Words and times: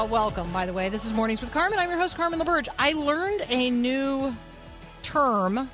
Uh, 0.00 0.06
welcome, 0.06 0.50
by 0.50 0.64
the 0.64 0.72
way. 0.72 0.88
This 0.88 1.04
is 1.04 1.12
Mornings 1.12 1.42
with 1.42 1.52
Carmen. 1.52 1.78
I'm 1.78 1.90
your 1.90 1.98
host, 1.98 2.16
Carmen 2.16 2.40
LaBerge. 2.40 2.68
I 2.78 2.92
learned 2.92 3.44
a 3.50 3.68
new 3.68 4.34
term 5.02 5.70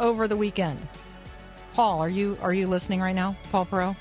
over 0.00 0.26
the 0.26 0.36
weekend. 0.36 0.80
Paul, 1.74 2.00
are 2.00 2.08
you 2.08 2.36
are 2.42 2.52
you 2.52 2.66
listening 2.66 3.00
right 3.00 3.14
now? 3.14 3.36
Paul 3.52 3.66
Perot? 3.66 3.96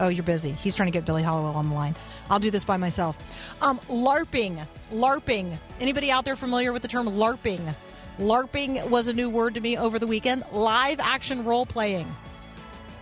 Oh, 0.00 0.08
you're 0.08 0.22
busy. 0.22 0.52
He's 0.52 0.74
trying 0.74 0.88
to 0.88 0.90
get 0.90 1.06
Billy 1.06 1.22
Hallowell 1.22 1.54
on 1.54 1.70
the 1.70 1.74
line. 1.74 1.96
I'll 2.28 2.38
do 2.38 2.50
this 2.50 2.62
by 2.62 2.76
myself. 2.76 3.16
Um, 3.62 3.78
LARPing. 3.88 4.66
LARPing. 4.90 5.58
Anybody 5.80 6.10
out 6.10 6.26
there 6.26 6.36
familiar 6.36 6.70
with 6.70 6.82
the 6.82 6.88
term 6.88 7.06
LARPing? 7.06 7.74
LARPing 8.18 8.90
was 8.90 9.08
a 9.08 9.14
new 9.14 9.30
word 9.30 9.54
to 9.54 9.62
me 9.62 9.78
over 9.78 9.98
the 9.98 10.06
weekend. 10.06 10.44
Live 10.52 11.00
action 11.00 11.46
role 11.46 11.64
playing. 11.64 12.06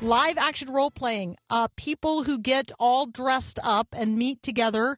Live 0.01 0.39
action 0.39 0.73
role 0.73 0.93
playing. 0.93 1.39
Uh, 1.51 1.67
people 1.75 2.23
who 2.23 2.39
get 2.39 2.71
all 2.79 3.07
dressed 3.07 3.59
up 3.65 3.89
and 3.99 4.17
meet 4.17 4.45
together 4.45 4.97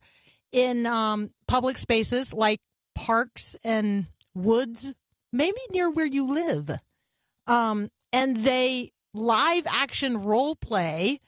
in 0.52 0.86
um, 0.86 1.30
public 1.46 1.78
spaces 1.78 2.32
like 2.32 2.60
parks 2.94 3.56
and 3.64 4.06
woods, 4.34 4.92
maybe 5.32 5.58
near 5.70 5.90
where 5.90 6.06
you 6.06 6.32
live. 6.32 6.70
Um, 7.46 7.90
and 8.12 8.36
they 8.36 8.92
live 9.14 9.66
action 9.66 10.18
role 10.18 10.54
play 10.56 11.20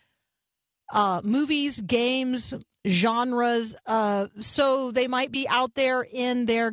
uh, 0.92 1.20
movies, 1.24 1.80
games, 1.80 2.54
genres. 2.86 3.74
Uh, 3.86 4.28
so 4.40 4.90
they 4.90 5.08
might 5.08 5.32
be 5.32 5.48
out 5.48 5.74
there 5.74 6.02
in 6.02 6.46
their 6.46 6.72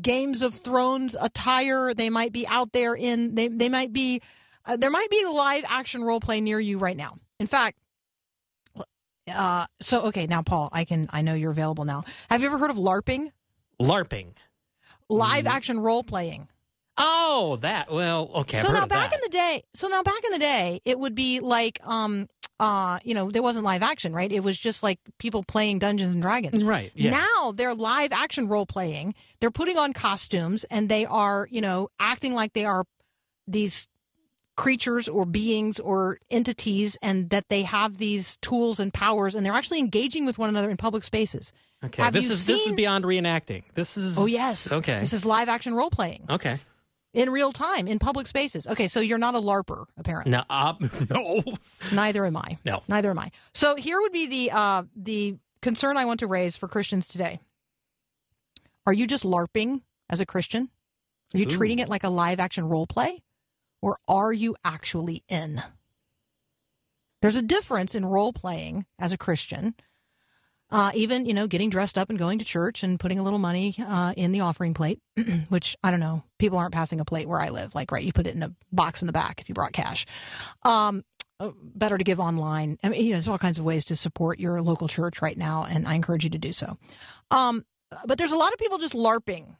Games 0.00 0.42
of 0.42 0.54
Thrones 0.54 1.16
attire. 1.20 1.94
They 1.94 2.10
might 2.10 2.32
be 2.32 2.46
out 2.46 2.72
there 2.72 2.94
in 2.94 3.34
they 3.34 3.48
they 3.48 3.68
might 3.68 3.92
be 3.92 4.20
uh, 4.64 4.76
there 4.76 4.90
might 4.90 5.10
be 5.10 5.24
live 5.26 5.64
action 5.68 6.02
role 6.02 6.20
play 6.20 6.40
near 6.40 6.58
you 6.58 6.78
right 6.78 6.96
now. 6.96 7.16
In 7.38 7.46
fact, 7.46 7.78
uh, 9.30 9.66
so 9.80 10.02
okay, 10.06 10.26
now 10.26 10.42
Paul, 10.42 10.68
I 10.72 10.84
can 10.84 11.06
I 11.10 11.22
know 11.22 11.34
you're 11.34 11.50
available 11.50 11.84
now. 11.84 12.04
Have 12.30 12.40
you 12.40 12.48
ever 12.48 12.58
heard 12.58 12.70
of 12.70 12.76
LARPing? 12.76 13.30
LARPing. 13.80 14.32
Live 15.08 15.46
action 15.46 15.80
role 15.80 16.02
playing. 16.02 16.48
Oh, 16.98 17.58
that. 17.62 17.90
Well, 17.92 18.30
okay. 18.34 18.58
I've 18.58 18.62
so 18.62 18.68
heard 18.70 18.76
now 18.76 18.82
of 18.84 18.88
back 18.88 19.10
that. 19.10 19.16
in 19.16 19.20
the 19.24 19.30
day, 19.30 19.64
so 19.74 19.88
now 19.88 20.02
back 20.02 20.24
in 20.24 20.32
the 20.32 20.38
day, 20.38 20.80
it 20.84 20.98
would 20.98 21.14
be 21.14 21.40
like 21.40 21.80
um 21.84 22.28
uh 22.60 22.98
you 23.02 23.14
know 23.14 23.30
there 23.30 23.42
wasn't 23.42 23.64
live 23.64 23.82
action, 23.82 24.12
right? 24.12 24.30
It 24.30 24.40
was 24.40 24.58
just 24.58 24.82
like 24.82 24.98
people 25.18 25.42
playing 25.42 25.78
Dungeons 25.78 26.12
and 26.12 26.22
Dragons. 26.22 26.62
Right, 26.62 26.92
yeah. 26.94 27.10
Now 27.10 27.52
they're 27.52 27.74
live 27.74 28.12
action 28.12 28.48
role 28.48 28.66
playing. 28.66 29.14
They're 29.40 29.50
putting 29.50 29.78
on 29.78 29.92
costumes 29.92 30.64
and 30.64 30.88
they 30.88 31.06
are 31.06 31.48
you 31.50 31.60
know 31.60 31.88
acting 31.98 32.34
like 32.34 32.52
they 32.52 32.64
are 32.64 32.84
these 33.46 33.88
creatures 34.62 35.08
or 35.08 35.26
beings 35.26 35.80
or 35.80 36.18
entities 36.30 36.96
and 37.02 37.30
that 37.30 37.48
they 37.48 37.62
have 37.62 37.98
these 37.98 38.36
tools 38.36 38.78
and 38.78 38.94
powers 38.94 39.34
and 39.34 39.44
they're 39.44 39.52
actually 39.52 39.80
engaging 39.80 40.24
with 40.24 40.38
one 40.38 40.48
another 40.48 40.70
in 40.70 40.76
public 40.76 41.02
spaces. 41.02 41.52
Okay, 41.84 42.00
Have 42.00 42.12
this 42.12 42.26
you 42.26 42.30
is 42.30 42.46
this 42.46 42.66
is 42.66 42.72
beyond 42.72 43.04
reenacting. 43.04 43.64
This 43.74 43.96
is 43.96 44.16
Oh 44.16 44.26
yes. 44.26 44.70
Okay. 44.70 45.00
This 45.00 45.12
is 45.12 45.26
live 45.26 45.48
action 45.48 45.74
role 45.74 45.90
playing 45.90 46.26
okay. 46.30 46.60
in 47.12 47.30
real 47.30 47.50
time 47.50 47.88
in 47.88 47.98
public 47.98 48.28
spaces. 48.28 48.68
Okay, 48.68 48.86
so 48.86 49.00
you're 49.00 49.18
not 49.18 49.34
a 49.34 49.40
larper 49.40 49.86
apparently. 49.98 50.30
No, 50.30 50.44
uh, 50.48 50.74
no. 51.10 51.42
Neither 51.92 52.24
am 52.24 52.36
I. 52.36 52.56
No. 52.64 52.84
Neither 52.86 53.10
am 53.10 53.18
I. 53.18 53.32
So 53.52 53.74
here 53.74 54.00
would 54.00 54.12
be 54.12 54.26
the 54.26 54.52
uh, 54.52 54.84
the 54.94 55.38
concern 55.60 55.96
I 55.96 56.04
want 56.04 56.20
to 56.20 56.28
raise 56.28 56.54
for 56.54 56.68
Christians 56.68 57.08
today. 57.08 57.40
Are 58.86 58.92
you 58.92 59.08
just 59.08 59.24
LARPing 59.24 59.82
as 60.08 60.20
a 60.20 60.26
Christian? 60.26 60.70
Are 61.34 61.38
you 61.38 61.46
treating 61.46 61.80
it 61.80 61.88
like 61.88 62.04
a 62.04 62.10
live 62.10 62.38
action 62.38 62.68
role 62.68 62.86
play? 62.86 63.22
Or 63.82 63.98
are 64.08 64.32
you 64.32 64.56
actually 64.64 65.24
in? 65.28 65.60
There's 67.20 67.36
a 67.36 67.42
difference 67.42 67.94
in 67.94 68.06
role 68.06 68.32
playing 68.32 68.86
as 68.98 69.12
a 69.12 69.18
Christian. 69.18 69.74
Uh, 70.70 70.90
even, 70.94 71.26
you 71.26 71.34
know, 71.34 71.46
getting 71.46 71.68
dressed 71.68 71.98
up 71.98 72.08
and 72.08 72.18
going 72.18 72.38
to 72.38 72.46
church 72.46 72.82
and 72.82 72.98
putting 72.98 73.18
a 73.18 73.22
little 73.22 73.38
money 73.38 73.74
uh, 73.78 74.14
in 74.16 74.32
the 74.32 74.40
offering 74.40 74.72
plate, 74.72 75.00
which 75.50 75.76
I 75.84 75.90
don't 75.90 76.00
know, 76.00 76.22
people 76.38 76.56
aren't 76.56 76.72
passing 76.72 76.98
a 76.98 77.04
plate 77.04 77.28
where 77.28 77.40
I 77.40 77.50
live. 77.50 77.74
Like, 77.74 77.92
right, 77.92 78.02
you 78.02 78.10
put 78.10 78.26
it 78.26 78.34
in 78.34 78.42
a 78.42 78.54
box 78.72 79.02
in 79.02 79.06
the 79.06 79.12
back 79.12 79.40
if 79.40 79.50
you 79.50 79.54
brought 79.54 79.74
cash. 79.74 80.06
Um, 80.62 81.04
uh, 81.38 81.50
better 81.56 81.98
to 81.98 82.04
give 82.04 82.20
online. 82.20 82.78
I 82.82 82.88
mean, 82.88 83.04
you 83.04 83.10
know, 83.10 83.16
there's 83.16 83.28
all 83.28 83.36
kinds 83.36 83.58
of 83.58 83.64
ways 83.64 83.84
to 83.86 83.96
support 83.96 84.40
your 84.40 84.62
local 84.62 84.88
church 84.88 85.20
right 85.20 85.36
now, 85.36 85.64
and 85.64 85.86
I 85.86 85.94
encourage 85.94 86.24
you 86.24 86.30
to 86.30 86.38
do 86.38 86.52
so. 86.52 86.76
Um, 87.30 87.66
but 88.06 88.16
there's 88.16 88.32
a 88.32 88.36
lot 88.36 88.52
of 88.52 88.58
people 88.58 88.78
just 88.78 88.94
LARPing. 88.94 89.56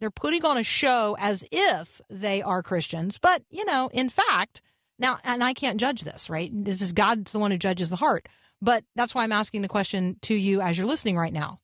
They're 0.00 0.10
putting 0.10 0.44
on 0.44 0.56
a 0.56 0.64
show 0.64 1.16
as 1.20 1.44
if 1.52 2.00
they 2.08 2.42
are 2.42 2.62
Christians, 2.62 3.18
but 3.18 3.42
you 3.50 3.64
know, 3.66 3.90
in 3.92 4.08
fact, 4.08 4.62
now, 4.98 5.18
and 5.24 5.42
I 5.42 5.54
can't 5.54 5.80
judge 5.80 6.02
this, 6.02 6.28
right? 6.28 6.50
This 6.52 6.82
is 6.82 6.92
God's 6.92 7.32
the 7.32 7.38
one 7.38 7.50
who 7.50 7.58
judges 7.58 7.90
the 7.90 7.96
heart. 7.96 8.28
But 8.62 8.84
that's 8.94 9.14
why 9.14 9.24
I'm 9.24 9.32
asking 9.32 9.62
the 9.62 9.68
question 9.68 10.16
to 10.22 10.34
you 10.34 10.60
as 10.60 10.76
you're 10.76 10.86
listening 10.86 11.16
right 11.16 11.32
now. 11.32 11.60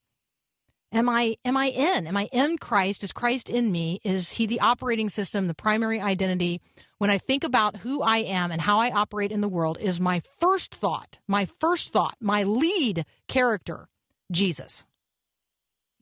Am 0.93 1.09
I 1.09 1.37
am 1.45 1.57
I 1.57 1.67
in? 1.67 2.07
Am 2.07 2.17
I 2.17 2.29
in 2.33 2.57
Christ? 2.59 3.05
Is 3.05 3.13
Christ 3.13 3.51
in 3.51 3.71
me? 3.71 4.01
Is 4.05 4.33
he 4.33 4.47
the 4.47 4.61
operating 4.61 5.11
system, 5.11 5.47
the 5.47 5.55
primary 5.55 6.01
identity? 6.01 6.61
When 6.99 7.11
I 7.11 7.19
think 7.19 7.45
about 7.45 7.79
who 7.79 8.01
I 8.01 8.19
am 8.19 8.51
and 8.51 8.63
how 8.63 8.79
I 8.79 8.91
operate 8.91 9.33
in 9.33 9.43
the 9.43 9.49
world, 9.49 9.77
is 9.79 10.01
my 10.01 10.23
first 10.39 10.75
thought, 10.75 11.19
my 11.29 11.47
first 11.61 11.93
thought, 11.93 12.17
my 12.21 12.45
lead 12.45 13.05
character, 13.29 13.89
Jesus. 14.33 14.85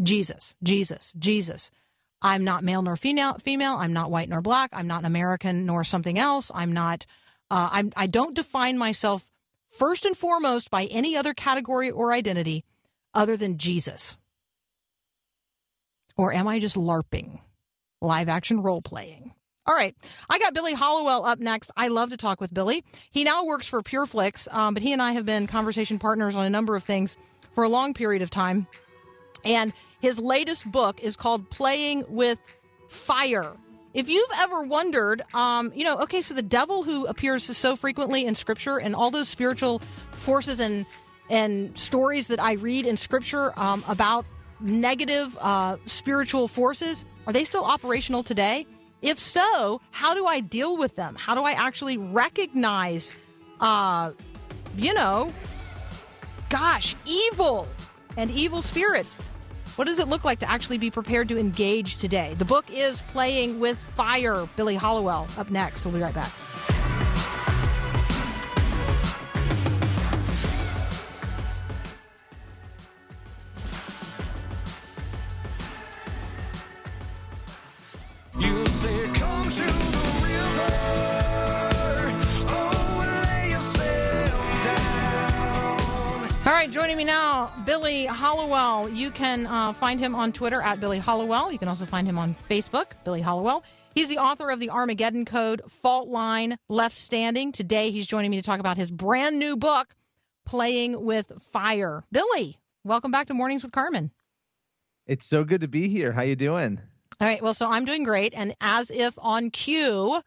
Jesus, 0.01 0.55
Jesus, 0.63 1.13
Jesus. 1.19 1.71
I'm 2.25 2.43
not 2.43 2.65
male 2.65 2.81
nor 2.81 2.97
female. 2.97 3.35
Female. 3.35 3.75
I'm 3.75 3.93
not 3.93 4.11
white 4.11 4.31
nor 4.31 4.41
black. 4.41 4.71
I'm 4.73 4.87
not 4.87 5.01
an 5.01 5.05
American 5.05 5.67
nor 5.67 5.85
something 5.85 6.19
else. 6.19 6.51
I'm 6.55 6.73
not. 6.73 7.05
Uh, 7.51 7.69
I'm. 7.71 7.93
I 7.97 8.07
don't 8.07 8.35
define 8.35 8.79
myself 8.79 9.31
first 9.69 10.07
and 10.07 10.17
foremost 10.17 10.71
by 10.71 10.87
any 10.87 11.17
other 11.17 11.35
category 11.35 11.91
or 11.91 12.13
identity 12.13 12.65
other 13.13 13.37
than 13.37 13.59
Jesus. 13.59 14.17
Or 16.17 16.33
am 16.33 16.49
I 16.49 16.59
just 16.61 16.77
LARPing, 16.77 17.41
live 18.01 18.29
action 18.31 18.63
role 18.63 18.81
playing? 18.81 19.33
All 19.67 19.75
right, 19.75 19.95
I 20.31 20.39
got 20.39 20.55
Billy 20.55 20.75
Hallowell 20.75 21.27
up 21.27 21.39
next. 21.39 21.71
I 21.77 21.89
love 21.89 22.11
to 22.11 22.17
talk 22.17 22.41
with 22.41 22.53
Billy. 22.55 22.85
He 23.11 23.25
now 23.25 23.45
works 23.45 23.67
for 23.67 23.83
PureFlix, 23.83 24.53
um, 24.53 24.75
but 24.75 24.83
he 24.83 24.93
and 24.93 25.03
I 25.03 25.13
have 25.13 25.27
been 25.27 25.47
conversation 25.47 25.99
partners 25.99 26.35
on 26.35 26.47
a 26.47 26.51
number 26.51 26.77
of 26.77 26.85
things 26.85 27.17
for 27.55 27.65
a 27.65 27.69
long 27.69 27.95
period 27.95 28.23
of 28.23 28.31
time. 28.31 28.67
And 29.45 29.73
his 30.05 30.19
latest 30.19 30.71
book 30.71 31.03
is 31.03 31.17
called 31.17 31.49
Playing 31.49 32.05
with 32.09 32.39
Fire. 32.89 33.57
If 33.95 34.11
you've 34.11 34.29
ever 34.37 34.63
wondered, 34.63 35.23
um, 35.33 35.73
you 35.75 35.83
know, 35.83 35.97
okay, 36.01 36.21
so 36.21 36.35
the 36.35 36.43
devil 36.43 36.83
who 36.83 37.07
appears 37.07 37.45
so 37.57 37.75
frequently 37.75 38.27
in 38.27 38.35
Scripture 38.35 38.79
and 38.79 38.95
all 38.95 39.11
those 39.11 39.31
spiritual 39.31 39.81
forces 40.11 40.61
and 40.61 40.85
and 41.31 41.77
stories 41.79 42.29
that 42.29 42.39
I 42.39 42.53
read 42.53 42.87
in 42.87 42.99
Scripture 42.99 43.59
um, 43.59 43.83
about 43.89 44.27
negative 44.61 45.39
uh, 45.41 45.79
spiritual 45.87 46.49
forces, 46.49 47.07
are 47.27 47.33
they 47.33 47.45
still 47.45 47.65
operational 47.65 48.23
today? 48.23 48.67
If 49.01 49.19
so, 49.19 49.81
how 49.91 50.13
do 50.13 50.27
I 50.27 50.41
deal 50.41 50.77
with 50.77 50.97
them? 50.97 51.15
How 51.15 51.35
do 51.35 51.45
I 51.45 51.53
actually 51.53 51.97
recognize, 51.97 53.15
uh, 53.59 54.11
you 54.77 54.93
know, 54.93 55.33
gosh, 56.51 56.95
evil 57.07 57.67
and 58.19 58.31
evil 58.31 58.61
spirits? 58.61 59.17
What 59.77 59.89
does 59.89 59.99
it 59.99 60.07
look 60.07 60.23
like 60.23 60.39
to 60.39 60.49
actually 60.49 60.79
be 60.79 60.89
prepared 60.89 61.29
to 61.31 61.39
engage 61.39 61.97
today? 61.97 62.37
The 62.39 62.45
book 62.45 62.65
is 62.71 63.03
Playing 63.13 63.59
with 63.59 63.77
Fire. 63.97 64.49
Billy 64.55 64.77
Hallowell 64.77 65.27
up 65.37 65.51
next. 65.51 65.85
We'll 65.85 65.93
be 65.93 66.01
right 66.01 66.15
back. 66.15 66.33
You 78.39 78.67
say, 78.67 79.09
come 79.15 79.43
to 79.43 79.65
the 79.65 80.21
river. 80.23 81.24
Right, 86.55 86.71
joining 86.71 86.97
me 86.97 87.03
now, 87.03 87.51
Billy 87.67 88.07
Hallowell. 88.07 88.89
You 88.89 89.11
can 89.11 89.45
uh, 89.49 89.73
find 89.73 89.99
him 89.99 90.15
on 90.15 90.33
Twitter 90.33 90.63
at 90.63 90.79
Billy 90.79 91.01
Hallowell. 91.01 91.51
You 91.51 91.59
can 91.59 91.67
also 91.67 91.85
find 91.85 92.07
him 92.07 92.17
on 92.17 92.37
Facebook, 92.49 92.93
Billy 93.05 93.21
Hallowell. 93.21 93.65
He's 93.97 94.09
the 94.09 94.19
author 94.19 94.51
of 94.51 94.61
the 94.61 94.71
Armageddon 94.71 95.25
Code, 95.25 95.63
Fault 95.83 96.09
Line, 96.09 96.57
Left 96.69 96.97
Standing. 96.97 97.51
Today, 97.51 97.91
he's 97.91 98.07
joining 98.07 98.31
me 98.31 98.37
to 98.37 98.43
talk 98.43 98.61
about 98.61 98.77
his 98.77 98.93
brand 98.93 99.41
new 99.41 99.57
book, 99.57 99.97
Playing 100.47 101.05
with 101.05 101.33
Fire. 101.53 102.05
Billy, 102.13 102.57
welcome 102.85 103.11
back 103.11 103.27
to 103.27 103.35
Mornings 103.35 103.65
with 103.65 103.73
Carmen. 103.73 104.13
It's 105.09 105.27
so 105.27 105.43
good 105.43 105.63
to 105.63 105.69
be 105.69 105.89
here. 105.89 106.13
How 106.13 106.23
you 106.23 106.37
doing? 106.37 106.81
All 107.21 107.27
right. 107.27 107.43
Well, 107.43 107.55
so 107.55 107.69
I'm 107.69 107.85
doing 107.85 108.05
great, 108.05 108.33
and 108.33 108.55
as 108.61 108.93
if 108.93 109.19
on 109.19 109.51
cue, 109.51 110.23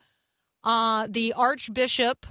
uh, 0.65 1.07
the 1.09 1.31
Archbishop 1.33 2.27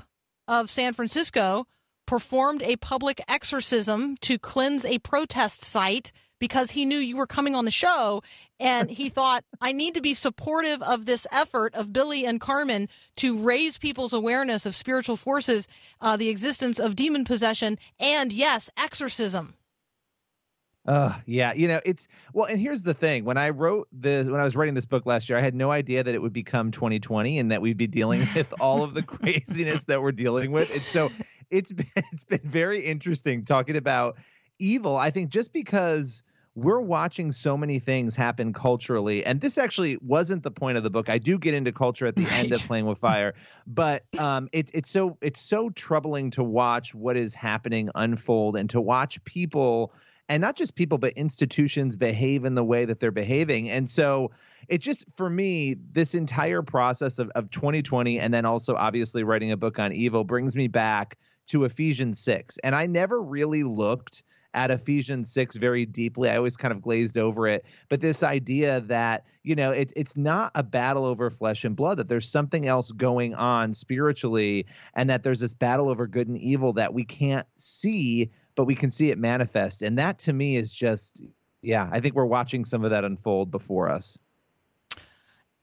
of 0.46 0.70
San 0.70 0.92
Francisco 0.92 1.66
performed 2.06 2.62
a 2.62 2.76
public 2.76 3.20
exorcism 3.28 4.16
to 4.18 4.38
cleanse 4.38 4.84
a 4.84 4.98
protest 5.00 5.62
site 5.62 6.12
because 6.38 6.72
he 6.72 6.84
knew 6.84 6.98
you 6.98 7.16
were 7.16 7.26
coming 7.26 7.54
on 7.54 7.64
the 7.64 7.70
show, 7.70 8.22
and 8.60 8.90
he 8.90 9.08
thought 9.08 9.44
I 9.60 9.72
need 9.72 9.94
to 9.94 10.00
be 10.00 10.14
supportive 10.14 10.82
of 10.82 11.06
this 11.06 11.26
effort 11.32 11.74
of 11.74 11.92
Billy 11.92 12.24
and 12.24 12.40
Carmen 12.40 12.88
to 13.16 13.38
raise 13.38 13.78
people's 13.78 14.12
awareness 14.12 14.66
of 14.66 14.74
spiritual 14.74 15.16
forces, 15.16 15.68
uh, 16.00 16.16
the 16.16 16.28
existence 16.28 16.78
of 16.78 16.96
demon 16.96 17.24
possession, 17.24 17.78
and 17.98 18.32
yes, 18.32 18.70
exorcism. 18.76 19.54
Uh, 20.86 21.12
yeah, 21.26 21.52
you 21.52 21.66
know, 21.66 21.80
it's 21.84 22.06
well, 22.32 22.46
and 22.46 22.60
here's 22.60 22.84
the 22.84 22.94
thing. 22.94 23.24
When 23.24 23.36
I 23.36 23.50
wrote 23.50 23.88
this 23.90 24.28
when 24.28 24.40
I 24.40 24.44
was 24.44 24.54
writing 24.54 24.74
this 24.74 24.84
book 24.84 25.04
last 25.04 25.28
year, 25.28 25.36
I 25.36 25.42
had 25.42 25.54
no 25.54 25.72
idea 25.72 26.04
that 26.04 26.14
it 26.14 26.22
would 26.22 26.32
become 26.32 26.70
2020 26.70 27.40
and 27.40 27.50
that 27.50 27.60
we'd 27.60 27.76
be 27.76 27.88
dealing 27.88 28.20
with 28.36 28.54
all 28.60 28.84
of 28.84 28.94
the 28.94 29.02
craziness 29.18 29.84
that 29.86 30.00
we're 30.00 30.12
dealing 30.12 30.52
with. 30.52 30.72
And 30.72 30.82
so 30.82 31.10
it's 31.50 31.72
been 31.72 31.86
it's 32.12 32.24
been 32.24 32.40
very 32.42 32.80
interesting 32.80 33.44
talking 33.44 33.76
about 33.76 34.16
evil. 34.58 34.96
I 34.96 35.10
think 35.10 35.30
just 35.30 35.52
because 35.52 36.22
we're 36.54 36.80
watching 36.80 37.32
so 37.32 37.56
many 37.56 37.78
things 37.78 38.16
happen 38.16 38.54
culturally, 38.54 39.24
and 39.24 39.40
this 39.42 39.58
actually 39.58 39.98
wasn't 40.00 40.42
the 40.42 40.50
point 40.50 40.78
of 40.78 40.82
the 40.82 40.90
book. 40.90 41.10
I 41.10 41.18
do 41.18 41.38
get 41.38 41.52
into 41.52 41.70
culture 41.70 42.06
at 42.06 42.16
the 42.16 42.26
end 42.32 42.50
of 42.52 42.60
Playing 42.62 42.86
with 42.86 42.98
Fire, 42.98 43.34
but 43.66 44.04
um, 44.18 44.48
it's 44.52 44.70
it's 44.72 44.90
so 44.90 45.18
it's 45.20 45.40
so 45.40 45.70
troubling 45.70 46.30
to 46.32 46.42
watch 46.42 46.94
what 46.94 47.16
is 47.16 47.34
happening 47.34 47.90
unfold 47.94 48.56
and 48.56 48.70
to 48.70 48.80
watch 48.80 49.22
people 49.24 49.92
and 50.28 50.40
not 50.40 50.56
just 50.56 50.74
people 50.74 50.98
but 50.98 51.12
institutions 51.12 51.94
behave 51.94 52.44
in 52.44 52.54
the 52.54 52.64
way 52.64 52.84
that 52.84 53.00
they're 53.00 53.10
behaving 53.10 53.70
and 53.70 53.88
so 53.88 54.30
it 54.68 54.78
just 54.78 55.04
for 55.12 55.30
me 55.30 55.76
this 55.92 56.14
entire 56.14 56.62
process 56.62 57.18
of, 57.18 57.30
of 57.30 57.50
2020 57.50 58.18
and 58.18 58.34
then 58.34 58.44
also 58.44 58.74
obviously 58.74 59.22
writing 59.22 59.52
a 59.52 59.56
book 59.56 59.78
on 59.78 59.92
evil 59.92 60.24
brings 60.24 60.56
me 60.56 60.66
back 60.68 61.16
to 61.46 61.64
ephesians 61.64 62.18
6 62.20 62.58
and 62.64 62.74
i 62.74 62.86
never 62.86 63.22
really 63.22 63.62
looked 63.62 64.22
at 64.54 64.70
ephesians 64.70 65.32
6 65.32 65.56
very 65.56 65.86
deeply 65.86 66.28
i 66.28 66.36
always 66.36 66.56
kind 66.56 66.72
of 66.72 66.80
glazed 66.80 67.18
over 67.18 67.46
it 67.46 67.64
but 67.88 68.00
this 68.00 68.22
idea 68.22 68.80
that 68.82 69.24
you 69.42 69.54
know 69.54 69.70
it, 69.70 69.92
it's 69.96 70.16
not 70.16 70.52
a 70.54 70.62
battle 70.62 71.04
over 71.04 71.30
flesh 71.30 71.64
and 71.64 71.76
blood 71.76 71.98
that 71.98 72.08
there's 72.08 72.28
something 72.28 72.66
else 72.66 72.92
going 72.92 73.34
on 73.34 73.74
spiritually 73.74 74.66
and 74.94 75.10
that 75.10 75.22
there's 75.22 75.40
this 75.40 75.54
battle 75.54 75.88
over 75.88 76.06
good 76.06 76.28
and 76.28 76.38
evil 76.38 76.72
that 76.74 76.94
we 76.94 77.04
can't 77.04 77.46
see 77.56 78.30
but 78.56 78.64
we 78.64 78.74
can 78.74 78.90
see 78.90 79.10
it 79.10 79.18
manifest. 79.18 79.82
And 79.82 79.98
that 79.98 80.18
to 80.20 80.32
me 80.32 80.56
is 80.56 80.72
just, 80.72 81.22
yeah, 81.62 81.88
I 81.92 82.00
think 82.00 82.16
we're 82.16 82.24
watching 82.24 82.64
some 82.64 82.84
of 82.84 82.90
that 82.90 83.04
unfold 83.04 83.52
before 83.52 83.88
us. 83.90 84.18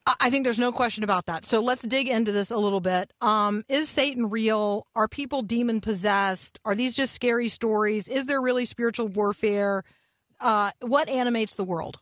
I- 0.06 0.30
think 0.30 0.44
there's 0.44 0.58
no 0.58 0.72
question 0.72 1.04
about 1.04 1.26
that. 1.26 1.44
So 1.44 1.60
let's 1.60 1.82
dig 1.82 2.08
into 2.08 2.32
this 2.32 2.50
a 2.50 2.56
little 2.58 2.80
bit. 2.80 3.12
Um, 3.20 3.64
is 3.68 3.88
Satan 3.88 4.28
real? 4.30 4.86
Are 4.94 5.08
people 5.08 5.42
demon 5.42 5.80
possessed? 5.80 6.58
Are 6.64 6.74
these 6.74 6.94
just 6.94 7.14
scary 7.14 7.48
stories? 7.48 8.08
Is 8.08 8.26
there 8.26 8.40
really 8.40 8.64
spiritual 8.64 9.08
warfare? 9.08 9.84
Uh, 10.40 10.72
what 10.80 11.08
animates 11.08 11.54
the 11.54 11.64
world? 11.64 11.98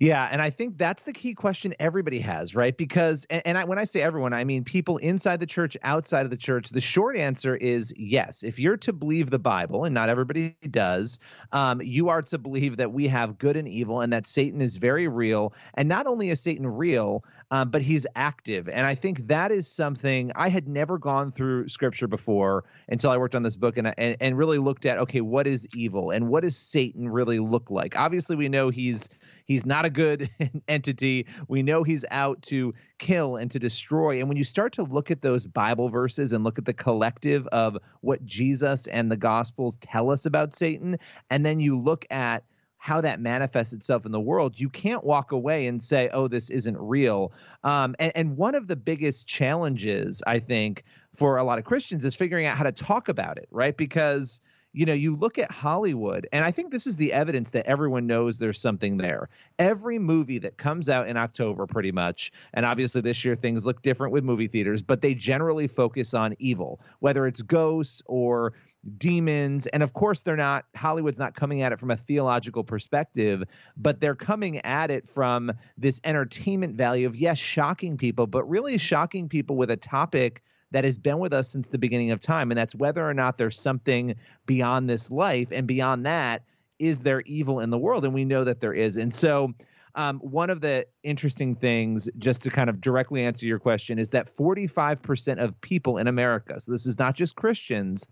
Yeah, 0.00 0.28
and 0.30 0.42
I 0.42 0.50
think 0.50 0.78
that's 0.78 1.04
the 1.04 1.12
key 1.12 1.34
question 1.34 1.74
everybody 1.78 2.18
has, 2.20 2.54
right? 2.54 2.76
Because, 2.76 3.26
and, 3.30 3.42
and 3.44 3.58
I, 3.58 3.64
when 3.64 3.78
I 3.78 3.84
say 3.84 4.02
everyone, 4.02 4.32
I 4.32 4.44
mean 4.44 4.64
people 4.64 4.96
inside 4.98 5.40
the 5.40 5.46
church, 5.46 5.76
outside 5.82 6.24
of 6.24 6.30
the 6.30 6.36
church. 6.36 6.70
The 6.70 6.80
short 6.80 7.16
answer 7.16 7.56
is 7.56 7.92
yes. 7.96 8.42
If 8.42 8.58
you're 8.58 8.76
to 8.78 8.92
believe 8.92 9.30
the 9.30 9.38
Bible, 9.38 9.84
and 9.84 9.94
not 9.94 10.08
everybody 10.08 10.56
does, 10.70 11.18
um, 11.52 11.80
you 11.82 12.08
are 12.08 12.22
to 12.22 12.38
believe 12.38 12.78
that 12.78 12.92
we 12.92 13.08
have 13.08 13.38
good 13.38 13.56
and 13.56 13.68
evil, 13.68 14.00
and 14.00 14.12
that 14.12 14.26
Satan 14.26 14.60
is 14.60 14.76
very 14.76 15.08
real. 15.08 15.54
And 15.74 15.88
not 15.88 16.06
only 16.06 16.30
is 16.30 16.40
Satan 16.40 16.66
real, 16.66 17.24
um, 17.50 17.70
but 17.70 17.82
he's 17.82 18.06
active. 18.16 18.68
And 18.68 18.86
I 18.86 18.94
think 18.94 19.26
that 19.26 19.52
is 19.52 19.68
something 19.68 20.32
I 20.34 20.48
had 20.48 20.68
never 20.68 20.98
gone 20.98 21.30
through 21.30 21.68
Scripture 21.68 22.06
before 22.06 22.64
until 22.88 23.10
I 23.10 23.16
worked 23.16 23.34
on 23.34 23.42
this 23.42 23.56
book 23.56 23.76
and 23.78 23.92
and, 23.98 24.16
and 24.20 24.38
really 24.38 24.58
looked 24.58 24.86
at 24.86 24.98
okay, 24.98 25.20
what 25.20 25.46
is 25.46 25.66
evil 25.74 26.10
and 26.10 26.28
what 26.28 26.42
does 26.42 26.56
Satan 26.56 27.08
really 27.08 27.38
look 27.38 27.70
like? 27.70 27.98
Obviously, 27.98 28.36
we 28.36 28.48
know 28.48 28.70
he's 28.70 29.08
He's 29.44 29.66
not 29.66 29.84
a 29.84 29.90
good 29.90 30.30
entity. 30.68 31.26
We 31.48 31.62
know 31.62 31.82
he's 31.82 32.04
out 32.10 32.40
to 32.42 32.74
kill 32.98 33.36
and 33.36 33.50
to 33.50 33.58
destroy. 33.58 34.18
And 34.18 34.28
when 34.28 34.36
you 34.36 34.44
start 34.44 34.72
to 34.74 34.82
look 34.82 35.10
at 35.10 35.22
those 35.22 35.46
Bible 35.46 35.88
verses 35.88 36.32
and 36.32 36.44
look 36.44 36.58
at 36.58 36.64
the 36.64 36.72
collective 36.72 37.46
of 37.48 37.76
what 38.00 38.24
Jesus 38.24 38.86
and 38.86 39.10
the 39.10 39.16
Gospels 39.16 39.78
tell 39.78 40.10
us 40.10 40.26
about 40.26 40.54
Satan, 40.54 40.98
and 41.30 41.44
then 41.44 41.58
you 41.58 41.78
look 41.78 42.06
at 42.10 42.44
how 42.84 43.00
that 43.00 43.18
manifests 43.18 43.72
itself 43.72 44.04
in 44.04 44.12
the 44.12 44.20
world, 44.20 44.60
you 44.60 44.68
can't 44.68 45.02
walk 45.04 45.32
away 45.32 45.68
and 45.68 45.82
say, 45.82 46.10
oh, 46.12 46.28
this 46.28 46.50
isn't 46.50 46.76
real. 46.78 47.32
Um, 47.62 47.96
and, 47.98 48.12
and 48.14 48.36
one 48.36 48.54
of 48.54 48.68
the 48.68 48.76
biggest 48.76 49.26
challenges, 49.26 50.22
I 50.26 50.38
think, 50.38 50.84
for 51.14 51.38
a 51.38 51.44
lot 51.44 51.56
of 51.58 51.64
Christians 51.64 52.04
is 52.04 52.14
figuring 52.14 52.44
out 52.44 52.58
how 52.58 52.64
to 52.64 52.72
talk 52.72 53.08
about 53.08 53.38
it, 53.38 53.48
right? 53.50 53.74
Because 53.74 54.42
you 54.74 54.84
know, 54.84 54.92
you 54.92 55.14
look 55.14 55.38
at 55.38 55.50
Hollywood, 55.52 56.28
and 56.32 56.44
I 56.44 56.50
think 56.50 56.72
this 56.72 56.86
is 56.86 56.96
the 56.96 57.12
evidence 57.12 57.50
that 57.50 57.64
everyone 57.64 58.08
knows 58.08 58.38
there's 58.38 58.60
something 58.60 58.96
there. 58.96 59.28
Every 59.58 60.00
movie 60.00 60.38
that 60.38 60.56
comes 60.56 60.88
out 60.90 61.06
in 61.06 61.16
October, 61.16 61.66
pretty 61.66 61.92
much, 61.92 62.32
and 62.52 62.66
obviously 62.66 63.00
this 63.00 63.24
year 63.24 63.36
things 63.36 63.64
look 63.64 63.82
different 63.82 64.12
with 64.12 64.24
movie 64.24 64.48
theaters, 64.48 64.82
but 64.82 65.00
they 65.00 65.14
generally 65.14 65.68
focus 65.68 66.12
on 66.12 66.34
evil, 66.40 66.80
whether 66.98 67.24
it's 67.26 67.40
ghosts 67.40 68.02
or 68.06 68.52
demons. 68.98 69.68
And 69.68 69.84
of 69.84 69.92
course, 69.92 70.24
they're 70.24 70.36
not, 70.36 70.64
Hollywood's 70.74 71.20
not 71.20 71.34
coming 71.34 71.62
at 71.62 71.72
it 71.72 71.78
from 71.78 71.92
a 71.92 71.96
theological 71.96 72.64
perspective, 72.64 73.44
but 73.76 74.00
they're 74.00 74.16
coming 74.16 74.58
at 74.58 74.90
it 74.90 75.08
from 75.08 75.52
this 75.78 76.00
entertainment 76.02 76.74
value 76.74 77.06
of, 77.06 77.14
yes, 77.14 77.38
shocking 77.38 77.96
people, 77.96 78.26
but 78.26 78.42
really 78.44 78.76
shocking 78.76 79.28
people 79.28 79.54
with 79.54 79.70
a 79.70 79.76
topic 79.76 80.42
that 80.70 80.84
has 80.84 80.98
been 80.98 81.18
with 81.18 81.32
us 81.32 81.48
since 81.48 81.68
the 81.68 81.78
beginning 81.78 82.10
of 82.10 82.20
time. 82.20 82.50
And 82.50 82.58
that's 82.58 82.74
whether 82.74 83.08
or 83.08 83.14
not 83.14 83.38
there's 83.38 83.58
something 83.58 84.16
beyond 84.46 84.88
this 84.88 85.10
life. 85.10 85.52
And 85.52 85.66
beyond 85.66 86.06
that, 86.06 86.42
is 86.78 87.02
there 87.02 87.22
evil 87.22 87.60
in 87.60 87.70
the 87.70 87.78
world? 87.78 88.04
And 88.04 88.14
we 88.14 88.24
know 88.24 88.44
that 88.44 88.60
there 88.60 88.74
is. 88.74 88.96
And 88.96 89.14
so, 89.14 89.52
um, 89.96 90.18
one 90.18 90.50
of 90.50 90.60
the 90.60 90.86
interesting 91.04 91.54
things, 91.54 92.08
just 92.18 92.42
to 92.42 92.50
kind 92.50 92.68
of 92.68 92.80
directly 92.80 93.24
answer 93.24 93.46
your 93.46 93.60
question, 93.60 93.98
is 93.98 94.10
that 94.10 94.26
45% 94.26 95.38
of 95.38 95.60
people 95.60 95.98
in 95.98 96.08
America, 96.08 96.58
so 96.58 96.72
this 96.72 96.84
is 96.84 96.98
not 96.98 97.14
just 97.14 97.36
Christians, 97.36 98.08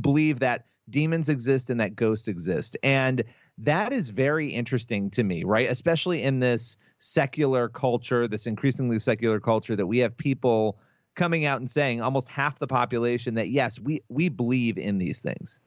believe 0.00 0.38
that 0.38 0.66
demons 0.88 1.28
exist 1.28 1.70
and 1.70 1.80
that 1.80 1.96
ghosts 1.96 2.28
exist. 2.28 2.76
And 2.82 3.24
that 3.58 3.92
is 3.92 4.10
very 4.10 4.48
interesting 4.48 5.10
to 5.10 5.24
me, 5.24 5.44
right? 5.44 5.68
Especially 5.68 6.22
in 6.22 6.38
this 6.38 6.76
secular 6.98 7.68
culture, 7.68 8.28
this 8.28 8.46
increasingly 8.46 8.98
secular 8.98 9.40
culture 9.40 9.76
that 9.76 9.86
we 9.86 9.98
have 9.98 10.16
people 10.16 10.78
coming 11.20 11.44
out 11.44 11.60
and 11.60 11.70
saying 11.70 12.00
almost 12.00 12.30
half 12.30 12.58
the 12.58 12.66
population 12.66 13.34
that 13.34 13.50
yes, 13.50 13.78
we 13.78 14.00
we 14.08 14.30
believe 14.30 14.78
in 14.78 14.96
these 14.96 15.20
things. 15.20 15.60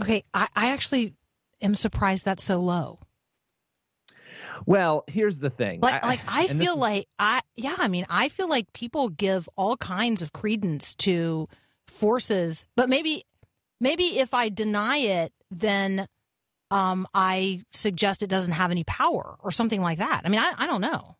Okay, 0.00 0.24
I, 0.34 0.48
I 0.56 0.72
actually 0.72 1.14
am 1.62 1.76
surprised 1.76 2.24
that's 2.24 2.44
so 2.44 2.60
low. 2.60 2.98
Well, 4.66 5.04
here's 5.06 5.38
the 5.38 5.50
thing. 5.50 5.80
Like, 5.80 6.02
like 6.02 6.20
I 6.26 6.46
and 6.50 6.58
feel 6.58 6.72
is- 6.72 6.78
like 6.78 7.06
I, 7.18 7.40
yeah, 7.54 7.76
I 7.78 7.86
mean, 7.86 8.06
I 8.10 8.28
feel 8.28 8.48
like 8.48 8.72
people 8.72 9.08
give 9.08 9.48
all 9.56 9.76
kinds 9.76 10.20
of 10.20 10.32
credence 10.32 10.96
to 10.96 11.46
forces, 11.86 12.66
but 12.74 12.88
maybe, 12.88 13.24
maybe 13.80 14.18
if 14.18 14.34
I 14.34 14.48
deny 14.48 14.96
it, 14.98 15.32
then 15.50 16.08
um, 16.72 17.06
I 17.14 17.62
suggest 17.72 18.22
it 18.24 18.26
doesn't 18.26 18.52
have 18.52 18.72
any 18.72 18.82
power 18.82 19.36
or 19.38 19.52
something 19.52 19.80
like 19.80 19.98
that. 19.98 20.22
I 20.24 20.28
mean, 20.28 20.40
I, 20.40 20.52
I 20.58 20.66
don't 20.66 20.80
know. 20.80 21.16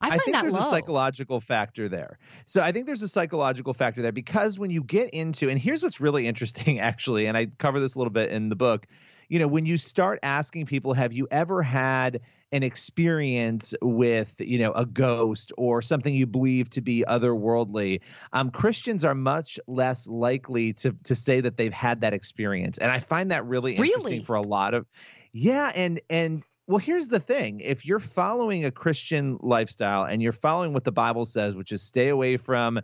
I 0.00 0.10
find 0.10 0.20
think 0.22 0.34
that 0.36 0.42
there's 0.42 0.54
low. 0.54 0.60
a 0.60 0.70
psychological 0.70 1.40
factor 1.40 1.88
there. 1.88 2.18
So 2.46 2.62
I 2.62 2.72
think 2.72 2.86
there's 2.86 3.02
a 3.02 3.08
psychological 3.08 3.74
factor 3.74 4.00
there 4.02 4.12
because 4.12 4.58
when 4.58 4.70
you 4.70 4.82
get 4.84 5.10
into 5.10 5.48
and 5.48 5.58
here's 5.58 5.82
what's 5.82 6.00
really 6.00 6.26
interesting 6.28 6.78
actually, 6.80 7.26
and 7.26 7.36
I 7.36 7.46
cover 7.58 7.80
this 7.80 7.94
a 7.94 7.98
little 7.98 8.12
bit 8.12 8.30
in 8.30 8.48
the 8.48 8.56
book. 8.56 8.86
You 9.30 9.38
know, 9.38 9.48
when 9.48 9.66
you 9.66 9.76
start 9.76 10.20
asking 10.22 10.64
people, 10.66 10.94
have 10.94 11.12
you 11.12 11.28
ever 11.30 11.62
had 11.62 12.20
an 12.50 12.62
experience 12.62 13.74
with, 13.82 14.40
you 14.40 14.58
know, 14.58 14.72
a 14.72 14.86
ghost 14.86 15.52
or 15.58 15.82
something 15.82 16.14
you 16.14 16.26
believe 16.26 16.70
to 16.70 16.80
be 16.80 17.04
otherworldly? 17.06 18.00
Um, 18.32 18.50
Christians 18.50 19.04
are 19.04 19.14
much 19.14 19.60
less 19.66 20.08
likely 20.08 20.72
to 20.74 20.92
to 21.04 21.14
say 21.14 21.42
that 21.42 21.58
they've 21.58 21.74
had 21.74 22.00
that 22.00 22.14
experience, 22.14 22.78
and 22.78 22.90
I 22.90 23.00
find 23.00 23.30
that 23.30 23.44
really 23.44 23.72
interesting 23.74 24.04
Really? 24.04 24.24
for 24.24 24.36
a 24.36 24.40
lot 24.46 24.72
of. 24.72 24.86
Yeah, 25.32 25.72
and 25.74 26.00
and 26.08 26.42
well, 26.68 26.78
here's 26.78 27.08
the 27.08 27.18
thing. 27.18 27.60
If 27.60 27.86
you're 27.86 27.98
following 27.98 28.66
a 28.66 28.70
Christian 28.70 29.38
lifestyle 29.40 30.04
and 30.04 30.20
you're 30.20 30.32
following 30.32 30.74
what 30.74 30.84
the 30.84 30.92
Bible 30.92 31.24
says, 31.24 31.56
which 31.56 31.72
is 31.72 31.82
stay 31.82 32.08
away 32.08 32.36
from 32.36 32.78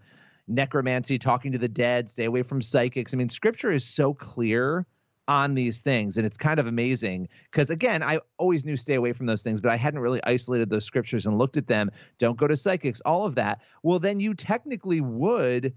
necromancy, 0.49 1.19
talking 1.19 1.53
to 1.53 1.59
the 1.59 1.69
dead, 1.69 2.09
stay 2.09 2.25
away 2.25 2.43
from 2.43 2.63
psychics. 2.63 3.13
I 3.13 3.19
mean, 3.19 3.29
scripture 3.29 3.71
is 3.71 3.85
so 3.85 4.15
clear 4.15 4.87
on 5.29 5.55
these 5.55 5.83
things. 5.83 6.17
And 6.17 6.27
it's 6.27 6.39
kind 6.39 6.59
of 6.59 6.67
amazing 6.67 7.29
because, 7.51 7.69
again, 7.69 8.03
I 8.03 8.21
always 8.39 8.65
knew 8.65 8.77
stay 8.77 8.95
away 8.95 9.13
from 9.13 9.27
those 9.27 9.43
things, 9.43 9.61
but 9.61 9.71
I 9.71 9.77
hadn't 9.77 10.01
really 10.01 10.21
isolated 10.25 10.71
those 10.71 10.87
scriptures 10.87 11.27
and 11.27 11.37
looked 11.37 11.59
at 11.59 11.67
them. 11.67 11.91
Don't 12.19 12.39
go 12.39 12.47
to 12.47 12.57
psychics, 12.57 13.03
all 13.03 13.27
of 13.27 13.35
that. 13.35 13.61
Well, 13.83 13.99
then 13.99 14.19
you 14.19 14.33
technically 14.33 15.03
would 15.03 15.75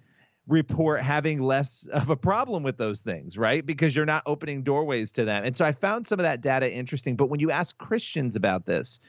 report 0.48 1.02
having 1.02 1.42
less 1.42 1.88
of 1.94 2.10
a 2.10 2.16
problem 2.16 2.64
with 2.64 2.78
those 2.78 3.02
things, 3.02 3.38
right? 3.38 3.66
Because 3.66 3.96
you're 3.96 4.06
not 4.06 4.24
opening 4.26 4.64
doorways 4.64 5.12
to 5.14 5.26
them. 5.26 5.44
And 5.44 5.56
so 5.56 5.66
I 5.66 5.72
found 5.72 6.08
some 6.08 6.20
of 6.20 6.24
that 6.24 6.42
data 6.42 6.72
interesting. 6.72 7.16
But 7.16 7.30
when 7.30 7.40
you 7.40 7.52
ask 7.52 7.78
Christians 7.78 8.36
about 8.36 8.66
this, 8.66 9.00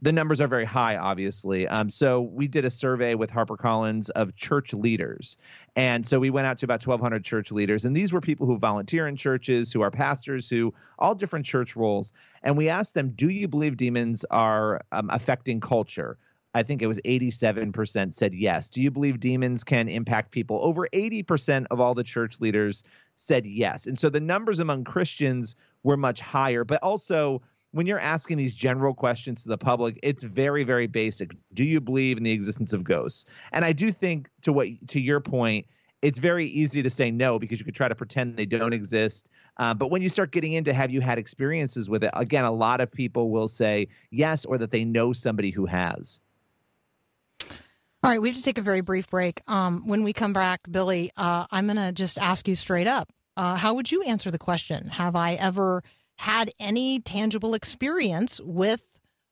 the 0.00 0.12
numbers 0.12 0.40
are 0.40 0.46
very 0.46 0.64
high, 0.64 0.96
obviously. 0.96 1.66
Um, 1.66 1.90
so 1.90 2.20
we 2.20 2.46
did 2.46 2.64
a 2.64 2.70
survey 2.70 3.14
with 3.14 3.30
HarperCollins 3.30 4.10
of 4.10 4.34
church 4.36 4.72
leaders. 4.72 5.36
And 5.76 6.06
so 6.06 6.20
we 6.20 6.30
went 6.30 6.46
out 6.46 6.58
to 6.58 6.66
about 6.66 6.86
1,200 6.86 7.24
church 7.24 7.50
leaders. 7.50 7.84
And 7.84 7.96
these 7.96 8.12
were 8.12 8.20
people 8.20 8.46
who 8.46 8.58
volunteer 8.58 9.08
in 9.08 9.16
churches, 9.16 9.72
who 9.72 9.80
are 9.80 9.90
pastors, 9.90 10.48
who 10.48 10.72
all 10.98 11.14
different 11.14 11.46
church 11.46 11.74
roles. 11.74 12.12
And 12.42 12.56
we 12.56 12.68
asked 12.68 12.94
them, 12.94 13.10
Do 13.10 13.30
you 13.30 13.48
believe 13.48 13.76
demons 13.76 14.24
are 14.30 14.82
um, 14.92 15.10
affecting 15.10 15.60
culture? 15.60 16.18
I 16.54 16.62
think 16.62 16.82
it 16.82 16.86
was 16.86 17.00
87% 17.04 18.14
said 18.14 18.34
yes. 18.34 18.70
Do 18.70 18.80
you 18.80 18.90
believe 18.90 19.18
demons 19.18 19.64
can 19.64 19.88
impact 19.88 20.30
people? 20.30 20.60
Over 20.62 20.88
80% 20.92 21.66
of 21.70 21.80
all 21.80 21.94
the 21.94 22.04
church 22.04 22.40
leaders 22.40 22.84
said 23.16 23.44
yes. 23.44 23.86
And 23.86 23.98
so 23.98 24.08
the 24.08 24.20
numbers 24.20 24.60
among 24.60 24.84
Christians 24.84 25.56
were 25.82 25.96
much 25.96 26.20
higher, 26.20 26.64
but 26.64 26.80
also 26.82 27.42
when 27.72 27.86
you're 27.86 27.98
asking 27.98 28.36
these 28.36 28.54
general 28.54 28.94
questions 28.94 29.42
to 29.42 29.48
the 29.48 29.58
public, 29.58 29.98
it's 30.00 30.22
very, 30.22 30.62
very 30.62 30.86
basic. 30.86 31.32
Do 31.52 31.64
you 31.64 31.80
believe 31.80 32.16
in 32.16 32.22
the 32.22 32.30
existence 32.30 32.72
of 32.72 32.84
ghosts? 32.84 33.24
And 33.50 33.64
I 33.64 33.72
do 33.72 33.90
think 33.90 34.30
to 34.42 34.52
what 34.52 34.68
to 34.88 35.00
your 35.00 35.18
point, 35.18 35.66
it's 36.00 36.20
very 36.20 36.46
easy 36.46 36.84
to 36.84 36.90
say 36.90 37.10
no 37.10 37.38
because 37.38 37.58
you 37.58 37.64
could 37.64 37.74
try 37.74 37.88
to 37.88 37.94
pretend 37.96 38.36
they 38.36 38.46
don't 38.46 38.72
exist. 38.72 39.28
Uh, 39.56 39.74
but 39.74 39.90
when 39.90 40.02
you 40.02 40.08
start 40.08 40.30
getting 40.30 40.52
into 40.52 40.72
have 40.72 40.92
you 40.92 41.00
had 41.00 41.18
experiences 41.18 41.90
with 41.90 42.04
it, 42.04 42.10
again, 42.14 42.44
a 42.44 42.52
lot 42.52 42.80
of 42.80 42.92
people 42.92 43.30
will 43.30 43.48
say 43.48 43.88
yes 44.10 44.44
or 44.44 44.56
that 44.58 44.70
they 44.70 44.84
know 44.84 45.12
somebody 45.12 45.50
who 45.50 45.66
has. 45.66 46.20
All 48.04 48.10
right, 48.10 48.20
we 48.20 48.28
have 48.28 48.36
to 48.36 48.42
take 48.42 48.58
a 48.58 48.62
very 48.62 48.82
brief 48.82 49.08
break. 49.08 49.40
Um, 49.48 49.86
when 49.86 50.02
we 50.04 50.12
come 50.12 50.34
back, 50.34 50.60
Billy, 50.70 51.10
uh, 51.16 51.46
I'm 51.50 51.64
going 51.64 51.78
to 51.78 51.90
just 51.90 52.18
ask 52.18 52.46
you 52.46 52.54
straight 52.54 52.86
up 52.86 53.10
uh, 53.38 53.56
how 53.56 53.72
would 53.72 53.90
you 53.90 54.02
answer 54.02 54.30
the 54.30 54.38
question? 54.38 54.88
Have 54.88 55.16
I 55.16 55.36
ever 55.36 55.82
had 56.18 56.50
any 56.60 57.00
tangible 57.00 57.54
experience 57.54 58.42
with 58.44 58.82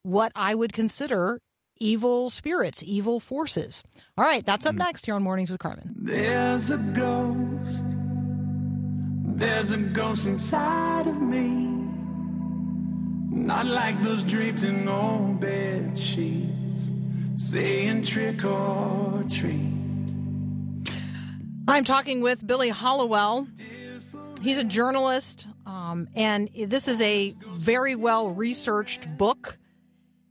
what 0.05 0.33
I 0.35 0.55
would 0.55 0.73
consider 0.73 1.43
evil 1.81 2.31
spirits, 2.31 2.83
evil 2.83 3.21
forces? 3.21 3.83
All 4.17 4.25
right, 4.25 4.45
that's 4.47 4.64
up 4.64 4.75
next 4.75 5.05
here 5.05 5.17
on 5.17 5.23
Mornings 5.23 5.50
with 5.50 5.61
Carmen. 5.61 5.95
There's 5.95 6.71
a 6.71 6.79
ghost. 6.79 7.85
There's 9.37 9.71
a 9.71 9.76
ghost 9.76 10.26
inside 10.26 11.09
of 11.09 11.21
me. 11.21 11.83
Not 13.31 13.67
like 13.67 14.02
those 14.02 14.25
draped 14.25 14.64
in 14.64 14.88
old 14.88 15.41
bed 15.41 15.91
sheets, 15.91 15.91
saying 17.52 18.02
trick 18.02 18.42
or 18.47 19.23
treat. 19.28 19.61
I'm 21.68 21.85
talking 21.85 22.23
with 22.23 22.47
Billy 22.47 22.71
Hallowell. 22.71 23.47
He's 24.40 24.56
a 24.56 24.64
journalist, 24.64 25.47
um, 25.66 26.09
and 26.16 26.49
this 26.54 26.88
is 26.88 27.02
a 27.02 27.35
very 27.50 27.94
well 27.94 28.30
researched 28.30 29.06
book. 29.18 29.59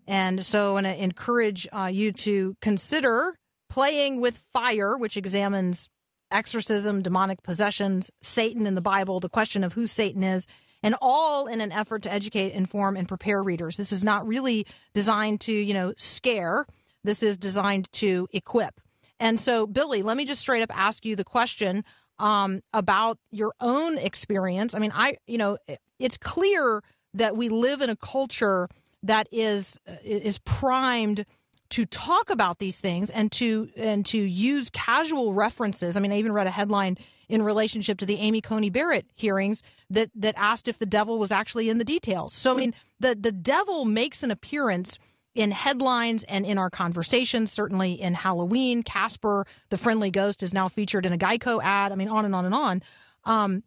And 0.08 0.44
so, 0.44 0.72
I 0.72 0.74
want 0.74 0.88
to 0.88 1.04
encourage 1.04 1.68
uh, 1.72 1.92
you 1.94 2.12
to 2.12 2.56
consider 2.60 3.38
Playing 3.70 4.20
with 4.20 4.42
Fire, 4.52 4.98
which 4.98 5.16
examines 5.16 5.90
exorcism, 6.32 7.04
demonic 7.04 7.44
possessions, 7.44 8.10
Satan 8.24 8.66
in 8.66 8.74
the 8.74 8.82
Bible, 8.82 9.20
the 9.20 9.30
question 9.30 9.64
of 9.64 9.74
who 9.74 9.86
Satan 9.86 10.24
is, 10.24 10.48
and 10.82 10.96
all 11.04 11.46
in 11.46 11.62
an 11.62 11.72
effort 11.72 12.02
to 12.02 12.12
educate, 12.12 12.54
inform, 12.54 12.98
and 12.98 13.08
prepare 13.08 13.44
readers. 13.44 13.78
This 13.78 13.92
is 13.92 14.04
not 14.04 14.26
really 14.26 14.66
designed 14.96 15.42
to, 15.42 15.54
you 15.54 15.76
know, 15.76 15.94
scare. 15.98 16.66
This 17.04 17.24
is 17.24 17.38
designed 17.38 17.92
to 17.94 18.28
equip. 18.32 18.80
And 19.20 19.40
so, 19.40 19.68
Billy, 19.68 20.02
let 20.04 20.18
me 20.18 20.26
just 20.26 20.42
straight 20.42 20.64
up 20.64 20.76
ask 20.76 21.06
you 21.06 21.16
the 21.16 21.24
question 21.24 21.84
um, 22.20 22.62
about 22.74 23.18
your 23.32 23.54
own 23.60 23.98
experience. 23.98 24.74
I 24.74 24.80
mean, 24.80 24.92
I, 24.94 25.18
you 25.28 25.38
know, 25.38 25.58
it's 26.00 26.18
clear 26.18 26.82
that 27.14 27.36
we 27.36 27.50
live 27.50 27.82
in 27.82 27.90
a 27.90 27.96
culture 27.96 28.70
that 29.04 29.28
is 29.32 29.78
is 30.04 30.38
primed 30.40 31.26
to 31.70 31.86
talk 31.86 32.30
about 32.30 32.60
these 32.60 32.80
things 32.80 33.10
and 33.10 33.32
to 33.32 33.70
and 33.76 34.06
to 34.06 34.18
use 34.18 34.70
casual 34.70 35.34
references. 35.34 35.98
I 35.98 36.00
mean, 36.00 36.12
I 36.12 36.18
even 36.18 36.34
read 36.34 36.48
a 36.48 36.52
headline 36.52 36.98
in 37.30 37.42
relationship 37.44 37.98
to 38.00 38.06
the 38.06 38.18
Amy 38.18 38.42
Coney 38.42 38.70
Barrett 38.70 39.06
hearings 39.16 39.64
that 39.90 40.12
that 40.16 40.36
asked 40.38 40.68
if 40.68 40.80
the 40.80 40.86
devil 40.86 41.18
was 41.18 41.32
actually 41.32 41.70
in 41.70 41.78
the 41.78 41.86
details. 41.86 42.34
So 42.34 42.54
I 42.54 42.58
mean, 42.58 42.74
the 43.00 43.16
the 43.16 43.32
devil 43.32 43.86
makes 43.86 44.22
an 44.22 44.32
appearance 44.32 45.00
in 45.34 45.52
headlines 45.52 46.24
and 46.24 46.46
in 46.46 46.58
our 46.58 46.70
conversations, 46.70 47.52
certainly 47.52 47.94
in 47.94 48.14
Halloween. 48.14 48.84
Casper, 48.84 49.46
the 49.70 49.78
friendly 49.78 50.12
ghost, 50.12 50.44
is 50.44 50.54
now 50.54 50.68
featured 50.68 51.06
in 51.06 51.14
a 51.14 51.18
Geico 51.18 51.62
ad. 51.64 51.92
I 51.92 51.96
mean, 51.96 52.10
on 52.10 52.26
and 52.26 52.36
on 52.36 52.46
and 52.46 52.56
on. 52.56 52.84
Um, 53.24 53.64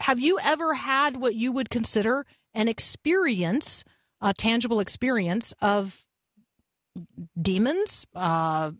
have 0.00 0.20
you 0.20 0.38
ever 0.42 0.74
had 0.74 1.16
what 1.16 1.34
you 1.34 1.50
would 1.52 1.68
consider 1.68 2.26
an 2.54 2.68
experience, 2.68 3.84
a 4.20 4.32
tangible 4.32 4.80
experience 4.80 5.52
of 5.60 6.04
demons, 7.40 8.06
uh, 8.14 8.70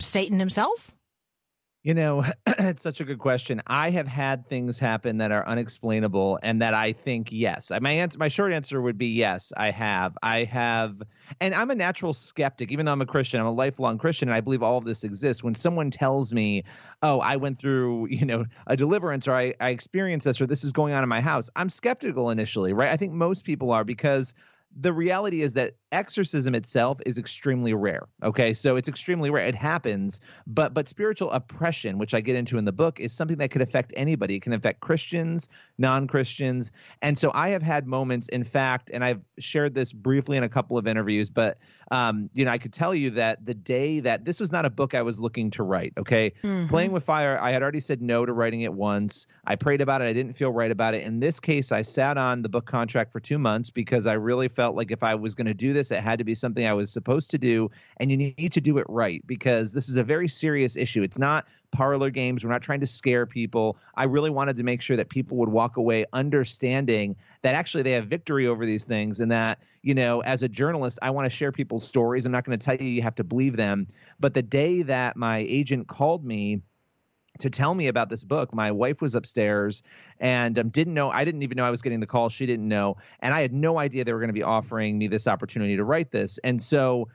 Satan 0.00 0.38
himself? 0.38 0.92
You 1.84 1.94
know, 1.94 2.24
it's 2.46 2.82
such 2.82 3.00
a 3.00 3.04
good 3.04 3.18
question. 3.20 3.62
I 3.66 3.90
have 3.90 4.08
had 4.08 4.46
things 4.48 4.78
happen 4.80 5.18
that 5.18 5.30
are 5.30 5.46
unexplainable, 5.46 6.40
and 6.42 6.60
that 6.60 6.74
I 6.74 6.92
think 6.92 7.28
yes. 7.30 7.70
My 7.80 7.90
answer, 7.90 8.18
my 8.18 8.28
short 8.28 8.52
answer 8.52 8.80
would 8.82 8.98
be 8.98 9.08
yes. 9.08 9.52
I 9.56 9.70
have. 9.70 10.18
I 10.22 10.44
have, 10.44 11.00
and 11.40 11.54
I'm 11.54 11.70
a 11.70 11.76
natural 11.76 12.14
skeptic. 12.14 12.72
Even 12.72 12.84
though 12.84 12.92
I'm 12.92 13.00
a 13.00 13.06
Christian, 13.06 13.40
I'm 13.40 13.46
a 13.46 13.52
lifelong 13.52 13.98
Christian, 13.98 14.28
and 14.28 14.34
I 14.34 14.40
believe 14.40 14.62
all 14.62 14.76
of 14.76 14.84
this 14.84 15.04
exists. 15.04 15.42
When 15.42 15.54
someone 15.54 15.90
tells 15.92 16.32
me, 16.32 16.64
"Oh, 17.00 17.20
I 17.20 17.36
went 17.36 17.58
through, 17.58 18.08
you 18.10 18.26
know, 18.26 18.44
a 18.66 18.76
deliverance, 18.76 19.28
or 19.28 19.34
I, 19.34 19.54
I 19.60 19.70
experienced 19.70 20.26
this, 20.26 20.40
or 20.40 20.46
this 20.46 20.64
is 20.64 20.72
going 20.72 20.94
on 20.94 21.04
in 21.04 21.08
my 21.08 21.20
house," 21.20 21.48
I'm 21.54 21.70
skeptical 21.70 22.30
initially, 22.30 22.72
right? 22.72 22.90
I 22.90 22.96
think 22.96 23.12
most 23.12 23.44
people 23.44 23.70
are 23.70 23.84
because 23.84 24.34
the 24.80 24.92
reality 24.92 25.42
is 25.42 25.54
that 25.54 25.74
exorcism 25.90 26.54
itself 26.54 27.00
is 27.04 27.18
extremely 27.18 27.74
rare 27.74 28.08
okay? 28.22 28.52
So 28.52 28.76
it's 28.76 28.88
extremely 28.88 29.30
rare. 29.30 29.46
It 29.46 29.54
happens 29.54 30.20
but 30.46 30.72
but 30.72 30.88
spiritual 30.88 31.30
oppression 31.30 31.98
which 31.98 32.14
i 32.14 32.20
get 32.20 32.36
into 32.36 32.58
in 32.58 32.64
the 32.64 32.72
book 32.72 33.00
is 33.00 33.12
something 33.12 33.38
that 33.38 33.50
could 33.50 33.62
affect 33.62 33.92
anybody. 33.96 34.36
It 34.36 34.42
can 34.42 34.52
affect 34.52 34.80
christians 34.80 35.48
non-christians. 35.78 36.70
And 37.02 37.18
so 37.18 37.30
i 37.34 37.50
have 37.50 37.62
had 37.62 37.86
moments 37.86 38.28
in 38.28 38.44
fact 38.44 38.90
and 38.92 39.04
i've 39.04 39.22
shared 39.38 39.74
this 39.74 39.92
briefly 39.92 40.36
in 40.36 40.44
a 40.44 40.48
couple 40.48 40.78
of 40.78 40.86
interviews 40.86 41.30
but 41.30 41.58
um, 41.90 42.30
you 42.32 42.44
know 42.44 42.50
i 42.50 42.58
could 42.58 42.72
tell 42.72 42.94
you 42.94 43.10
that 43.10 43.44
the 43.44 43.54
day 43.54 44.00
that 44.00 44.24
this 44.24 44.40
was 44.40 44.52
not 44.52 44.64
a 44.64 44.70
book 44.70 44.94
i 44.94 45.02
was 45.02 45.20
looking 45.20 45.50
to 45.50 45.62
write 45.62 45.92
okay? 45.98 46.32
Playing 46.68 46.92
with 46.92 47.04
fire 47.04 47.38
i 47.40 47.50
had 47.50 47.62
already 47.62 47.80
said 47.80 48.02
no 48.02 48.24
to 48.24 48.32
writing 48.32 48.62
it 48.62 48.72
once. 48.72 49.26
I 49.46 49.56
prayed 49.56 49.80
about 49.80 50.02
it. 50.02 50.04
I 50.04 50.12
didn't 50.12 50.34
feel 50.34 50.50
right 50.50 50.70
about 50.70 50.94
it. 50.94 51.04
In 51.06 51.20
this 51.20 51.40
case 51.40 51.72
i 51.72 51.82
sat 51.82 52.18
on 52.18 52.42
the 52.42 52.48
book 52.48 52.66
contract 52.66 53.12
for 53.12 53.20
two 53.20 53.38
months 53.38 53.70
because 53.70 54.06
i 54.06 54.14
really 54.14 54.48
felt 54.48 54.76
like 54.76 54.90
if 54.90 55.02
i 55.02 55.14
was 55.14 55.34
going 55.34 55.46
to 55.46 55.54
do 55.54 55.72
this 55.72 55.90
it 55.90 56.00
had 56.00 56.18
to 56.18 56.24
be 56.24 56.34
something 56.34 56.66
i 56.66 56.72
was 56.72 56.92
supposed 56.92 57.30
to 57.30 57.38
do 57.38 57.70
and 57.98 58.10
you 58.10 58.16
need 58.16 58.52
to 58.52 58.60
do 58.60 58.78
it 58.78 58.86
right 58.88 59.26
because 59.26 59.72
this 59.72 59.88
is 59.88 59.96
a 59.96 60.02
very 60.02 60.28
serious 60.28 60.76
issue. 60.76 61.02
It's 61.02 61.18
not 61.18 61.46
parlor 61.70 62.10
games. 62.10 62.44
We're 62.44 62.50
not 62.50 62.62
trying 62.62 62.80
to 62.80 62.86
scare 62.86 63.26
people. 63.26 63.78
I 63.94 64.04
really 64.04 64.30
wanted 64.30 64.56
to 64.56 64.64
make 64.64 64.80
sure 64.80 64.96
that 64.96 65.08
people 65.08 65.36
would 65.38 65.48
walk 65.48 65.76
away 65.76 66.04
understanding 66.12 67.16
that 67.42 67.54
actually 67.54 67.82
they 67.82 67.92
have 67.92 68.06
victory 68.06 68.46
over 68.46 68.64
these 68.66 68.84
things 68.84 69.20
and 69.20 69.30
that 69.30 69.60
you 69.82 69.94
know 69.94 70.20
as 70.20 70.42
a 70.42 70.48
journalist 70.48 70.98
i 71.02 71.10
want 71.10 71.24
to 71.24 71.30
share 71.30 71.52
people's 71.52 71.86
stories 71.86 72.26
i'm 72.26 72.32
not 72.32 72.44
going 72.44 72.58
to 72.58 72.64
tell 72.64 72.76
you 72.76 72.90
you 72.90 73.02
have 73.02 73.14
to 73.14 73.24
believe 73.24 73.56
them 73.56 73.86
but 74.18 74.34
the 74.34 74.42
day 74.42 74.82
that 74.82 75.16
my 75.16 75.38
agent 75.38 75.86
called 75.86 76.24
me 76.24 76.62
to 77.38 77.50
tell 77.50 77.74
me 77.74 77.88
about 77.88 78.08
this 78.08 78.24
book. 78.24 78.54
My 78.54 78.72
wife 78.72 79.00
was 79.00 79.14
upstairs 79.14 79.82
and 80.18 80.58
um, 80.58 80.68
didn't 80.70 80.94
know. 80.94 81.10
I 81.10 81.24
didn't 81.24 81.42
even 81.42 81.56
know 81.56 81.64
I 81.64 81.70
was 81.70 81.82
getting 81.82 82.00
the 82.00 82.06
call. 82.06 82.28
She 82.28 82.46
didn't 82.46 82.68
know, 82.68 82.96
and 83.20 83.32
I 83.32 83.40
had 83.40 83.52
no 83.52 83.78
idea 83.78 84.04
they 84.04 84.12
were 84.12 84.18
going 84.18 84.28
to 84.28 84.34
be 84.34 84.42
offering 84.42 84.98
me 84.98 85.06
this 85.06 85.28
opportunity 85.28 85.76
to 85.76 85.84
write 85.84 86.10
this. 86.10 86.38
And 86.38 86.62
so 86.62 87.08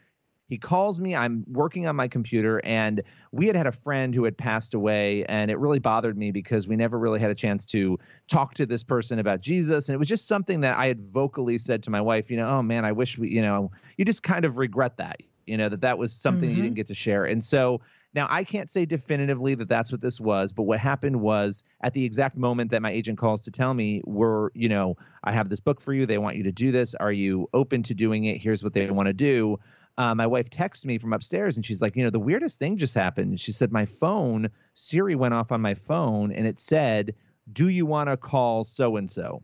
he 0.53 0.59
calls 0.59 0.99
me. 0.99 1.15
I'm 1.15 1.43
working 1.47 1.87
on 1.87 1.95
my 1.95 2.07
computer, 2.07 2.61
and 2.63 3.01
we 3.31 3.47
had 3.47 3.55
had 3.55 3.65
a 3.65 3.71
friend 3.71 4.13
who 4.13 4.23
had 4.23 4.37
passed 4.37 4.75
away, 4.75 5.25
and 5.25 5.49
it 5.49 5.57
really 5.57 5.79
bothered 5.79 6.15
me 6.15 6.31
because 6.31 6.67
we 6.67 6.75
never 6.75 6.99
really 6.99 7.19
had 7.19 7.31
a 7.31 7.35
chance 7.35 7.65
to 7.67 7.97
talk 8.27 8.53
to 8.53 8.67
this 8.67 8.83
person 8.83 9.17
about 9.17 9.41
Jesus, 9.41 9.89
and 9.89 9.95
it 9.95 9.97
was 9.97 10.07
just 10.07 10.27
something 10.27 10.61
that 10.61 10.77
I 10.77 10.85
had 10.85 11.11
vocally 11.11 11.57
said 11.57 11.81
to 11.83 11.89
my 11.89 12.01
wife. 12.01 12.29
You 12.29 12.37
know, 12.37 12.47
oh 12.47 12.61
man, 12.61 12.85
I 12.85 12.91
wish 12.91 13.17
we. 13.17 13.29
You 13.29 13.41
know, 13.41 13.71
you 13.97 14.05
just 14.05 14.21
kind 14.21 14.45
of 14.45 14.59
regret 14.59 14.97
that. 14.97 15.21
You 15.47 15.57
know 15.57 15.69
that 15.69 15.81
that 15.81 15.97
was 15.97 16.13
something 16.13 16.47
you 16.47 16.55
didn't 16.55 16.67
mm-hmm. 16.69 16.75
get 16.75 16.87
to 16.87 16.93
share, 16.93 17.25
and 17.25 17.43
so 17.43 17.81
now, 18.15 18.27
I 18.29 18.43
can't 18.43 18.69
say 18.69 18.85
definitively 18.85 19.55
that 19.55 19.67
that's 19.67 19.91
what 19.91 19.99
this 19.99 20.21
was, 20.21 20.51
but 20.51 20.63
what 20.63 20.79
happened 20.79 21.19
was 21.19 21.63
at 21.81 21.93
the 21.93 22.05
exact 22.05 22.37
moment 22.37 22.69
that 22.71 22.81
my 22.81 22.91
agent 22.91 23.17
calls 23.17 23.41
to 23.43 23.51
tell 23.51 23.73
me, 23.73 24.01
we're, 24.05 24.51
you 24.53 24.69
know, 24.69 24.97
I 25.23 25.31
have 25.31 25.49
this 25.49 25.59
book 25.59 25.81
for 25.81 25.93
you. 25.93 26.05
They 26.05 26.19
want 26.19 26.35
you 26.35 26.43
to 26.43 26.51
do 26.51 26.71
this. 26.71 26.93
Are 26.95 27.11
you 27.11 27.49
open 27.53 27.81
to 27.83 27.95
doing 27.95 28.25
it? 28.25 28.37
Here's 28.37 28.63
what 28.63 28.73
they 28.73 28.89
want 28.91 29.07
to 29.07 29.13
do. 29.13 29.57
Uh, 29.97 30.15
my 30.15 30.25
wife 30.25 30.49
texts 30.49 30.85
me 30.85 30.97
from 30.97 31.13
upstairs 31.13 31.55
and 31.55 31.65
she's 31.65 31.81
like, 31.81 31.95
you 31.95 32.03
know, 32.03 32.09
the 32.09 32.19
weirdest 32.19 32.57
thing 32.57 32.77
just 32.77 32.95
happened. 32.95 33.39
She 33.39 33.51
said, 33.51 33.71
my 33.71 33.85
phone, 33.85 34.49
Siri 34.73 35.15
went 35.15 35.33
off 35.33 35.51
on 35.51 35.61
my 35.61 35.75
phone 35.75 36.31
and 36.31 36.47
it 36.47 36.59
said, 36.59 37.13
do 37.51 37.67
you 37.69 37.85
want 37.85 38.09
to 38.09 38.17
call 38.17 38.63
so 38.63 38.95
and 38.97 39.09
so? 39.09 39.43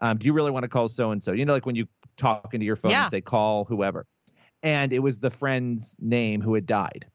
Um, 0.00 0.16
do 0.16 0.26
you 0.26 0.32
really 0.32 0.50
want 0.50 0.62
to 0.62 0.68
call 0.68 0.88
so 0.88 1.10
and 1.10 1.22
so? 1.22 1.32
You 1.32 1.44
know, 1.44 1.52
like 1.52 1.66
when 1.66 1.76
you 1.76 1.86
talk 2.16 2.54
into 2.54 2.64
your 2.64 2.76
phone 2.76 2.92
Yeah. 2.92 3.02
and 3.02 3.10
say 3.10 3.20
call 3.20 3.64
whoever. 3.64 4.06
And 4.62 4.92
it 4.92 5.00
was 5.00 5.20
the 5.20 5.30
friend's 5.30 5.96
name 6.00 6.40
who 6.40 6.54
had 6.54 6.66
died. 6.66 7.06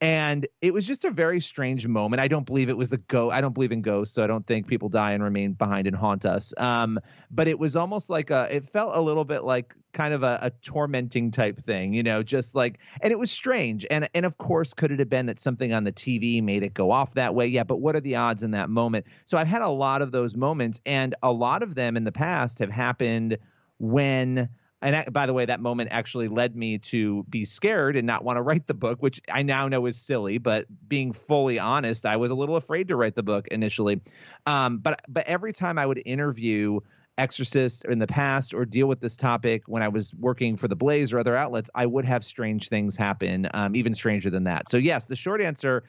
And 0.00 0.46
it 0.60 0.74
was 0.74 0.86
just 0.86 1.06
a 1.06 1.10
very 1.10 1.40
strange 1.40 1.86
moment. 1.86 2.20
I 2.20 2.28
don't 2.28 2.44
believe 2.44 2.68
it 2.68 2.76
was 2.76 2.92
a 2.92 2.98
go. 2.98 3.30
I 3.30 3.40
don't 3.40 3.54
believe 3.54 3.72
in 3.72 3.80
ghosts, 3.80 4.14
so 4.14 4.22
I 4.22 4.26
don't 4.26 4.46
think 4.46 4.66
people 4.66 4.90
die 4.90 5.12
and 5.12 5.22
remain 5.22 5.54
behind 5.54 5.86
and 5.86 5.96
haunt 5.96 6.26
us. 6.26 6.52
Um, 6.58 6.98
but 7.30 7.48
it 7.48 7.58
was 7.58 7.76
almost 7.76 8.10
like 8.10 8.30
a. 8.30 8.46
It 8.54 8.64
felt 8.64 8.94
a 8.94 9.00
little 9.00 9.24
bit 9.24 9.44
like 9.44 9.74
kind 9.94 10.12
of 10.12 10.22
a, 10.22 10.38
a 10.42 10.50
tormenting 10.50 11.30
type 11.30 11.58
thing, 11.58 11.94
you 11.94 12.02
know, 12.02 12.22
just 12.22 12.54
like. 12.54 12.78
And 13.00 13.10
it 13.10 13.18
was 13.18 13.30
strange. 13.30 13.86
And 13.90 14.06
and 14.14 14.26
of 14.26 14.36
course, 14.36 14.74
could 14.74 14.92
it 14.92 14.98
have 14.98 15.08
been 15.08 15.26
that 15.26 15.38
something 15.38 15.72
on 15.72 15.84
the 15.84 15.92
TV 15.92 16.42
made 16.42 16.62
it 16.62 16.74
go 16.74 16.90
off 16.90 17.14
that 17.14 17.34
way? 17.34 17.46
Yeah, 17.46 17.64
but 17.64 17.80
what 17.80 17.96
are 17.96 18.00
the 18.00 18.16
odds 18.16 18.42
in 18.42 18.50
that 18.50 18.68
moment? 18.68 19.06
So 19.24 19.38
I've 19.38 19.48
had 19.48 19.62
a 19.62 19.68
lot 19.68 20.02
of 20.02 20.12
those 20.12 20.36
moments, 20.36 20.78
and 20.84 21.14
a 21.22 21.32
lot 21.32 21.62
of 21.62 21.74
them 21.74 21.96
in 21.96 22.04
the 22.04 22.12
past 22.12 22.58
have 22.58 22.70
happened 22.70 23.38
when 23.78 24.50
and 24.82 25.12
by 25.12 25.26
the 25.26 25.32
way, 25.32 25.46
that 25.46 25.60
moment 25.60 25.88
actually 25.92 26.28
led 26.28 26.54
me 26.54 26.78
to 26.78 27.24
be 27.24 27.44
scared 27.44 27.96
and 27.96 28.06
not 28.06 28.24
want 28.24 28.36
to 28.36 28.42
write 28.42 28.66
the 28.66 28.74
book, 28.74 29.02
which 29.02 29.20
I 29.32 29.42
now 29.42 29.68
know 29.68 29.86
is 29.86 29.96
silly. 30.00 30.38
But 30.38 30.66
being 30.86 31.12
fully 31.12 31.58
honest, 31.58 32.04
I 32.04 32.16
was 32.16 32.30
a 32.30 32.34
little 32.34 32.56
afraid 32.56 32.88
to 32.88 32.96
write 32.96 33.14
the 33.14 33.22
book 33.22 33.48
initially. 33.48 34.02
Um, 34.44 34.78
but 34.78 35.00
but 35.08 35.26
every 35.26 35.52
time 35.52 35.78
I 35.78 35.86
would 35.86 36.02
interview 36.04 36.80
exorcists 37.18 37.82
in 37.88 37.98
the 37.98 38.06
past 38.06 38.52
or 38.52 38.66
deal 38.66 38.86
with 38.86 39.00
this 39.00 39.16
topic 39.16 39.62
when 39.66 39.82
I 39.82 39.88
was 39.88 40.14
working 40.14 40.56
for 40.56 40.68
the 40.68 40.76
Blaze 40.76 41.12
or 41.12 41.18
other 41.18 41.36
outlets, 41.36 41.70
I 41.74 41.86
would 41.86 42.04
have 42.04 42.24
strange 42.24 42.68
things 42.68 42.96
happen, 42.96 43.48
um, 43.54 43.74
even 43.74 43.94
stranger 43.94 44.28
than 44.28 44.44
that. 44.44 44.68
So 44.68 44.76
yes, 44.76 45.06
the 45.06 45.16
short 45.16 45.40
answer 45.40 45.84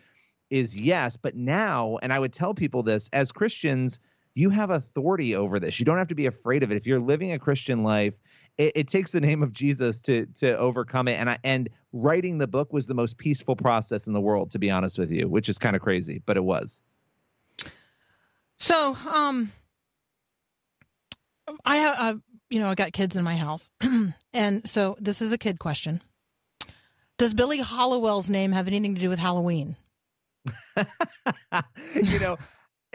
is 0.49 0.77
yes. 0.77 1.17
But 1.17 1.35
now, 1.35 1.97
and 2.01 2.13
I 2.13 2.19
would 2.19 2.31
tell 2.31 2.53
people 2.53 2.83
this 2.83 3.09
as 3.11 3.33
Christians, 3.33 3.99
you 4.35 4.49
have 4.51 4.69
authority 4.69 5.35
over 5.35 5.59
this. 5.59 5.79
You 5.79 5.85
don't 5.85 5.97
have 5.97 6.07
to 6.09 6.15
be 6.15 6.27
afraid 6.27 6.63
of 6.63 6.71
it. 6.71 6.77
If 6.77 6.87
you're 6.87 6.99
living 6.99 7.33
a 7.33 7.39
Christian 7.39 7.83
life, 7.83 8.19
it, 8.57 8.73
it 8.75 8.87
takes 8.87 9.11
the 9.11 9.21
name 9.21 9.43
of 9.43 9.53
Jesus 9.53 10.01
to 10.01 10.25
to 10.35 10.57
overcome 10.57 11.07
it. 11.07 11.19
And 11.19 11.29
I 11.29 11.37
and 11.43 11.69
writing 11.93 12.37
the 12.37 12.47
book 12.47 12.73
was 12.73 12.87
the 12.87 12.93
most 12.93 13.17
peaceful 13.17 13.55
process 13.55 14.07
in 14.07 14.13
the 14.13 14.21
world, 14.21 14.51
to 14.51 14.59
be 14.59 14.69
honest 14.69 14.97
with 14.97 15.11
you, 15.11 15.27
which 15.27 15.49
is 15.49 15.57
kind 15.57 15.75
of 15.75 15.81
crazy, 15.81 16.21
but 16.25 16.37
it 16.37 16.43
was. 16.43 16.81
So, 18.59 18.97
um, 19.13 19.51
I 21.63 21.77
have, 21.77 21.95
uh, 21.99 22.13
you 22.49 22.59
know, 22.59 22.69
I 22.69 22.75
got 22.75 22.91
kids 22.91 23.15
in 23.15 23.23
my 23.23 23.37
house, 23.37 23.69
and 24.33 24.67
so 24.67 24.97
this 24.99 25.21
is 25.21 25.31
a 25.31 25.37
kid 25.37 25.59
question. 25.59 26.01
Does 27.17 27.33
Billy 27.33 27.59
Hallowell's 27.59 28.29
name 28.29 28.51
have 28.51 28.67
anything 28.67 28.95
to 28.95 29.01
do 29.01 29.09
with 29.09 29.19
Halloween? 29.19 29.75
you 31.95 32.19
know, 32.19 32.37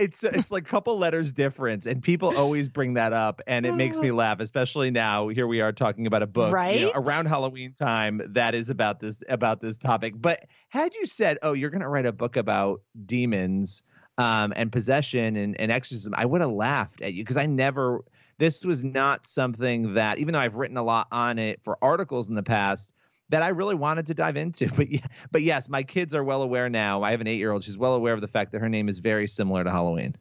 it's 0.02 0.25
it's 0.25 0.50
like 0.50 0.64
a 0.64 0.71
couple 0.71 0.99
letters 0.99 1.32
difference, 1.32 1.87
and 1.87 2.02
people 2.02 2.37
always 2.37 2.68
bring 2.68 2.94
that 2.94 3.12
up, 3.12 3.40
and 3.47 3.64
it 3.64 3.75
makes 3.75 4.00
me 4.00 4.11
laugh, 4.11 4.40
especially 4.40 4.90
now. 4.90 5.28
Here 5.28 5.47
we 5.47 5.61
are 5.61 5.73
talking 5.73 6.06
about 6.06 6.23
a 6.23 6.26
book, 6.26 6.52
you 6.76 6.87
know, 6.87 6.92
around 6.94 7.26
Halloween 7.26 7.73
time 7.73 8.21
that 8.30 8.54
is 8.54 8.68
about 8.68 9.00
this 9.00 9.23
about 9.28 9.61
this 9.61 9.78
topic. 9.78 10.14
But 10.16 10.47
had 10.68 10.94
you 10.94 11.06
said, 11.06 11.38
"Oh, 11.42 11.52
you're 11.52 11.71
going 11.71 11.82
to 11.82 11.88
write 11.88 12.06
a 12.06 12.12
book 12.12 12.37
about 12.37 12.82
demons 13.06 13.85
um, 14.18 14.52
and 14.56 14.73
possession 14.73 15.37
and, 15.37 15.59
and 15.61 15.71
exorcism," 15.71 16.14
I 16.16 16.26
would 16.26 16.40
have 16.40 16.50
laughed 16.50 17.00
at 17.00 17.14
you 17.14 17.23
because 17.23 17.37
I 17.37 17.47
never. 17.47 18.04
This 18.38 18.64
was 18.64 18.82
not 18.82 19.25
something 19.25 19.94
that, 19.94 20.18
even 20.18 20.32
though 20.32 20.40
I've 20.40 20.56
written 20.56 20.76
a 20.76 20.82
lot 20.82 21.06
on 21.12 21.38
it 21.38 21.61
for 21.62 21.78
articles 21.80 22.28
in 22.28 22.35
the 22.35 22.42
past, 22.42 22.92
that 23.29 23.43
I 23.43 23.49
really 23.49 23.75
wanted 23.75 24.07
to 24.07 24.14
dive 24.14 24.37
into. 24.37 24.69
But 24.76 24.88
yeah, 24.88 25.07
but 25.31 25.43
yes, 25.43 25.69
my 25.69 25.83
kids 25.83 26.14
are 26.14 26.25
well 26.25 26.43
aware 26.43 26.69
now. 26.69 27.02
I 27.02 27.12
have 27.12 27.21
an 27.21 27.26
eight 27.26 27.38
year 27.38 27.52
old. 27.52 27.64
She's 27.64 27.79
well 27.79 27.95
aware 27.95 28.14
of 28.14 28.21
the 28.21 28.29
fact 28.29 28.52
that 28.52 28.61
her 28.61 28.69
name 28.69 28.88
is 28.88 28.99
very 28.99 29.26
similar 29.26 29.64
to 29.64 29.71
Halloween. 29.71 30.17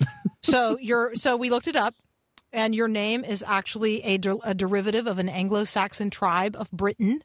So 0.40 0.78
you're, 0.78 1.14
so 1.16 1.36
we 1.36 1.50
looked 1.50 1.66
it 1.68 1.76
up, 1.76 1.94
and 2.52 2.74
your 2.74 2.88
name 2.88 3.24
is 3.24 3.44
actually 3.46 4.02
a, 4.04 4.18
der- 4.18 4.36
a 4.44 4.54
derivative 4.54 5.06
of 5.06 5.18
an 5.18 5.28
Anglo-Saxon 5.28 6.10
tribe 6.10 6.56
of 6.56 6.70
Britain, 6.70 7.22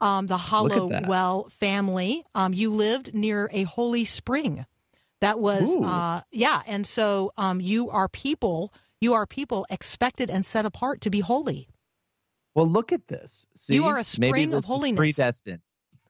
um, 0.00 0.26
the. 0.26 0.36
Hallowell 0.36 1.48
family. 1.50 2.24
Um, 2.34 2.52
you 2.52 2.72
lived 2.74 3.14
near 3.14 3.48
a 3.52 3.62
holy 3.62 4.04
spring. 4.04 4.66
That 5.20 5.38
was, 5.40 5.76
uh, 5.76 6.22
yeah, 6.30 6.62
and 6.66 6.86
so 6.86 7.32
um, 7.36 7.60
you 7.60 7.90
are 7.90 8.08
people. 8.08 8.72
You 9.00 9.14
are 9.14 9.24
people 9.26 9.64
expected 9.70 10.28
and 10.28 10.44
set 10.44 10.66
apart 10.66 11.00
to 11.02 11.10
be 11.10 11.20
holy. 11.20 11.68
Well, 12.58 12.66
look 12.66 12.90
at 12.92 13.06
this. 13.06 13.46
See, 13.54 13.76
You 13.76 13.84
are 13.84 13.94
a 13.94 14.04
Maybe 14.18 14.30
spring 14.30 14.44
of 14.46 14.50
this 14.62 14.64
is 14.64 14.70
holiness. 14.70 14.98
predestined. 14.98 15.60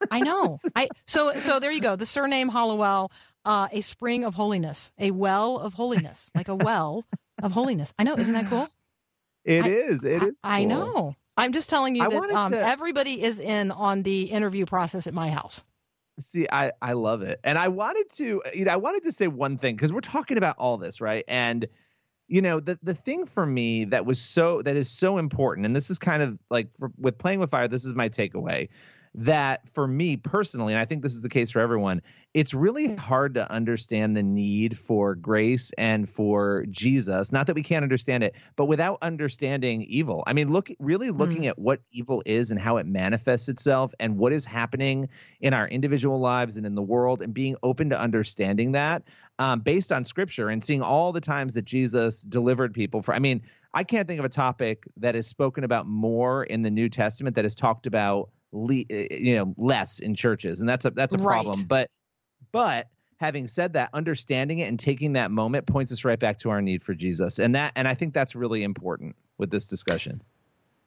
I 0.09 0.21
know. 0.21 0.57
I 0.75 0.87
so 1.05 1.31
so 1.39 1.59
there 1.59 1.71
you 1.71 1.79
go. 1.79 1.95
The 1.95 2.07
surname 2.07 2.49
Hallowell, 2.49 3.11
uh, 3.45 3.67
a 3.71 3.81
spring 3.81 4.23
of 4.25 4.33
holiness, 4.33 4.91
a 4.97 5.11
well 5.11 5.59
of 5.59 5.75
holiness, 5.75 6.31
like 6.33 6.47
a 6.47 6.55
well 6.55 7.05
of 7.43 7.51
holiness. 7.51 7.93
I 7.99 8.03
know. 8.03 8.15
Isn't 8.17 8.33
that 8.33 8.47
cool? 8.47 8.67
It 9.45 9.63
I- 9.63 9.67
is. 9.69 10.03
It 10.03 10.23
is. 10.23 10.41
I, 10.43 10.61
I 10.61 10.63
know. 10.63 11.15
I'm 11.37 11.53
just 11.53 11.69
telling 11.69 11.95
you 11.95 12.01
I 12.01 12.09
that 12.09 12.31
um, 12.31 12.51
to- 12.51 12.65
everybody 12.65 13.21
is 13.21 13.39
in 13.39 13.69
on 13.69 14.01
the 14.01 14.23
interview 14.23 14.65
process 14.65 15.05
at 15.05 15.13
my 15.13 15.29
house. 15.29 15.63
See, 16.19 16.47
I 16.51 16.71
I 16.81 16.93
love 16.93 17.21
it, 17.21 17.39
and 17.43 17.59
I 17.59 17.67
wanted 17.67 18.09
to, 18.13 18.41
you 18.55 18.65
know, 18.65 18.71
I 18.73 18.77
wanted 18.77 19.03
to 19.03 19.11
say 19.11 19.27
one 19.27 19.57
thing 19.57 19.75
because 19.75 19.93
we're 19.93 20.01
talking 20.01 20.37
about 20.37 20.57
all 20.57 20.77
this, 20.77 20.99
right? 20.99 21.23
And 21.27 21.67
you 22.29 22.41
know, 22.41 22.59
the 22.59 22.79
the 22.83 22.93
thing 22.93 23.25
for 23.25 23.45
me 23.45 23.85
that 23.85 24.05
was 24.05 24.21
so 24.21 24.61
that 24.61 24.75
is 24.75 24.89
so 24.89 25.17
important, 25.17 25.65
and 25.65 25.75
this 25.75 25.89
is 25.89 25.97
kind 25.97 26.21
of 26.21 26.37
like 26.49 26.69
for, 26.77 26.91
with 26.97 27.17
playing 27.17 27.39
with 27.39 27.49
fire. 27.49 27.67
This 27.67 27.85
is 27.85 27.95
my 27.95 28.07
takeaway. 28.07 28.69
That 29.15 29.67
for 29.67 29.87
me 29.87 30.17
personally, 30.17 30.73
and 30.73 30.79
I 30.79 30.85
think 30.85 31.01
this 31.01 31.15
is 31.15 31.23
the 31.23 31.29
case 31.29 31.49
for 31.49 31.59
everyone, 31.59 32.03
it's 32.35 32.53
really 32.53 32.95
hard 32.95 33.33
to 33.33 33.51
understand 33.51 34.15
the 34.15 34.21
need 34.21 34.77
for 34.77 35.15
grace 35.15 35.71
and 35.79 36.07
for 36.07 36.65
Jesus. 36.69 37.31
Not 37.31 37.47
that 37.47 37.55
we 37.55 37.63
can't 37.63 37.81
understand 37.81 38.23
it, 38.23 38.35
but 38.55 38.65
without 38.65 38.99
understanding 39.01 39.81
evil. 39.81 40.23
I 40.27 40.33
mean, 40.33 40.51
look, 40.53 40.69
really 40.77 41.09
looking 41.09 41.41
mm. 41.41 41.47
at 41.47 41.57
what 41.57 41.81
evil 41.91 42.21
is 42.27 42.51
and 42.51 42.59
how 42.59 42.77
it 42.77 42.85
manifests 42.85 43.49
itself 43.49 43.95
and 43.99 44.15
what 44.15 44.31
is 44.31 44.45
happening 44.45 45.09
in 45.41 45.55
our 45.55 45.67
individual 45.67 46.19
lives 46.19 46.57
and 46.57 46.67
in 46.67 46.75
the 46.75 46.83
world, 46.83 47.23
and 47.23 47.33
being 47.33 47.55
open 47.63 47.89
to 47.89 47.99
understanding 47.99 48.73
that 48.73 49.01
um, 49.39 49.61
based 49.61 49.91
on 49.91 50.03
scripture 50.05 50.49
and 50.49 50.63
seeing 50.63 50.81
all 50.81 51.11
the 51.11 51.21
times 51.21 51.53
that 51.55 51.63
Jesus 51.65 52.21
delivered 52.21 52.73
people 52.73 53.01
for. 53.01 53.13
I 53.13 53.19
mean, 53.19 53.41
I 53.73 53.83
can't 53.83 54.07
think 54.07 54.19
of 54.19 54.25
a 54.25 54.29
topic 54.29 54.85
that 54.97 55.15
is 55.15 55.27
spoken 55.27 55.63
about 55.63 55.87
more 55.87 56.43
in 56.43 56.61
the 56.61 56.69
New 56.69 56.89
Testament 56.89 57.35
that 57.37 57.45
is 57.45 57.55
talked 57.55 57.87
about, 57.87 58.29
le- 58.51 58.83
uh, 58.91 59.05
you 59.11 59.37
know, 59.37 59.55
less 59.57 59.99
in 59.99 60.13
churches, 60.13 60.59
and 60.59 60.67
that's 60.67 60.85
a 60.85 60.91
that's 60.91 61.13
a 61.13 61.17
Right. 61.17 61.27
problem. 61.27 61.63
But 61.63 61.89
but 62.51 62.89
having 63.17 63.47
said 63.47 63.73
that, 63.73 63.89
understanding 63.93 64.59
it 64.59 64.67
and 64.67 64.79
taking 64.79 65.13
that 65.13 65.31
moment 65.31 65.67
points 65.67 65.91
us 65.91 66.03
right 66.03 66.19
back 66.19 66.39
to 66.39 66.49
our 66.49 66.61
need 66.61 66.81
for 66.81 66.93
Jesus, 66.93 67.39
and 67.39 67.55
that 67.55 67.71
and 67.75 67.87
I 67.87 67.93
think 67.93 68.13
that's 68.13 68.35
really 68.35 68.63
important 68.63 69.15
with 69.37 69.51
this 69.51 69.67
discussion. 69.67 70.21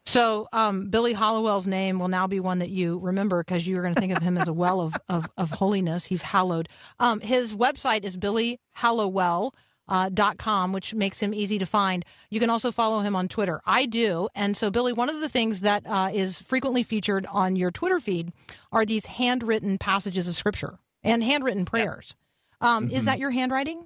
So 0.05 0.47
um, 0.51 0.89
Billy 0.89 1.13
Hallowell's 1.13 1.65
name 1.65 1.97
will 1.97 2.09
now 2.09 2.27
be 2.27 2.39
one 2.39 2.59
that 2.59 2.69
you 2.69 2.99
remember 2.99 3.43
because 3.43 3.65
you're 3.67 3.81
going 3.81 3.95
to 3.95 3.99
think 3.99 4.15
of 4.15 4.21
him 4.21 4.37
as 4.37 4.47
a 4.47 4.53
well 4.53 4.81
of, 4.81 4.95
of, 5.09 5.29
of 5.37 5.49
holiness. 5.51 6.05
He's 6.05 6.21
hallowed. 6.21 6.67
Um, 6.99 7.19
his 7.21 7.53
website 7.55 8.03
is 8.03 8.17
billyhallowell. 8.17 9.51
Uh, 9.85 10.07
dot 10.07 10.37
com, 10.37 10.71
which 10.71 10.93
makes 10.93 11.19
him 11.21 11.33
easy 11.33 11.59
to 11.59 11.65
find. 11.65 12.05
You 12.29 12.39
can 12.39 12.49
also 12.49 12.71
follow 12.71 13.01
him 13.01 13.17
on 13.17 13.27
Twitter. 13.27 13.59
I 13.65 13.85
do, 13.85 14.29
and 14.33 14.55
so 14.55 14.71
Billy, 14.71 14.93
one 14.93 15.09
of 15.09 15.19
the 15.19 15.27
things 15.27 15.59
that 15.59 15.83
uh, 15.85 16.09
is 16.13 16.41
frequently 16.41 16.83
featured 16.83 17.25
on 17.25 17.57
your 17.57 17.69
Twitter 17.69 17.99
feed 17.99 18.31
are 18.71 18.85
these 18.85 19.05
handwritten 19.05 19.77
passages 19.77 20.29
of 20.29 20.37
Scripture 20.37 20.79
and 21.03 21.21
handwritten 21.21 21.65
prayers. 21.65 22.15
Um, 22.61 22.89
Is 22.91 23.03
Mhm. 23.03 23.05
that 23.07 23.19
your 23.19 23.31
handwriting? 23.31 23.83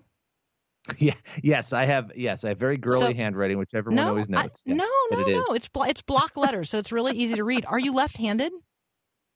yeah, 0.99 1.13
yes, 1.43 1.73
I 1.73 1.85
have. 1.85 2.11
Yes, 2.15 2.43
I 2.43 2.49
have 2.49 2.59
very 2.59 2.77
girly 2.77 2.99
So- 2.99 3.13
handwriting, 3.13 3.57
which 3.57 3.71
everyone 3.73 3.95
no, 3.95 4.09
always 4.09 4.27
I- 4.29 4.43
notes. 4.43 4.63
Yeah, 4.65 4.75
no, 4.75 4.89
no, 5.11 5.19
it 5.19 5.27
no. 5.33 5.53
It's 5.53 5.69
it's 5.75 6.01
block 6.01 6.37
letters, 6.37 6.69
so 6.69 6.77
it's 6.77 6.91
really 6.91 7.15
easy 7.17 7.35
to 7.35 7.43
read. 7.43 7.65
Are 7.65 7.79
you 7.79 7.93
left-handed? 7.93 8.51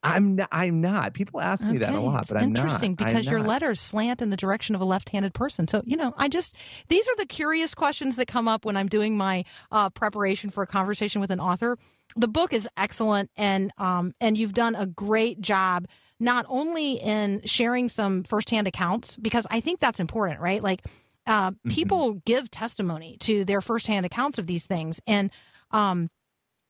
I'm 0.04 0.36
not. 0.36 0.50
I'm 0.52 0.82
not. 0.82 1.14
People 1.14 1.42
ask 1.42 1.68
me 1.68 1.78
that 1.78 1.94
a 1.94 2.00
lot, 2.00 2.22
it's 2.24 2.32
but 2.32 2.42
I'm 2.42 2.56
interesting 2.56 2.96
not. 2.98 3.02
I'm 3.04 3.08
because 3.08 3.26
your 3.28 3.40
not. 3.40 3.48
letters 3.48 3.80
slant 3.80 4.22
in 4.22 4.32
the 4.32 4.38
direction 4.38 4.74
of 4.74 4.82
a 4.82 4.86
left-handed 4.86 5.34
person. 5.34 5.68
So 5.68 5.84
you 5.86 5.96
know, 5.96 6.14
I 6.18 6.28
just 6.28 6.56
these 6.88 7.08
are 7.08 7.16
the 7.18 7.28
curious 7.28 7.76
questions 7.76 8.16
that 8.16 8.28
come 8.28 8.48
up 8.48 8.66
when 8.66 8.76
I'm 8.78 8.88
doing 8.88 9.16
my 9.16 9.46
uh, 9.72 9.92
preparation 9.92 10.50
for 10.50 10.64
a 10.64 10.68
conversation 10.68 11.22
with 11.22 11.30
an 11.30 11.40
author. 11.40 11.78
The 12.16 12.28
book 12.28 12.52
is 12.52 12.68
excellent, 12.78 13.30
and 13.38 13.72
um, 13.78 14.14
and 14.20 14.38
you've 14.38 14.54
done 14.54 14.74
a 14.76 14.88
great 14.88 15.40
job 15.40 15.88
not 16.20 16.46
only 16.50 16.94
in 16.94 17.42
sharing 17.46 17.88
some 17.90 18.24
firsthand 18.24 18.68
accounts 18.68 19.18
because 19.18 19.46
I 19.52 19.60
think 19.60 19.80
that's 19.80 20.00
important, 20.00 20.40
right? 20.40 20.64
Like 20.64 20.84
uh, 21.28 21.52
Mm-hmm. 21.52 21.70
people 21.70 22.14
give 22.26 22.50
testimony 22.52 23.18
to 23.22 23.46
their 23.46 23.62
firsthand 23.62 24.06
accounts 24.06 24.38
of 24.38 24.48
these 24.48 24.66
things, 24.66 25.00
and 25.08 25.32
um, 25.72 26.10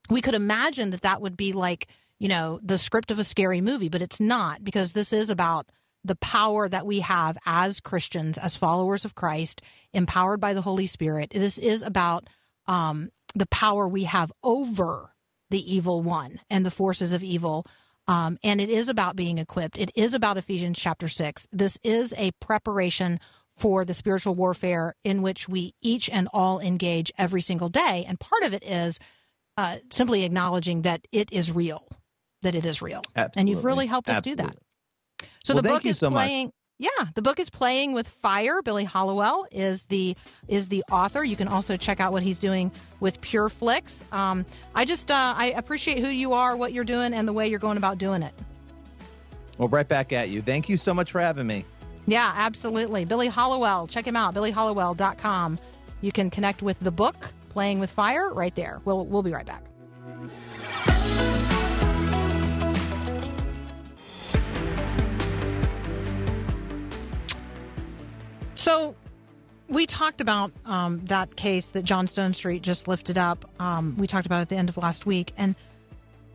we 0.09 0.21
could 0.21 0.35
imagine 0.35 0.89
that 0.91 1.01
that 1.01 1.21
would 1.21 1.37
be 1.37 1.53
like 1.53 1.87
you 2.19 2.27
know 2.27 2.59
the 2.61 2.77
script 2.77 3.11
of 3.11 3.17
a 3.19 3.23
scary 3.23 3.61
movie 3.61 3.89
but 3.89 4.01
it's 4.01 4.19
not 4.19 4.63
because 4.63 4.91
this 4.91 5.11
is 5.13 5.29
about 5.31 5.69
the 6.03 6.15
power 6.15 6.67
that 6.69 6.85
we 6.85 6.99
have 6.99 7.37
as 7.45 7.79
christians 7.79 8.37
as 8.37 8.55
followers 8.55 9.05
of 9.05 9.15
christ 9.15 9.61
empowered 9.93 10.39
by 10.39 10.53
the 10.53 10.61
holy 10.61 10.85
spirit. 10.85 11.31
This 11.31 11.57
is 11.57 11.81
about 11.81 12.27
um, 12.67 13.09
the 13.35 13.47
power 13.47 13.87
we 13.87 14.03
have 14.03 14.31
over 14.43 15.13
the 15.49 15.73
evil 15.73 16.01
one 16.01 16.39
and 16.49 16.65
the 16.65 16.71
forces 16.71 17.11
of 17.13 17.23
evil. 17.23 17.65
Um, 18.07 18.37
and 18.43 18.59
it 18.61 18.69
is 18.69 18.89
about 18.89 19.15
being 19.15 19.37
equipped. 19.37 19.77
It 19.77 19.91
is 19.95 20.13
about 20.13 20.37
ephesians 20.37 20.77
chapter 20.79 21.07
6 21.07 21.47
this 21.51 21.77
is 21.83 22.13
a 22.17 22.31
preparation 22.39 23.19
for 23.57 23.85
the 23.85 23.93
spiritual 23.93 24.35
warfare 24.35 24.95
in 25.03 25.21
which 25.21 25.47
we 25.47 25.73
each 25.81 26.09
and 26.09 26.27
all 26.33 26.59
engage 26.59 27.11
every 27.17 27.41
single 27.41 27.69
day. 27.69 28.05
And 28.07 28.19
part 28.19 28.43
of 28.43 28.53
it 28.53 28.63
is 28.63 28.99
uh, 29.57 29.77
simply 29.91 30.23
acknowledging 30.23 30.83
that 30.83 31.07
it 31.11 31.31
is 31.31 31.51
real, 31.51 31.87
that 32.41 32.55
it 32.55 32.65
is 32.65 32.81
real. 32.81 33.01
And 33.37 33.47
you've 33.49 33.63
really 33.63 33.85
helped 33.85 34.09
us 34.09 34.21
do 34.21 34.35
that. 34.35 34.57
So 35.43 35.53
Well, 35.53 35.61
the 35.61 35.69
book 35.69 35.85
is 35.85 35.99
so 35.99 36.09
much. 36.09 36.25
playing. 36.25 36.51
Yeah, 36.79 36.89
the 37.13 37.21
book 37.21 37.39
is 37.39 37.51
playing 37.51 37.93
with 37.93 38.07
fire. 38.07 38.63
Billy 38.63 38.85
Hallowell 38.85 39.45
is 39.51 39.85
the 39.85 40.15
is 40.47 40.67
the 40.69 40.83
author. 40.91 41.23
You 41.23 41.35
can 41.35 41.47
also 41.47 41.77
check 41.77 41.99
out 41.99 42.11
what 42.11 42.23
he's 42.23 42.39
doing 42.39 42.71
with 42.99 43.21
Pure 43.21 43.49
Flix. 43.49 44.03
Um, 44.11 44.45
I 44.73 44.83
just 44.83 45.11
uh, 45.11 45.35
I 45.37 45.51
appreciate 45.51 45.99
who 45.99 46.07
you 46.09 46.33
are, 46.33 46.55
what 46.55 46.73
you're 46.73 46.83
doing, 46.83 47.13
and 47.13 47.27
the 47.27 47.33
way 47.33 47.47
you're 47.47 47.59
going 47.59 47.77
about 47.77 47.99
doing 47.99 48.23
it. 48.23 48.33
Well, 49.59 49.67
right 49.67 49.87
back 49.87 50.11
at 50.11 50.29
you. 50.29 50.41
Thank 50.41 50.69
you 50.69 50.77
so 50.77 50.91
much 50.91 51.11
for 51.11 51.21
having 51.21 51.45
me. 51.45 51.65
Yeah, 52.11 52.33
absolutely. 52.35 53.05
Billy 53.05 53.29
Hallowell, 53.29 53.87
check 53.87 54.05
him 54.05 54.17
out. 54.17 54.33
BillyHallowell.com. 54.33 55.57
You 56.01 56.11
can 56.11 56.29
connect 56.29 56.61
with 56.61 56.77
the 56.81 56.91
book 56.91 57.29
Playing 57.51 57.79
with 57.79 57.89
Fire 57.89 58.33
right 58.33 58.53
there. 58.53 58.81
We'll 58.83 59.05
we'll 59.05 59.23
be 59.23 59.31
right 59.31 59.45
back. 59.45 59.63
So 68.55 68.93
we 69.69 69.85
talked 69.85 70.19
about 70.19 70.51
um, 70.65 71.05
that 71.05 71.37
case 71.37 71.67
that 71.67 71.83
John 71.83 72.07
Stonestreet 72.07 72.61
just 72.61 72.89
lifted 72.89 73.17
up. 73.17 73.49
Um, 73.57 73.95
we 73.97 74.05
talked 74.05 74.25
about 74.25 74.41
at 74.41 74.49
the 74.49 74.57
end 74.57 74.67
of 74.67 74.75
last 74.75 75.05
week, 75.05 75.31
and 75.37 75.55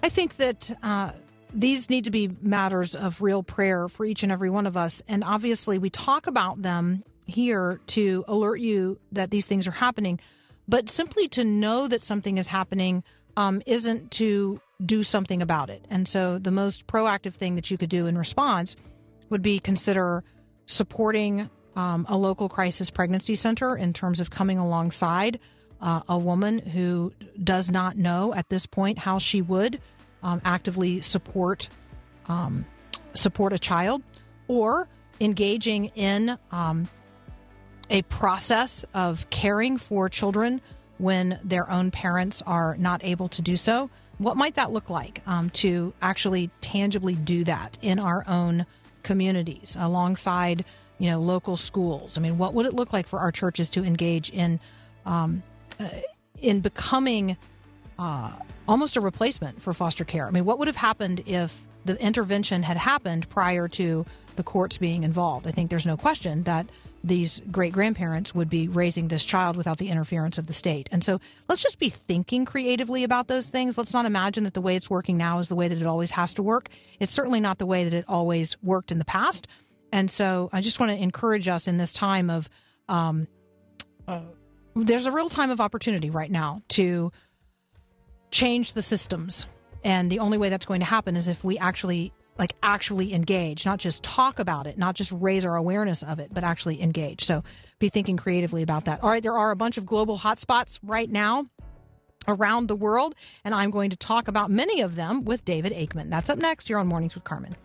I 0.02 0.08
think 0.08 0.38
that 0.38 0.74
uh, 0.82 1.12
these 1.52 1.90
need 1.90 2.04
to 2.04 2.11
be 2.11 2.30
matters 2.42 2.94
of 2.94 3.20
real 3.22 3.42
prayer 3.42 3.88
for 3.88 4.04
each 4.04 4.22
and 4.22 4.32
every 4.32 4.50
one 4.50 4.66
of 4.66 4.76
us. 4.76 5.02
And 5.09 5.24
obviously, 5.24 5.78
we 5.78 5.90
talk 5.90 6.26
about 6.26 6.62
them 6.62 7.04
here 7.26 7.80
to 7.88 8.24
alert 8.28 8.61
you 8.61 8.98
that 9.12 9.30
these 9.30 9.46
things 9.46 9.66
are 9.66 9.72
happening, 9.72 10.20
but 10.68 10.90
simply 10.90 11.28
to 11.28 11.44
know 11.44 11.88
that 11.88 12.02
something 12.02 12.38
is 12.38 12.48
happening 12.48 13.02
um, 13.37 13.62
isn't 13.66 14.11
to 14.12 14.61
do 14.85 15.02
something 15.02 15.42
about 15.42 15.70
it. 15.70 15.85
And 15.90 16.06
so, 16.06 16.38
the 16.38 16.50
most 16.50 16.87
proactive 16.87 17.35
thing 17.35 17.56
that 17.56 17.70
you 17.70 17.78
could 17.78 17.90
do 17.90 18.06
in 18.06 18.18
response 18.18 18.76
would 19.30 19.42
be 19.42 19.59
consider 19.59 20.22
supporting 20.66 21.50
um, 21.74 22.06
a 22.09 22.16
local 22.16 22.48
crisis 22.48 22.90
pregnancy 22.90 23.35
center 23.35 23.76
in 23.76 23.92
terms 23.92 24.20
of 24.20 24.30
coming 24.30 24.59
alongside 24.59 25.38
uh, 25.80 26.00
a 26.09 26.18
woman 26.18 26.59
who 26.59 27.12
does 27.42 27.70
not 27.70 27.96
know 27.96 28.35
at 28.35 28.48
this 28.48 28.66
point 28.66 28.98
how 28.98 29.18
she 29.18 29.42
would 29.42 29.80
um, 30.22 30.40
actively 30.44 31.00
support 31.00 31.68
um, 32.29 32.64
support 33.14 33.52
a 33.52 33.59
child, 33.59 34.02
or 34.48 34.88
engaging 35.20 35.87
in 35.94 36.38
um, 36.50 36.88
a 37.90 38.02
process 38.02 38.85
of 38.94 39.29
caring 39.31 39.79
for 39.79 40.09
children 40.09 40.61
when 40.98 41.38
their 41.44 41.70
own 41.70 41.90
parents 41.90 42.42
are 42.42 42.76
not 42.79 43.05
able 43.05 43.29
to 43.29 43.42
do 43.42 43.57
so. 43.57 43.90
What 44.18 44.37
might 44.37 44.55
that 44.55 44.72
look 44.72 44.88
like 44.88 45.22
um, 45.26 45.50
to 45.50 45.92
actually 46.00 46.50
tangibly 46.61 47.14
do 47.14 47.44
that 47.44 47.79
in 47.83 47.98
our 47.98 48.24
own 48.26 48.64
communities 49.02 49.76
alongside, 49.79 50.64
you 50.98 51.11
know, 51.11 51.20
local 51.20 51.57
schools? 51.57 52.16
I 52.16 52.20
mean, 52.20 52.38
what 52.38 52.55
would 52.55 52.66
it 52.66 52.74
look 52.74 52.92
like 52.92 53.07
for 53.07 53.18
our 53.18 53.31
churches 53.31 53.68
to 53.70 53.85
engage 53.85 54.31
in 54.31 54.59
um, 55.05 55.42
uh, 55.79 55.88
in 56.40 56.61
becoming 56.61 57.37
uh, 57.98 58.33
almost 58.68 58.96
a 58.96 59.00
replacement 59.00 59.61
for 59.61 59.72
foster 59.72 60.05
care? 60.05 60.26
I 60.26 60.31
mean, 60.31 60.44
what 60.44 60.59
would 60.59 60.68
have 60.68 60.76
happened 60.76 61.22
if 61.26 61.55
the 61.85 62.00
intervention 62.02 62.62
had 62.62 62.76
happened 62.76 63.29
prior 63.29 63.68
to 63.68 64.05
the 64.37 64.42
courts 64.42 64.79
being 64.79 65.05
involved? 65.05 65.46
I 65.46 65.50
think 65.50 65.70
there's 65.70 65.87
no 65.87 65.96
question 65.96 66.42
that 66.44 66.66
these 67.05 67.40
great 67.52 67.72
grandparents 67.72 68.35
would 68.35 68.50
be 68.50 68.66
raising 68.66 69.09
this 69.09 69.24
child 69.24 69.57
without 69.57 69.79
the 69.79 69.88
interference 69.88 70.38
of 70.38 70.46
the 70.46 70.52
state. 70.52 70.88
And 70.90 71.05
so 71.05 71.20
let's 71.48 71.62
just 71.62 71.79
be 71.79 71.88
thinking 71.88 72.44
creatively 72.44 73.05
about 73.05 73.29
those 73.29 73.48
things. 73.48 73.79
Let's 73.79 73.92
not 73.92 74.07
imagine 74.07 74.42
that 74.44 74.55
the 74.55 74.61
way 74.61 74.74
it's 74.74 74.90
working 74.90 75.16
now 75.16 75.38
is 75.38 75.46
the 75.46 75.55
way 75.55 75.68
that 75.68 75.81
it 75.81 75.87
always 75.87 76.11
has 76.11 76.35
to 76.35 76.42
work. 76.42 76.68
It's 76.98 77.12
certainly 77.12 77.38
not 77.38 77.59
the 77.59 77.66
way 77.66 77.85
that 77.85 77.92
it 77.92 78.05
always 78.09 78.61
worked 78.62 78.90
in 78.90 78.98
the 78.98 79.05
past. 79.05 79.46
And 79.92 80.11
so 80.11 80.50
I 80.52 80.61
just 80.61 80.81
want 80.81 80.90
to 80.90 80.98
encourage 81.00 81.46
us 81.46 81.68
in 81.68 81.79
this 81.79 81.92
time 81.92 82.29
of, 82.29 82.48
um, 82.88 83.29
uh, 84.09 84.22
there's 84.74 85.07
a 85.07 85.12
real 85.12 85.31
time 85.31 85.50
of 85.50 85.61
opportunity 85.61 86.11
right 86.11 86.31
now 86.31 86.62
to 86.70 87.12
change 88.37 88.75
the 88.75 88.83
systems. 88.83 89.46
And 89.83 90.12
the 90.12 90.18
only 90.18 90.37
way 90.37 90.51
that's 90.51 90.66
going 90.66 90.81
to 90.81 90.87
happen 90.87 91.16
is 91.16 91.27
if 91.27 91.42
we 91.42 91.57
actually 91.59 92.12
like 92.38 92.55
actually 92.62 93.14
engage, 93.14 93.64
not 93.64 93.79
just 93.79 94.03
talk 94.03 94.38
about 94.38 94.66
it, 94.66 94.77
not 94.77 94.94
just 94.94 95.11
raise 95.11 95.46
our 95.46 95.57
awareness 95.57 96.03
of 96.03 96.18
it, 96.18 96.29
but 96.35 96.44
actually 96.44 96.83
engage. 96.83 97.25
So 97.25 97.42
be 97.79 97.88
thinking 97.88 98.18
creatively 98.18 98.62
about 98.62 98.85
that. 98.85 99.03
All 99.03 99.09
right, 99.09 99.22
there 99.22 99.38
are 99.38 99.53
a 99.53 99.57
bunch 99.57 99.79
of 99.79 99.87
global 99.87 100.18
hotspots 100.18 100.79
right 100.83 101.11
now 101.11 101.46
around 102.29 102.66
the 102.66 102.77
world, 102.77 103.14
and 103.42 103.55
I'm 103.55 103.70
going 103.70 103.88
to 103.88 103.96
talk 103.96 104.29
about 104.29 104.51
many 104.51 104.83
of 104.83 104.96
them 104.96 105.25
with 105.25 105.46
David 105.46 105.72
Aikman. 105.72 106.11
That's 106.11 106.29
up 106.29 106.37
next 106.37 106.68
here 106.68 106.77
on 106.77 106.88
Mornings 106.88 107.14
with 107.14 107.25
Carmen. 107.25 107.57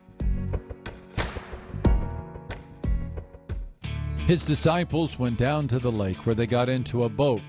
His 4.25 4.45
disciples 4.45 5.19
went 5.19 5.37
down 5.37 5.67
to 5.67 5.79
the 5.79 5.91
lake 5.91 6.25
where 6.25 6.35
they 6.35 6.45
got 6.47 6.69
into 6.69 7.03
a 7.03 7.09
boat 7.09 7.41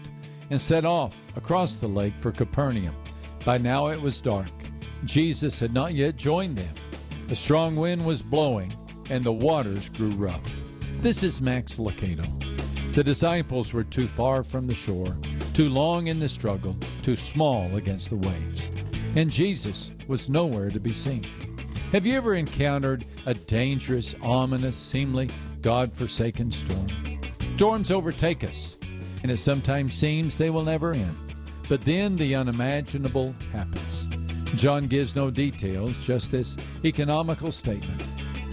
and 0.50 0.60
set 0.60 0.84
off 0.84 1.14
across 1.36 1.74
the 1.74 1.86
lake 1.86 2.16
for 2.16 2.32
Capernaum. 2.32 2.96
By 3.44 3.58
now 3.58 3.88
it 3.88 4.00
was 4.00 4.20
dark. 4.20 4.48
Jesus 5.04 5.58
had 5.58 5.74
not 5.74 5.94
yet 5.94 6.16
joined 6.16 6.56
them. 6.56 6.74
A 7.28 7.34
strong 7.34 7.74
wind 7.76 8.04
was 8.04 8.22
blowing 8.22 8.72
and 9.10 9.24
the 9.24 9.32
waters 9.32 9.88
grew 9.88 10.10
rough. 10.10 10.62
This 11.00 11.24
is 11.24 11.40
Max 11.40 11.76
Lucado. 11.76 12.24
The 12.94 13.02
disciples 13.02 13.72
were 13.72 13.84
too 13.84 14.06
far 14.06 14.44
from 14.44 14.66
the 14.66 14.74
shore, 14.74 15.16
too 15.54 15.68
long 15.68 16.06
in 16.06 16.20
the 16.20 16.28
struggle, 16.28 16.76
too 17.02 17.16
small 17.16 17.74
against 17.74 18.10
the 18.10 18.16
waves. 18.16 18.70
And 19.16 19.30
Jesus 19.30 19.90
was 20.06 20.30
nowhere 20.30 20.70
to 20.70 20.78
be 20.78 20.92
seen. 20.92 21.26
Have 21.90 22.06
you 22.06 22.16
ever 22.16 22.34
encountered 22.34 23.04
a 23.26 23.34
dangerous, 23.34 24.14
ominous, 24.22 24.76
seemingly 24.76 25.30
God 25.60 25.94
forsaken 25.94 26.52
storm? 26.52 26.86
Storms 27.56 27.90
overtake 27.90 28.44
us, 28.44 28.76
and 29.22 29.30
it 29.30 29.38
sometimes 29.38 29.94
seems 29.94 30.36
they 30.36 30.50
will 30.50 30.64
never 30.64 30.92
end. 30.92 31.16
But 31.72 31.86
then 31.86 32.16
the 32.16 32.34
unimaginable 32.34 33.34
happens. 33.50 34.06
John 34.56 34.88
gives 34.88 35.16
no 35.16 35.30
details, 35.30 35.98
just 36.00 36.30
this 36.30 36.54
economical 36.84 37.50
statement. 37.50 38.02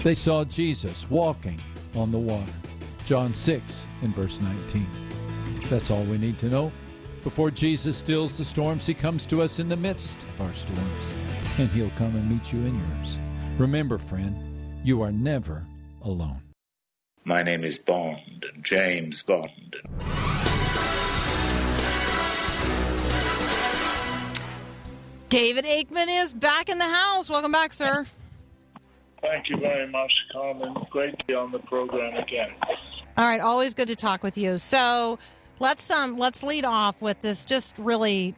They 0.04 0.16
saw 0.16 0.46
Jesus 0.46 1.06
walking 1.10 1.60
on 1.96 2.14
the 2.14 2.18
water. 2.18 2.54
John 3.06 3.34
6 3.34 3.84
in 4.04 4.14
verse 4.14 4.40
19. 4.40 4.88
That's 5.70 5.92
all 5.92 6.06
we 6.06 6.18
need 6.18 6.40
to 6.40 6.48
know. 6.48 6.72
Before 7.22 7.52
Jesus 7.52 7.98
stills 7.98 8.38
the 8.38 8.46
storms, 8.46 8.86
he 8.86 8.94
comes 8.94 9.26
to 9.26 9.42
us 9.42 9.60
in 9.60 9.68
the 9.68 9.76
midst 9.76 10.16
of 10.16 10.48
our 10.48 10.54
storms, 10.54 11.06
and 11.58 11.68
he'll 11.72 11.92
come 11.98 12.16
and 12.16 12.32
meet 12.32 12.54
you 12.54 12.60
in 12.60 12.74
yours. 12.74 13.20
Remember, 13.58 13.98
friend, 13.98 14.80
you 14.86 15.02
are 15.02 15.12
never 15.12 15.68
alone. 16.04 16.42
My 17.26 17.44
name 17.44 17.66
is 17.66 17.78
Bond, 17.78 18.46
James 18.62 19.24
Bond. 19.24 19.76
David 25.30 25.66
Aikman 25.66 26.08
is 26.24 26.34
back 26.34 26.70
in 26.70 26.80
the 26.80 26.90
house. 26.90 27.30
Welcome 27.30 27.52
back, 27.52 27.72
sir. 27.72 28.08
Thank 29.22 29.48
you 29.50 29.58
very 29.58 29.88
much, 29.88 30.12
Carmen. 30.32 30.76
Great 30.90 31.20
to 31.20 31.26
be 31.26 31.36
on 31.36 31.52
the 31.52 31.60
program 31.60 32.16
again. 32.16 32.50
All 33.16 33.26
right, 33.26 33.40
always 33.40 33.76
good 33.76 33.90
to 33.90 33.96
talk 33.96 34.24
with 34.24 34.40
you. 34.40 34.58
So 34.58 35.20
let's 35.60 35.90
um 35.92 36.18
let's 36.18 36.42
lead 36.42 36.66
off 36.66 37.00
with 37.00 37.22
this 37.22 37.46
just 37.46 37.78
really 37.78 38.34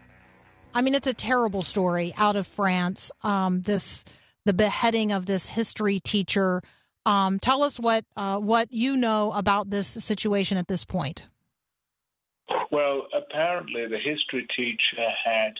I 0.73 0.81
mean 0.81 0.93
it's 0.93 1.07
a 1.07 1.13
terrible 1.13 1.61
story 1.61 2.13
out 2.17 2.35
of 2.35 2.45
France. 2.45 3.09
Um 3.23 3.61
this 3.61 4.03
the 4.43 4.53
beheading 4.53 5.13
of 5.13 5.25
this 5.25 5.47
history 5.47 5.99
teacher. 6.01 6.61
Um 7.05 7.39
tell 7.39 7.63
us 7.63 7.79
what 7.79 8.03
uh 8.17 8.37
what 8.37 8.73
you 8.73 8.97
know 8.97 9.31
about 9.31 9.69
this 9.69 9.87
situation 9.87 10.57
at 10.57 10.67
this 10.67 10.83
point. 10.83 11.25
Well, 12.69 13.07
apparently 13.15 13.87
the 13.87 13.97
history 13.97 14.45
teacher 14.57 15.07
had 15.23 15.53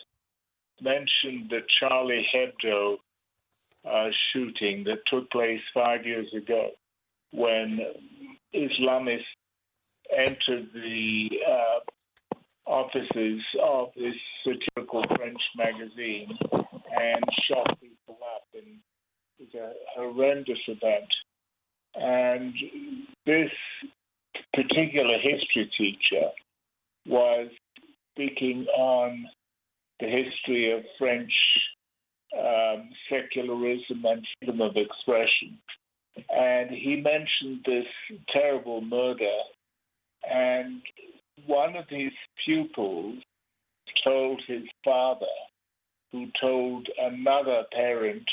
mentioned 0.82 1.50
the 1.50 1.60
Charlie 1.68 2.26
Hebdo 2.34 2.96
uh, 3.88 4.08
shooting 4.32 4.84
that 4.84 4.98
took 5.06 5.30
place 5.30 5.60
five 5.74 6.04
years 6.06 6.32
ago 6.34 6.70
when 7.32 7.80
Islamists 8.54 9.24
entered 10.16 10.68
the 10.74 11.30
uh, 11.48 12.36
offices 12.66 13.42
of 13.62 13.88
this 13.96 14.14
satirical 14.44 15.02
French 15.16 15.40
magazine 15.56 16.36
and 16.52 17.24
shot 17.48 17.80
people 17.80 18.18
up. 18.34 18.42
And 18.54 18.78
it 19.38 19.48
was 19.52 19.54
a 19.54 20.00
horrendous 20.00 20.58
event. 20.68 21.12
And 21.94 22.54
this 23.26 23.50
particular 24.54 25.18
history 25.18 25.70
teacher 25.76 26.28
was 27.06 27.48
speaking 28.14 28.66
on 28.76 29.26
the 30.02 30.08
history 30.08 30.72
of 30.72 30.82
French 30.98 31.32
um, 32.36 32.90
secularism 33.08 34.04
and 34.04 34.26
freedom 34.38 34.60
of 34.60 34.76
expression. 34.76 35.58
and 36.28 36.70
he 36.70 36.96
mentioned 36.96 37.60
this 37.64 37.86
terrible 38.28 38.80
murder. 38.80 39.38
And 40.28 40.82
one 41.46 41.76
of 41.76 41.84
his 41.88 42.12
pupils 42.44 43.22
told 44.04 44.42
his 44.46 44.64
father, 44.84 45.36
who 46.10 46.26
told 46.40 46.88
another 46.98 47.62
parent 47.72 48.28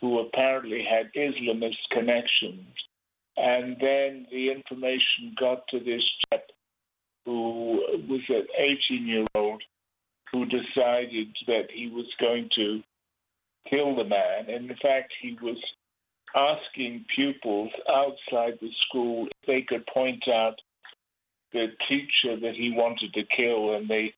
who 0.00 0.20
apparently 0.20 0.82
had 0.88 1.12
Islamist 1.14 1.82
connections. 1.90 2.66
And 3.36 3.76
then 3.80 4.26
the 4.30 4.50
information 4.50 5.34
got 5.38 5.66
to 5.68 5.80
this 5.80 6.04
chap 6.32 6.44
who 7.26 7.82
was 8.08 8.22
an 8.28 8.46
18 8.56 9.06
year 9.06 9.26
old 9.34 9.62
who 10.32 10.44
decided 10.46 11.28
that 11.46 11.70
he 11.72 11.88
was 11.88 12.06
going 12.20 12.48
to 12.54 12.82
kill 13.68 13.96
the 13.96 14.04
man. 14.04 14.48
And 14.48 14.70
in 14.70 14.76
fact, 14.76 15.12
he 15.20 15.36
was 15.42 15.58
asking 16.36 17.04
pupils 17.14 17.70
outside 17.88 18.58
the 18.60 18.70
school 18.86 19.26
if 19.26 19.46
they 19.46 19.62
could 19.62 19.84
point 19.86 20.28
out 20.28 20.54
the 21.52 21.66
teacher 21.88 22.38
that 22.40 22.54
he 22.54 22.72
wanted 22.72 23.12
to 23.14 23.24
kill, 23.36 23.74
and 23.74 23.88
they 23.88 24.14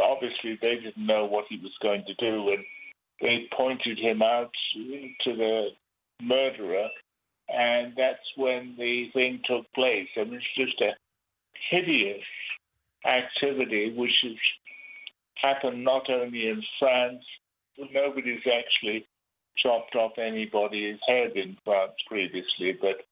obviously 0.00 0.58
they 0.62 0.76
didn't 0.76 1.06
know 1.06 1.26
what 1.26 1.44
he 1.48 1.58
was 1.58 1.72
going 1.82 2.04
to 2.06 2.14
do, 2.14 2.50
and 2.50 2.64
they 3.20 3.46
pointed 3.54 3.98
him 3.98 4.22
out 4.22 4.50
to 4.74 5.36
the 5.36 5.68
murderer, 6.22 6.88
and 7.48 7.92
that's 7.96 8.26
when 8.36 8.74
the 8.78 9.10
thing 9.12 9.40
took 9.44 9.70
place. 9.74 10.08
I 10.16 10.24
mean, 10.24 10.34
it's 10.34 10.54
just 10.56 10.80
a 10.80 10.96
hideous 11.70 12.24
activity 13.06 13.92
which 13.94 14.18
has 14.22 14.32
happened 15.42 15.84
not 15.84 16.08
only 16.10 16.48
in 16.48 16.62
France, 16.78 17.24
nobody's 17.78 18.42
actually 18.46 19.06
chopped 19.56 19.94
off 19.94 20.12
anybody's 20.18 20.98
head 21.08 21.32
in 21.36 21.56
France 21.64 21.92
previously, 22.06 22.76
but 22.80 23.04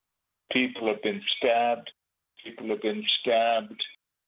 people 0.53 0.89
have 0.89 1.03
been 1.03 1.23
stabbed. 1.37 1.91
People 2.45 2.69
have 2.69 2.83
been 2.83 3.05
stabbed 3.21 3.83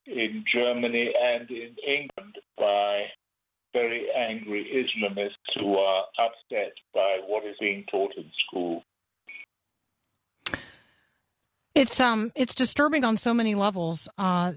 in 0.06 0.44
Germany 0.52 1.12
and 1.22 1.50
in 1.50 1.74
England 1.86 2.36
by 2.56 3.04
very 3.72 4.06
angry 4.16 4.64
Islamists 4.72 5.60
who 5.60 5.76
are 5.76 6.04
upset 6.18 6.72
by 6.94 7.18
what 7.26 7.44
is 7.44 7.56
being 7.60 7.84
taught 7.90 8.12
in 8.16 8.30
school. 8.46 8.82
It's 11.74 12.00
um 12.00 12.32
it's 12.34 12.54
disturbing 12.54 13.04
on 13.04 13.18
so 13.18 13.34
many 13.34 13.54
levels, 13.54 14.08
uh, 14.16 14.52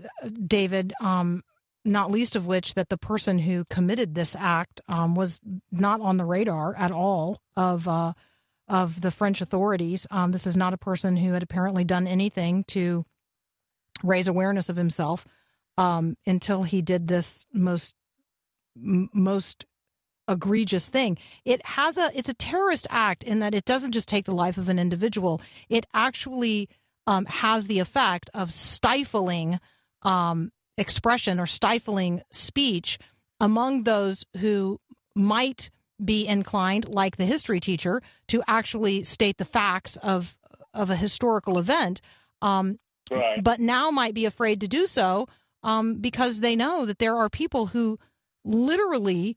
David. 0.48 0.94
Um, 1.02 1.44
not 1.90 2.12
least 2.12 2.36
of 2.36 2.46
which 2.46 2.76
that 2.76 2.90
the 2.90 2.98
person 2.98 3.40
who 3.40 3.66
committed 3.66 4.16
this 4.16 4.36
act 4.38 4.82
um, 4.88 5.16
was 5.16 5.42
not 5.72 6.00
on 6.02 6.18
the 6.18 6.26
radar 6.26 6.76
at 6.76 6.92
all 6.92 7.42
of 7.56 7.88
uh, 7.88 8.14
of 8.68 9.02
the 9.02 9.12
French 9.12 9.42
authorities. 9.42 10.06
Um, 10.12 10.32
this 10.32 10.46
is 10.46 10.56
not 10.56 10.74
a 10.74 10.78
person 10.78 11.18
who 11.18 11.34
had 11.34 11.44
apparently 11.44 11.84
done 11.84 12.08
anything 12.08 12.64
to 12.66 13.06
raise 14.04 14.28
awareness 14.28 14.70
of 14.70 14.76
himself 14.76 15.26
um, 15.78 16.16
until 16.26 16.64
he 16.64 16.82
did 16.82 17.08
this 17.08 17.46
most 17.52 17.96
m- 18.78 19.10
most 19.14 19.66
egregious 20.28 20.88
thing. 20.88 21.18
It 21.44 21.66
has 21.66 21.98
a 21.98 22.12
it's 22.14 22.30
a 22.30 22.34
terrorist 22.34 22.88
act 22.90 23.24
in 23.24 23.40
that 23.40 23.56
it 23.56 23.66
doesn't 23.66 23.94
just 23.94 24.08
take 24.08 24.26
the 24.26 24.36
life 24.36 24.58
of 24.58 24.70
an 24.70 24.80
individual. 24.80 25.42
It 25.68 25.86
actually 25.94 26.70
um, 27.08 27.26
has 27.26 27.66
the 27.66 27.80
effect 27.80 28.30
of 28.34 28.54
stifling 28.54 29.60
um, 30.04 30.52
expression 30.80 31.40
or 31.40 31.46
stifling 31.46 32.22
speech 32.32 32.98
among 33.40 33.84
those 33.84 34.26
who 34.38 34.80
might 35.16 35.70
be 36.04 36.26
inclined, 36.26 36.88
like 36.88 37.18
the 37.18 37.26
history 37.26 37.60
teacher, 37.60 38.02
to 38.28 38.42
actually 38.48 39.04
state 39.04 39.38
the 39.38 39.46
facts 39.46 39.98
of 39.98 40.36
of 40.74 40.90
a 40.90 40.96
historical 40.96 41.58
event. 41.58 42.02
Um, 42.42 42.80
Right. 43.12 43.44
but 43.44 43.60
now 43.60 43.90
might 43.90 44.14
be 44.14 44.26
afraid 44.26 44.62
to 44.62 44.68
do 44.68 44.86
so 44.86 45.28
um, 45.64 45.96
because 45.96 46.42
they 46.42 46.56
know 46.56 46.86
that 46.86 47.00
there 47.00 47.16
are 47.16 47.28
people 47.28 47.66
who 47.68 47.98
literally 48.46 49.36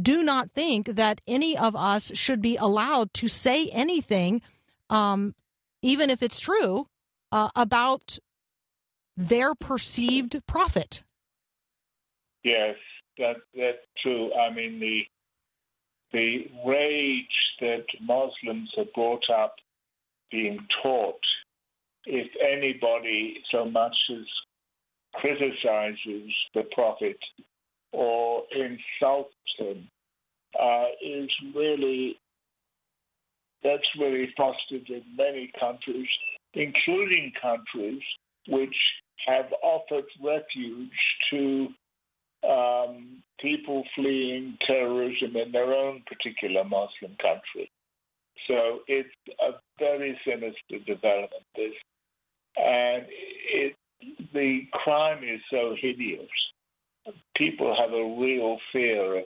do 0.00 0.24
not 0.24 0.50
think 0.50 0.86
that 0.86 1.20
any 1.28 1.56
of 1.56 1.76
us 1.76 2.10
should 2.14 2.42
be 2.42 2.56
allowed 2.56 3.14
to 3.14 3.28
say 3.28 3.68
anything, 3.68 4.42
um, 4.90 5.36
even 5.82 6.10
if 6.10 6.20
it's 6.20 6.40
true, 6.40 6.88
uh, 7.30 7.48
about 7.54 8.18
their 9.16 9.54
perceived 9.54 10.40
prophet. 10.46 11.02
Yes, 12.42 12.76
that 13.18 13.36
that's 13.56 13.86
true. 14.02 14.32
I 14.34 14.52
mean 14.52 14.80
the 14.80 15.02
the 16.12 16.50
rage 16.66 17.26
that 17.60 17.86
Muslims 18.00 18.70
are 18.76 18.84
brought 18.94 19.28
up 19.30 19.54
being 20.30 20.58
taught, 20.82 21.20
if 22.04 22.28
anybody 22.40 23.42
so 23.50 23.64
much 23.64 23.96
as 24.10 24.26
criticizes 25.14 26.32
the 26.54 26.62
Prophet 26.72 27.18
or 27.92 28.44
insults 28.50 29.34
him, 29.58 29.88
uh, 30.60 30.84
is 31.02 31.30
really 31.54 32.18
that's 33.62 33.88
really 33.98 34.32
fostered 34.36 34.88
in 34.88 35.02
many 35.16 35.52
countries, 35.58 36.08
including 36.54 37.32
countries 37.40 38.02
which 38.48 38.76
have 39.26 39.46
offered 39.62 40.04
refuge 40.22 40.90
to 41.30 41.68
um, 42.48 43.22
people 43.40 43.84
fleeing 43.94 44.58
terrorism 44.66 45.36
in 45.36 45.52
their 45.52 45.72
own 45.72 46.02
particular 46.06 46.64
Muslim 46.64 47.16
country. 47.20 47.70
So 48.48 48.80
it's 48.88 49.08
a 49.40 49.52
very 49.78 50.18
sinister 50.26 50.84
development. 50.84 51.44
This, 51.54 51.74
and 52.56 53.06
it, 53.08 53.76
the 54.34 54.66
crime 54.72 55.22
is 55.22 55.40
so 55.50 55.76
hideous. 55.78 56.28
People 57.36 57.76
have 57.76 57.92
a 57.92 58.20
real 58.20 58.58
fear 58.72 59.18
of 59.18 59.24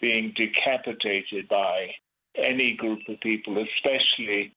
being 0.00 0.32
decapitated 0.36 1.48
by 1.48 1.94
any 2.36 2.74
group 2.74 3.00
of 3.08 3.20
people, 3.20 3.58
especially 3.58 4.52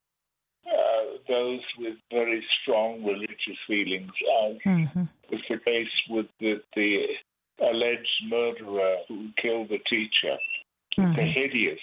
uh, 0.67 1.17
those 1.27 1.61
with 1.77 1.95
very 2.11 2.45
strong 2.61 3.03
religious 3.03 3.57
feelings, 3.67 4.11
as 4.45 4.57
Mm-hmm. 4.65 5.03
was 5.31 5.41
the 5.49 5.57
case 5.57 5.87
with 6.09 6.27
the, 6.39 6.61
the 6.75 7.05
alleged 7.61 8.23
murderer 8.27 8.97
who 9.07 9.29
killed 9.41 9.69
the 9.69 9.79
teacher. 9.89 10.37
It's 10.97 11.15
hideous. 11.33 11.79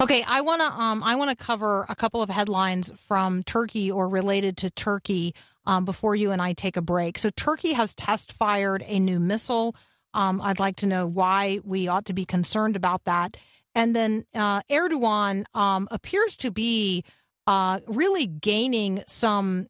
Okay, 0.00 0.24
I 0.26 0.40
want 0.40 0.62
to 0.62 0.66
um, 0.66 1.02
I 1.04 1.14
want 1.14 1.30
to 1.30 1.44
cover 1.44 1.86
a 1.88 1.94
couple 1.94 2.22
of 2.22 2.28
headlines 2.28 2.90
from 3.06 3.42
Turkey 3.44 3.90
or 3.90 4.08
related 4.08 4.56
to 4.58 4.70
Turkey 4.70 5.34
um, 5.64 5.84
before 5.84 6.16
you 6.16 6.32
and 6.32 6.42
I 6.42 6.54
take 6.54 6.76
a 6.76 6.82
break. 6.82 7.18
So 7.18 7.30
Turkey 7.30 7.72
has 7.74 7.94
test 7.94 8.32
fired 8.32 8.82
a 8.86 8.98
new 8.98 9.20
missile. 9.20 9.76
Um, 10.14 10.40
I'd 10.40 10.58
like 10.58 10.76
to 10.76 10.86
know 10.86 11.06
why 11.06 11.60
we 11.62 11.86
ought 11.88 12.06
to 12.06 12.12
be 12.12 12.24
concerned 12.24 12.74
about 12.74 13.04
that. 13.04 13.36
And 13.74 13.96
then 13.96 14.24
uh, 14.34 14.62
Erdogan 14.70 15.44
um, 15.54 15.88
appears 15.90 16.36
to 16.38 16.50
be 16.50 17.04
uh, 17.46 17.80
really 17.86 18.26
gaining 18.26 19.02
some. 19.06 19.68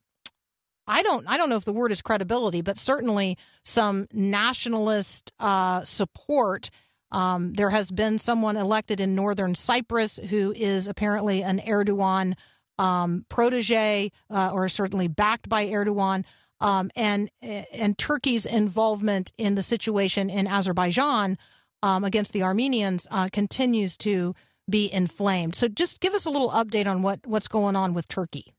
I 0.86 1.02
don't. 1.02 1.26
I 1.28 1.36
don't 1.36 1.48
know 1.48 1.56
if 1.56 1.64
the 1.64 1.72
word 1.72 1.92
is 1.92 2.02
credibility, 2.02 2.60
but 2.60 2.78
certainly 2.78 3.38
some 3.64 4.08
nationalist 4.12 5.32
uh, 5.38 5.84
support. 5.84 6.70
Um, 7.12 7.52
there 7.54 7.70
has 7.70 7.90
been 7.90 8.18
someone 8.18 8.56
elected 8.56 8.98
in 8.98 9.14
northern 9.14 9.54
Cyprus 9.54 10.18
who 10.30 10.52
is 10.52 10.86
apparently 10.88 11.42
an 11.42 11.60
Erdogan 11.60 12.34
um, 12.78 13.24
protege, 13.28 14.10
uh, 14.30 14.50
or 14.52 14.68
certainly 14.68 15.08
backed 15.08 15.48
by 15.48 15.66
Erdogan. 15.66 16.24
Um, 16.60 16.90
and 16.94 17.30
and 17.40 17.98
Turkey's 17.98 18.46
involvement 18.46 19.32
in 19.36 19.56
the 19.56 19.62
situation 19.62 20.30
in 20.30 20.46
Azerbaijan 20.46 21.36
um, 21.82 22.04
against 22.04 22.32
the 22.32 22.42
Armenians 22.42 23.06
uh, 23.10 23.28
continues 23.32 23.96
to 23.98 24.34
be 24.70 24.92
inflamed. 24.92 25.54
So, 25.54 25.68
just 25.68 26.00
give 26.00 26.14
us 26.14 26.26
a 26.26 26.30
little 26.30 26.50
update 26.50 26.86
on 26.86 27.02
what, 27.02 27.20
what's 27.26 27.48
going 27.48 27.76
on 27.76 27.94
with 27.94 28.08
Turkey. 28.08 28.54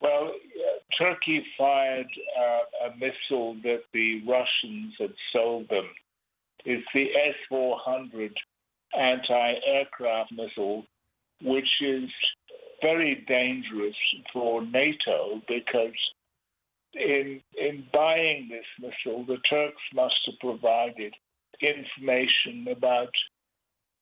Well, 0.00 0.28
uh, 0.28 1.02
Turkey 1.02 1.44
fired 1.56 2.08
uh, 2.38 2.88
a 2.88 2.96
missile 2.96 3.54
that 3.62 3.82
the 3.92 4.22
Russians 4.26 4.94
had 4.98 5.14
sold 5.32 5.68
them. 5.68 5.88
It's 6.64 6.86
the 6.92 7.06
S 7.14 7.34
400 7.48 8.36
anti 8.98 9.52
aircraft 9.66 10.32
missile, 10.32 10.84
which 11.42 11.68
is 11.80 12.10
very 12.82 13.24
dangerous 13.26 13.96
for 14.32 14.62
NATO 14.62 15.40
because 15.48 15.94
in, 16.94 17.40
in 17.56 17.84
buying 17.92 18.48
this 18.50 18.66
missile, 18.80 19.24
the 19.24 19.38
Turks 19.48 19.82
must 19.94 20.16
have 20.26 20.38
provided 20.40 21.14
information 21.60 22.68
about 22.70 23.10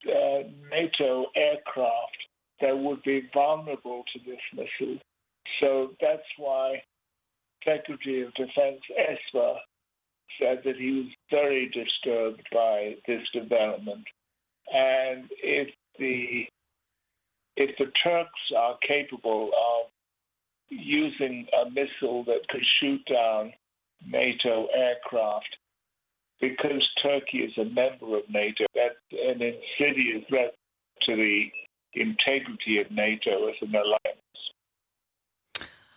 uh, 0.09 0.43
NATO 0.71 1.27
aircraft 1.37 2.19
that 2.61 2.77
would 2.77 3.03
be 3.03 3.29
vulnerable 3.33 4.05
to 4.13 4.19
this 4.25 4.41
missile. 4.53 4.99
So 5.61 5.91
that's 6.01 6.23
why 6.39 6.83
Secretary 7.65 8.23
of 8.23 8.35
Defense 8.35 8.81
Esper 8.97 9.57
said 10.41 10.63
that 10.65 10.77
he 10.77 10.93
was 10.93 11.07
very 11.31 11.69
disturbed 11.71 12.43
by 12.53 12.97
this 13.07 13.23
development. 13.33 14.05
And 14.73 15.29
if 15.43 15.69
the 15.99 16.47
if 17.57 17.77
the 17.79 17.85
the 17.85 17.93
Turks 18.03 18.53
are 18.57 18.77
capable 18.87 19.51
of 19.53 19.91
using 20.71 21.47
a 21.63 21.71
missile 21.71 22.25
that 22.25 22.49
could 22.49 22.65
shoot 22.81 23.05
down 23.07 23.53
NATO 24.07 24.67
aircraft 24.75 25.57
because 26.49 26.89
Turkey 27.03 27.39
is 27.39 27.57
a 27.59 27.65
member 27.65 28.17
of 28.17 28.29
NATO. 28.29 28.65
That's 28.75 28.95
an 29.13 29.41
insidious 29.41 30.25
threat 30.29 30.55
to 31.03 31.17
the 31.17 31.51
integrity 31.95 32.79
of 32.81 32.91
NATO 32.91 33.49
as 33.49 33.55
an 33.63 33.75
alliance. 33.75 34.19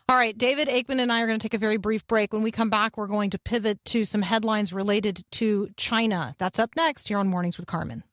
All 0.10 0.16
right, 0.16 0.38
David 0.38 0.70
Aikman 0.70 1.02
and 1.02 1.12
I 1.12 1.22
are 1.22 1.28
going 1.28 1.38
to 1.38 1.44
take 1.44 1.54
a 1.54 1.58
very 1.58 1.76
brief 1.76 2.08
break. 2.08 2.32
When 2.32 2.44
we 2.44 2.52
come 2.52 2.70
back, 2.70 2.96
we're 2.96 3.08
going 3.08 3.30
to 3.32 3.40
pivot 3.40 3.84
to 3.86 4.06
some 4.06 4.22
headlines 4.22 4.72
related 4.72 5.26
to 5.34 5.70
China. 5.76 6.34
That's 6.38 6.60
up 6.60 6.72
next 6.78 7.10
here 7.10 7.18
on 7.18 7.28
Mornings 7.28 7.58
with 7.58 7.68
Carmen. 7.68 8.04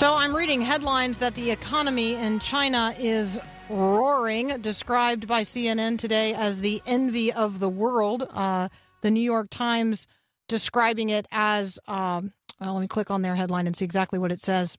So 0.00 0.14
I'm 0.14 0.34
reading 0.34 0.62
headlines 0.62 1.18
that 1.18 1.34
the 1.34 1.50
economy 1.50 2.14
in 2.14 2.40
China 2.40 2.94
is 2.98 3.38
roaring, 3.68 4.58
described 4.62 5.28
by 5.28 5.42
CNN 5.42 5.98
today 5.98 6.32
as 6.32 6.58
the 6.58 6.80
envy 6.86 7.30
of 7.34 7.60
the 7.60 7.68
world. 7.68 8.26
Uh, 8.32 8.70
the 9.02 9.10
New 9.10 9.20
York 9.20 9.48
Times 9.50 10.06
describing 10.48 11.10
it 11.10 11.26
as, 11.30 11.78
um, 11.86 12.32
well, 12.58 12.72
let 12.72 12.80
me 12.80 12.88
click 12.88 13.10
on 13.10 13.20
their 13.20 13.34
headline 13.34 13.66
and 13.66 13.76
see 13.76 13.84
exactly 13.84 14.18
what 14.18 14.32
it 14.32 14.42
says. 14.42 14.78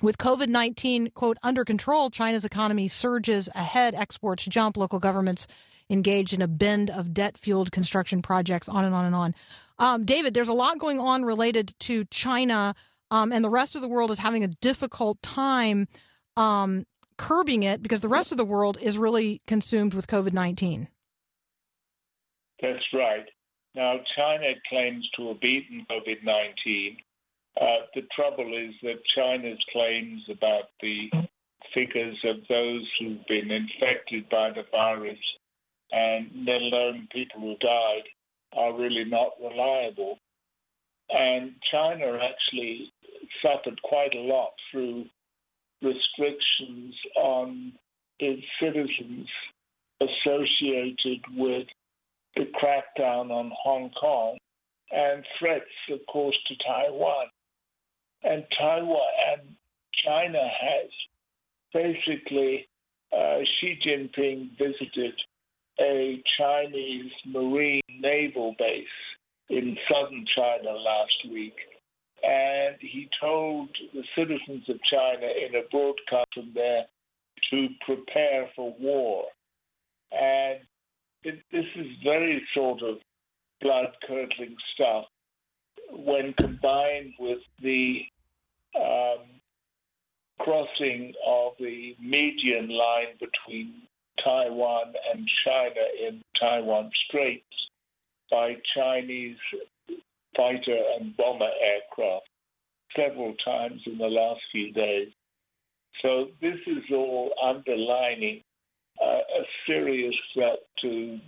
With 0.00 0.16
COVID 0.16 0.48
19, 0.48 1.10
quote, 1.10 1.36
under 1.42 1.62
control, 1.62 2.08
China's 2.08 2.46
economy 2.46 2.88
surges 2.88 3.50
ahead, 3.54 3.94
exports 3.94 4.46
jump, 4.46 4.78
local 4.78 5.00
governments 5.00 5.48
engaged 5.90 6.32
in 6.32 6.40
a 6.40 6.48
bend 6.48 6.88
of 6.88 7.12
debt 7.12 7.36
fueled 7.36 7.72
construction 7.72 8.22
projects, 8.22 8.70
on 8.70 8.86
and 8.86 8.94
on 8.94 9.04
and 9.04 9.14
on. 9.14 9.34
Um, 9.78 10.06
David, 10.06 10.32
there's 10.32 10.48
a 10.48 10.54
lot 10.54 10.78
going 10.78 10.98
on 10.98 11.24
related 11.24 11.74
to 11.80 12.06
China, 12.06 12.74
um, 13.10 13.32
and 13.32 13.44
the 13.44 13.50
rest 13.50 13.74
of 13.74 13.82
the 13.82 13.88
world 13.88 14.10
is 14.10 14.18
having 14.18 14.44
a 14.44 14.48
difficult 14.48 15.20
time 15.22 15.88
um, 16.36 16.86
curbing 17.18 17.62
it 17.62 17.82
because 17.82 18.00
the 18.00 18.08
rest 18.08 18.32
of 18.32 18.38
the 18.38 18.44
world 18.44 18.78
is 18.80 18.98
really 18.98 19.42
consumed 19.46 19.94
with 19.94 20.06
COVID 20.06 20.32
19. 20.32 20.88
That's 22.62 22.92
right. 22.92 23.26
Now, 23.74 24.00
China 24.16 24.46
claims 24.68 25.08
to 25.16 25.28
have 25.28 25.40
beaten 25.40 25.86
COVID 25.90 26.24
19. 26.24 26.96
Uh, 27.60 27.64
the 27.94 28.02
trouble 28.14 28.56
is 28.56 28.74
that 28.82 29.04
China's 29.04 29.58
claims 29.72 30.22
about 30.30 30.64
the 30.80 31.10
figures 31.74 32.18
of 32.24 32.36
those 32.48 32.88
who've 32.98 33.26
been 33.26 33.50
infected 33.50 34.28
by 34.28 34.50
the 34.50 34.64
virus 34.70 35.18
and 35.92 36.30
let 36.46 36.60
alone 36.62 37.08
people 37.12 37.40
who 37.40 37.56
died 37.60 38.04
are 38.52 38.78
really 38.78 39.04
not 39.04 39.32
reliable. 39.42 40.18
And 41.16 41.52
China 41.70 42.18
actually 42.22 42.92
suffered 43.42 43.80
quite 43.82 44.14
a 44.14 44.20
lot 44.20 44.52
through 44.70 45.06
restrictions 45.82 46.94
on 47.16 47.72
its 48.18 48.42
citizens 48.60 49.28
associated 50.00 51.20
with 51.36 51.66
the 52.36 52.46
crackdown 52.60 53.30
on 53.30 53.50
Hong 53.62 53.90
Kong 53.90 54.38
and 54.92 55.24
threats, 55.38 55.64
of 55.90 56.00
course, 56.06 56.36
to 56.46 56.54
Taiwan. 56.56 57.26
And 58.22 58.44
Taiwan 58.58 59.00
and 59.32 59.56
China 60.04 60.48
has 60.60 60.90
basically, 61.72 62.68
uh, 63.12 63.38
Xi 63.58 63.78
Jinping 63.84 64.56
visited 64.58 65.14
a 65.80 66.22
Chinese 66.38 67.12
Marine 67.26 67.80
naval 67.88 68.54
base 68.58 68.86
in 69.50 69.76
southern 69.90 70.24
China 70.34 70.70
last 70.70 71.26
week. 71.30 71.56
And 72.22 72.76
he 72.80 73.08
told 73.20 73.70
the 73.92 74.04
citizens 74.16 74.68
of 74.68 74.82
China 74.82 75.26
in 75.26 75.54
a 75.56 75.68
broadcast 75.70 76.28
from 76.34 76.52
there 76.54 76.84
to 77.50 77.68
prepare 77.84 78.48
for 78.54 78.74
war. 78.78 79.24
And 80.12 80.60
it, 81.24 81.40
this 81.50 81.66
is 81.76 81.86
very 82.04 82.42
sort 82.54 82.82
of 82.82 82.98
blood 83.60 83.92
curdling 84.06 84.56
stuff 84.74 85.06
when 85.90 86.34
combined 86.34 87.14
with 87.18 87.40
the 87.62 88.02
um, 88.76 89.24
crossing 90.38 91.12
of 91.26 91.52
the 91.58 91.96
median 92.00 92.68
line 92.68 93.18
between 93.18 93.74
Taiwan 94.22 94.92
and 95.12 95.28
China 95.44 95.80
in 96.06 96.22
Taiwan 96.38 96.90
Straits 97.06 97.69
by 98.30 98.56
Chinese 98.74 99.36
fighter 100.36 100.78
and 100.98 101.16
bomber 101.16 101.50
aircraft 101.62 102.28
several 102.96 103.34
times 103.44 103.80
in 103.86 103.98
the 103.98 104.06
last 104.06 104.40
few 104.52 104.72
days. 104.72 105.08
So 106.02 106.28
this 106.40 106.58
is 106.66 106.84
all 106.92 107.32
underlining 107.42 108.42
uh, 109.00 109.20
a 109.40 109.42
serious 109.66 110.14
threat 110.34 110.58
to 110.82 111.18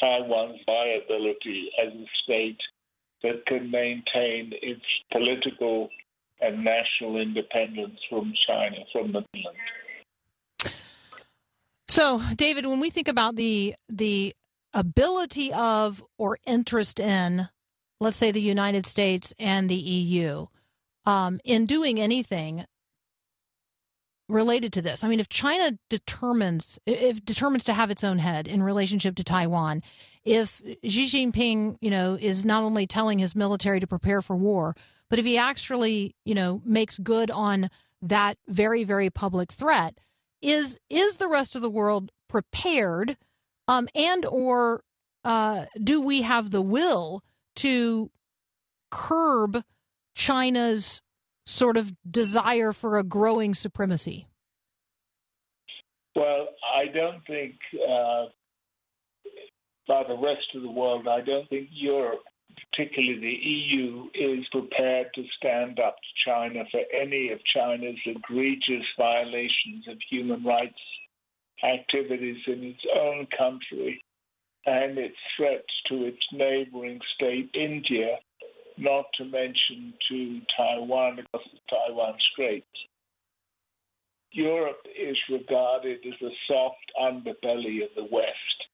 Taiwan's 0.00 0.60
viability 0.66 1.70
as 1.82 1.92
a 1.92 2.06
state 2.22 2.60
that 3.22 3.46
can 3.46 3.70
maintain 3.70 4.52
its 4.62 4.84
political 5.12 5.88
and 6.40 6.64
national 6.64 7.18
independence 7.18 8.00
from 8.10 8.32
China, 8.34 8.78
from 8.92 9.12
the 9.12 9.24
mainland. 9.32 9.56
So, 11.88 12.22
David, 12.36 12.66
when 12.66 12.80
we 12.80 12.90
think 12.90 13.06
about 13.06 13.36
the 13.36 13.74
the 13.88 14.34
ability 14.74 15.52
of 15.52 16.02
or 16.18 16.38
interest 16.46 17.00
in, 17.00 17.48
let's 18.00 18.16
say, 18.16 18.30
the 18.30 18.40
United 18.40 18.86
States 18.86 19.34
and 19.38 19.68
the 19.68 19.74
EU, 19.76 20.46
um, 21.04 21.40
in 21.44 21.66
doing 21.66 22.00
anything 22.00 22.64
related 24.28 24.72
to 24.72 24.82
this, 24.82 25.04
I 25.04 25.08
mean, 25.08 25.20
if 25.20 25.28
China 25.28 25.78
determines 25.90 26.78
if 26.86 27.24
determines 27.24 27.64
to 27.64 27.72
have 27.72 27.90
its 27.90 28.04
own 28.04 28.18
head 28.18 28.48
in 28.48 28.62
relationship 28.62 29.16
to 29.16 29.24
Taiwan, 29.24 29.82
if 30.24 30.62
Xi 30.84 31.06
Jinping, 31.06 31.76
you 31.80 31.90
know, 31.90 32.16
is 32.20 32.44
not 32.44 32.62
only 32.62 32.86
telling 32.86 33.18
his 33.18 33.34
military 33.34 33.80
to 33.80 33.86
prepare 33.86 34.22
for 34.22 34.36
war, 34.36 34.74
but 35.10 35.18
if 35.18 35.24
he 35.24 35.36
actually, 35.36 36.14
you 36.24 36.34
know, 36.34 36.62
makes 36.64 36.98
good 36.98 37.30
on 37.30 37.68
that 38.00 38.38
very, 38.48 38.84
very 38.84 39.10
public 39.10 39.52
threat, 39.52 39.98
is 40.40 40.78
is 40.88 41.16
the 41.16 41.28
rest 41.28 41.54
of 41.54 41.62
the 41.62 41.70
world 41.70 42.10
prepared, 42.28 43.16
um, 43.68 43.88
and 43.94 44.24
or 44.26 44.82
uh, 45.24 45.66
do 45.82 46.00
we 46.00 46.22
have 46.22 46.50
the 46.50 46.62
will 46.62 47.22
to 47.56 48.10
curb 48.90 49.62
China's 50.14 51.02
sort 51.46 51.76
of 51.76 51.92
desire 52.08 52.72
for 52.72 52.98
a 52.98 53.04
growing 53.04 53.54
supremacy? 53.54 54.26
Well, 56.14 56.48
I 56.76 56.86
don't 56.86 57.24
think, 57.26 57.54
uh, 57.74 58.26
by 59.88 60.04
the 60.06 60.16
rest 60.16 60.46
of 60.54 60.62
the 60.62 60.70
world, 60.70 61.08
I 61.08 61.20
don't 61.22 61.48
think 61.48 61.68
Europe, 61.72 62.20
particularly 62.70 63.18
the 63.18 63.48
EU, 63.48 64.08
is 64.14 64.46
prepared 64.52 65.08
to 65.14 65.24
stand 65.36 65.80
up 65.80 65.96
to 65.96 66.30
China 66.30 66.64
for 66.70 66.82
any 66.92 67.30
of 67.30 67.42
China's 67.44 67.98
egregious 68.04 68.84
violations 68.98 69.88
of 69.88 69.98
human 70.10 70.44
rights 70.44 70.78
activities 71.62 72.42
in 72.46 72.64
its 72.64 72.84
own 72.98 73.26
country 73.36 74.02
and 74.66 74.98
its 74.98 75.16
threats 75.36 75.74
to 75.88 76.04
its 76.04 76.22
neighboring 76.32 77.00
state, 77.14 77.50
India, 77.54 78.18
not 78.78 79.06
to 79.16 79.24
mention 79.24 79.92
to 80.08 80.40
Taiwan 80.56 81.18
across 81.18 81.44
the 81.52 81.58
Taiwan 81.68 82.14
Straits. 82.32 82.66
Europe 84.30 84.86
is 84.98 85.16
regarded 85.28 85.98
as 86.06 86.14
the 86.20 86.30
soft 86.48 86.92
underbelly 87.00 87.82
of 87.82 87.90
the 87.96 88.08
West, 88.10 88.66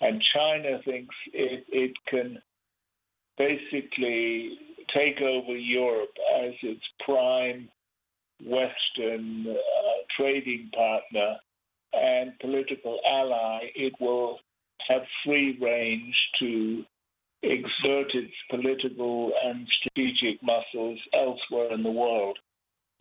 and 0.00 0.22
China 0.34 0.78
thinks 0.84 1.14
it, 1.32 1.64
it 1.70 1.92
can 2.08 2.38
basically 3.38 4.58
take 4.94 5.20
over 5.20 5.56
Europe 5.56 6.14
as 6.42 6.52
its 6.62 6.82
prime 7.04 7.68
Western 8.44 9.46
uh, 9.48 9.54
trading 10.16 10.70
partner 10.74 11.36
and 11.92 12.38
political 12.40 12.98
ally. 13.08 13.70
It 13.74 13.94
will 14.00 14.38
have 14.88 15.02
free 15.24 15.58
range 15.60 16.16
to 16.38 16.84
exert 17.42 18.14
its 18.14 18.34
political 18.50 19.32
and 19.44 19.68
strategic 19.68 20.42
muscles 20.42 20.98
elsewhere 21.12 21.72
in 21.72 21.82
the 21.82 21.90
world. 21.90 22.38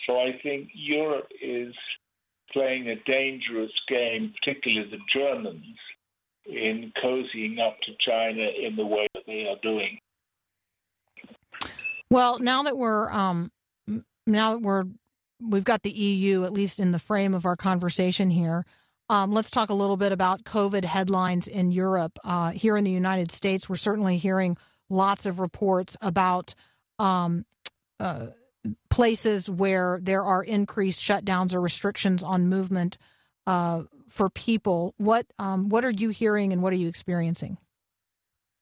So 0.05 0.19
I 0.19 0.39
think 0.43 0.69
Europe 0.73 1.29
is 1.41 1.73
playing 2.51 2.89
a 2.89 2.95
dangerous 3.03 3.71
game, 3.87 4.33
particularly 4.39 4.89
the 4.89 4.99
Germans, 5.11 5.77
in 6.45 6.91
cozying 7.01 7.59
up 7.59 7.79
to 7.81 7.91
China 7.99 8.41
in 8.41 8.75
the 8.75 8.85
way 8.85 9.07
that 9.13 9.23
they 9.25 9.47
are 9.47 9.57
doing. 9.63 9.99
Well, 12.09 12.39
now 12.39 12.63
that 12.63 12.77
we're 12.77 13.11
um, 13.11 13.51
now 14.27 14.53
that 14.53 14.61
we're 14.61 14.85
we've 15.41 15.63
got 15.63 15.83
the 15.83 15.91
EU 15.91 16.43
at 16.43 16.53
least 16.53 16.79
in 16.79 16.91
the 16.91 16.99
frame 16.99 17.33
of 17.33 17.45
our 17.45 17.55
conversation 17.55 18.29
here. 18.29 18.65
um, 19.09 19.31
let's 19.31 19.51
talk 19.51 19.69
a 19.69 19.73
little 19.73 19.97
bit 19.97 20.11
about 20.11 20.43
COVID 20.43 20.83
headlines 20.85 21.47
in 21.47 21.71
Europe. 21.71 22.17
Uh, 22.23 22.51
here 22.51 22.75
in 22.77 22.83
the 22.83 22.91
United 22.91 23.31
States, 23.31 23.69
we're 23.69 23.75
certainly 23.75 24.17
hearing 24.17 24.57
lots 24.89 25.25
of 25.25 25.39
reports 25.39 25.95
about 26.01 26.55
um, 26.99 27.45
uh, 27.99 28.27
places 28.89 29.49
where 29.49 29.99
there 30.01 30.23
are 30.23 30.43
increased 30.43 30.99
shutdowns 30.99 31.53
or 31.53 31.61
restrictions 31.61 32.23
on 32.23 32.47
movement 32.47 32.97
uh, 33.45 33.83
for 34.09 34.29
people. 34.29 34.93
What 34.97 35.27
um, 35.37 35.69
what 35.69 35.85
are 35.85 35.91
you 35.91 36.09
hearing 36.09 36.53
and 36.53 36.63
what 36.63 36.73
are 36.73 36.77
you 36.77 36.87
experiencing? 36.87 37.57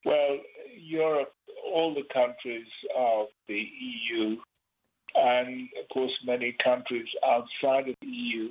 Well, 0.05 0.39
Europe, 0.77 1.33
all 1.73 1.93
the 1.93 2.03
countries 2.13 2.67
of 2.97 3.27
the 3.47 3.55
EU, 3.55 4.37
and 5.15 5.69
of 5.81 5.89
course 5.93 6.11
many 6.25 6.55
countries 6.63 7.07
outside 7.25 7.89
of 7.89 7.95
the 8.01 8.07
EU, 8.07 8.49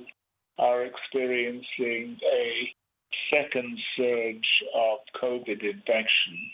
are 0.59 0.85
experiencing 0.85 2.17
a 2.31 2.73
second 3.31 3.77
surge 3.97 4.63
of 4.75 4.99
COVID 5.21 5.63
infection, 5.63 6.51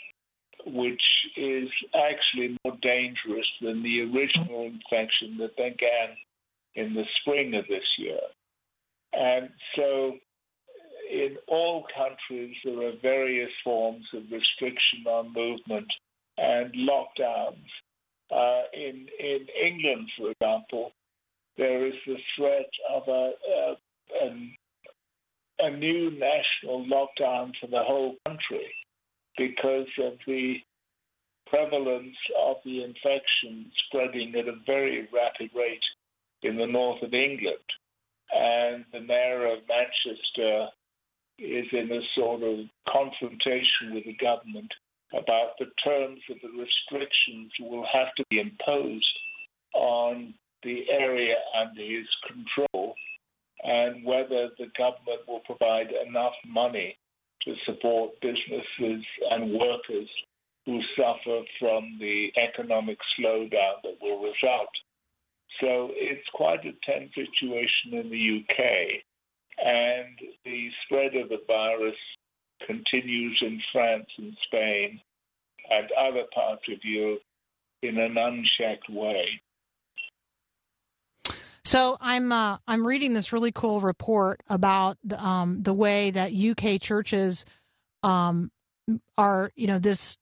which 0.66 1.04
is 1.38 1.70
actually 1.96 2.58
more 2.64 2.78
dangerous 2.82 3.48
than 3.62 3.84
the 3.84 4.02
original 4.02 4.64
infection 4.64 5.38
that 5.38 5.56
began 5.58 6.16
in 6.76 6.94
the 6.94 7.06
spring 7.22 7.56
of 7.56 7.66
this 7.68 7.86
year. 7.98 8.20
And 9.14 9.50
so, 9.76 10.14
in 11.12 11.38
all 11.48 11.86
countries, 11.96 12.56
there 12.64 12.88
are 12.88 12.94
various 13.02 13.52
forms 13.64 14.06
of 14.14 14.24
restriction 14.32 15.06
on 15.08 15.34
movement 15.34 15.92
and 16.38 16.74
lockdowns. 16.74 17.66
Uh, 18.32 18.64
in 18.74 19.08
in 19.20 19.48
England, 19.66 20.10
for 20.18 20.32
example, 20.32 20.92
there 21.58 21.86
is 21.86 21.96
the 22.06 22.18
threat 22.36 22.70
of 22.94 23.08
a, 23.08 23.32
a 23.58 23.76
a, 24.22 24.58
a 25.60 25.70
new 25.72 26.12
national 26.12 26.86
lockdown 26.86 27.52
for 27.60 27.68
the 27.68 27.84
whole 27.84 28.16
country 28.26 28.74
because 29.38 29.88
of 30.00 30.14
the 30.28 30.58
prevalence 31.48 32.18
of 32.40 32.58
the 32.64 32.84
infection 32.84 33.72
spreading 33.86 34.34
at 34.36 34.48
a 34.48 34.60
very 34.66 35.08
rapid 35.14 35.50
rate 35.56 35.84
in 36.44 36.58
the 36.58 36.68
north 36.68 37.02
of 37.02 37.14
England. 37.14 37.58
And 38.32 38.86
the 38.94 39.02
mayor 39.02 39.48
of 39.48 39.60
Manchester 39.68 40.68
is 41.40 41.66
in 41.72 41.92
a 41.92 42.02
sort 42.16 42.44
of 42.44 42.60
confrontation 42.88 43.94
with 43.94 44.06
the 44.06 44.14
government 44.14 44.72
about 45.14 45.58
the 45.60 45.68
terms 45.84 46.20
of 46.30 46.38
the 46.42 46.50
restrictions 46.50 47.52
will 47.60 47.86
have 47.92 48.14
to 48.16 48.24
be 48.30 48.40
imposed 48.40 49.20
on 49.74 50.34
the 50.64 50.90
area 50.90 51.36
under 51.60 51.82
his 51.82 52.08
control 52.28 52.96
and 53.64 54.06
whether 54.06 54.50
the 54.58 54.68
government 54.78 55.22
will 55.28 55.42
provide 55.42 55.88
enough 56.08 56.34
money 56.48 56.98
to 57.44 57.54
support 57.66 58.12
businesses 58.22 59.04
and 59.32 59.54
workers 59.54 60.10
who 60.66 60.82
suffer 60.96 61.42
from 61.60 61.98
the 62.00 62.32
economic 62.38 62.98
slowdown 63.18 63.82
that 63.84 63.98
will 64.02 64.22
result. 64.22 64.70
So 65.60 65.90
it's 65.94 66.28
quite 66.34 66.66
a 66.66 66.74
tense 66.84 67.12
situation 67.16 67.94
in 67.94 68.10
the 68.10 68.44
UK, 68.44 69.02
and 69.66 70.18
the 70.46 70.70
spread 70.86 71.16
of 71.16 71.30
the 71.30 71.42
virus 71.48 71.96
continues 72.66 73.38
in 73.42 73.62
France 73.72 74.08
and 74.18 74.36
Spain 74.46 75.00
and 75.70 75.90
other 75.92 76.24
parts 76.34 76.64
of 76.72 76.80
Europe 76.84 77.22
in 77.82 77.98
an 77.98 78.18
unchecked 78.18 78.90
way. 78.90 79.42
So 81.64 81.98
I'm 82.02 82.32
uh, 82.32 82.58
I'm 82.68 82.86
reading 82.86 83.14
this 83.14 83.32
really 83.32 83.52
cool 83.52 83.80
report 83.80 84.42
about 84.48 84.98
the, 85.04 85.24
um, 85.24 85.62
the 85.62 85.74
way 85.74 86.10
that 86.10 86.34
UK 86.34 86.82
churches 86.82 87.46
um, 88.02 88.52
are 89.18 89.52
you 89.56 89.68
know 89.68 89.78
this 89.78 90.18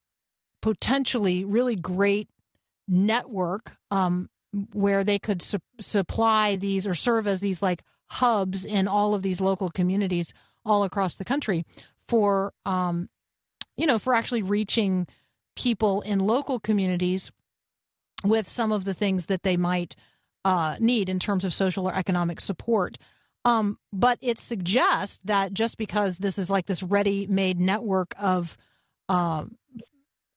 potentially 0.61 1.45
really 1.45 1.75
great 1.75 2.27
network 2.87 3.77
um, 3.91 4.29
where 4.73 5.03
they 5.03 5.19
could 5.19 5.41
su- 5.41 5.59
supply 5.79 6.57
these 6.57 6.85
or 6.85 6.93
serve 6.93 7.27
as 7.27 7.39
these 7.39 7.61
like 7.61 7.81
hubs 8.07 8.65
in 8.65 8.87
all 8.87 9.13
of 9.13 9.21
these 9.21 9.39
local 9.39 9.69
communities 9.69 10.33
all 10.65 10.83
across 10.83 11.15
the 11.15 11.25
country 11.25 11.65
for 12.07 12.53
um, 12.65 13.09
you 13.75 13.85
know 13.85 13.99
for 13.99 14.13
actually 14.13 14.41
reaching 14.41 15.07
people 15.55 16.01
in 16.01 16.19
local 16.19 16.59
communities 16.59 17.31
with 18.23 18.47
some 18.47 18.71
of 18.71 18.83
the 18.83 18.93
things 18.93 19.27
that 19.27 19.43
they 19.43 19.57
might 19.57 19.95
uh, 20.45 20.75
need 20.79 21.09
in 21.09 21.19
terms 21.19 21.45
of 21.45 21.53
social 21.53 21.87
or 21.87 21.93
economic 21.93 22.39
support. 22.39 22.97
Um, 23.45 23.77
but 23.93 24.17
it 24.21 24.39
suggests 24.39 25.19
that 25.23 25.53
just 25.53 25.77
because 25.77 26.17
this 26.17 26.37
is 26.37 26.49
like 26.49 26.65
this 26.65 26.83
ready-made 26.83 27.59
network 27.59 28.13
of 28.19 28.57
uh, 29.09 29.45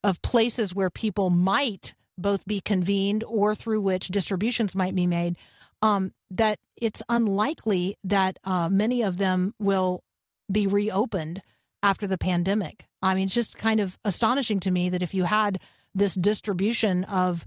of 0.02 0.22
places 0.22 0.74
where 0.74 0.90
people 0.90 1.30
might 1.30 1.94
both 2.16 2.46
be 2.46 2.60
convened 2.60 3.24
or 3.24 3.54
through 3.54 3.80
which 3.80 4.08
distributions 4.08 4.74
might 4.74 4.94
be 4.94 5.06
made, 5.06 5.36
um, 5.82 6.12
that 6.30 6.58
it's 6.76 7.02
unlikely 7.08 7.96
that 8.04 8.38
uh, 8.44 8.68
many 8.68 9.02
of 9.02 9.16
them 9.16 9.54
will 9.58 10.02
be 10.50 10.66
reopened 10.66 11.42
after 11.82 12.06
the 12.06 12.18
pandemic. 12.18 12.86
I 13.02 13.14
mean, 13.14 13.24
it's 13.24 13.34
just 13.34 13.56
kind 13.56 13.80
of 13.80 13.98
astonishing 14.04 14.60
to 14.60 14.70
me 14.70 14.88
that 14.90 15.02
if 15.02 15.14
you 15.14 15.24
had 15.24 15.60
this 15.94 16.14
distribution 16.14 17.04
of 17.04 17.44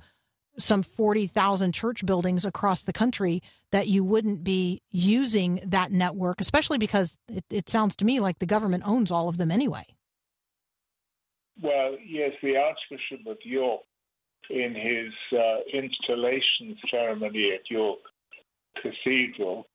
some 0.60 0.84
40,000 0.84 1.74
church 1.74 2.06
buildings 2.06 2.46
across 2.46 2.84
the 2.84 2.94
country 2.94 3.42
that 3.72 3.88
you 3.88 4.04
wouldn't 4.04 4.44
be 4.44 4.82
using 4.92 5.62
that 5.66 5.92
network, 5.92 6.40
especially 6.42 6.78
because 6.78 7.16
it, 7.28 7.44
it, 7.50 7.70
sounds 7.70 7.96
to 7.96 8.06
me 8.06 8.20
like 8.20 8.38
the 8.40 8.46
government 8.46 8.84
owns 8.86 9.12
all 9.12 9.30
of 9.30 9.38
them 9.38 9.50
anyway. 9.50 9.86
Well, 11.62 11.98
yes, 12.06 12.34
the 12.42 12.58
Archbishop 12.58 13.26
of 13.28 13.38
York, 13.44 13.82
in 14.50 14.76
his 14.76 15.40
uh, 15.40 15.60
installation 15.72 16.78
ceremony 16.92 17.52
at 17.54 17.70
York 17.70 18.00
Cathedral, 18.82 19.66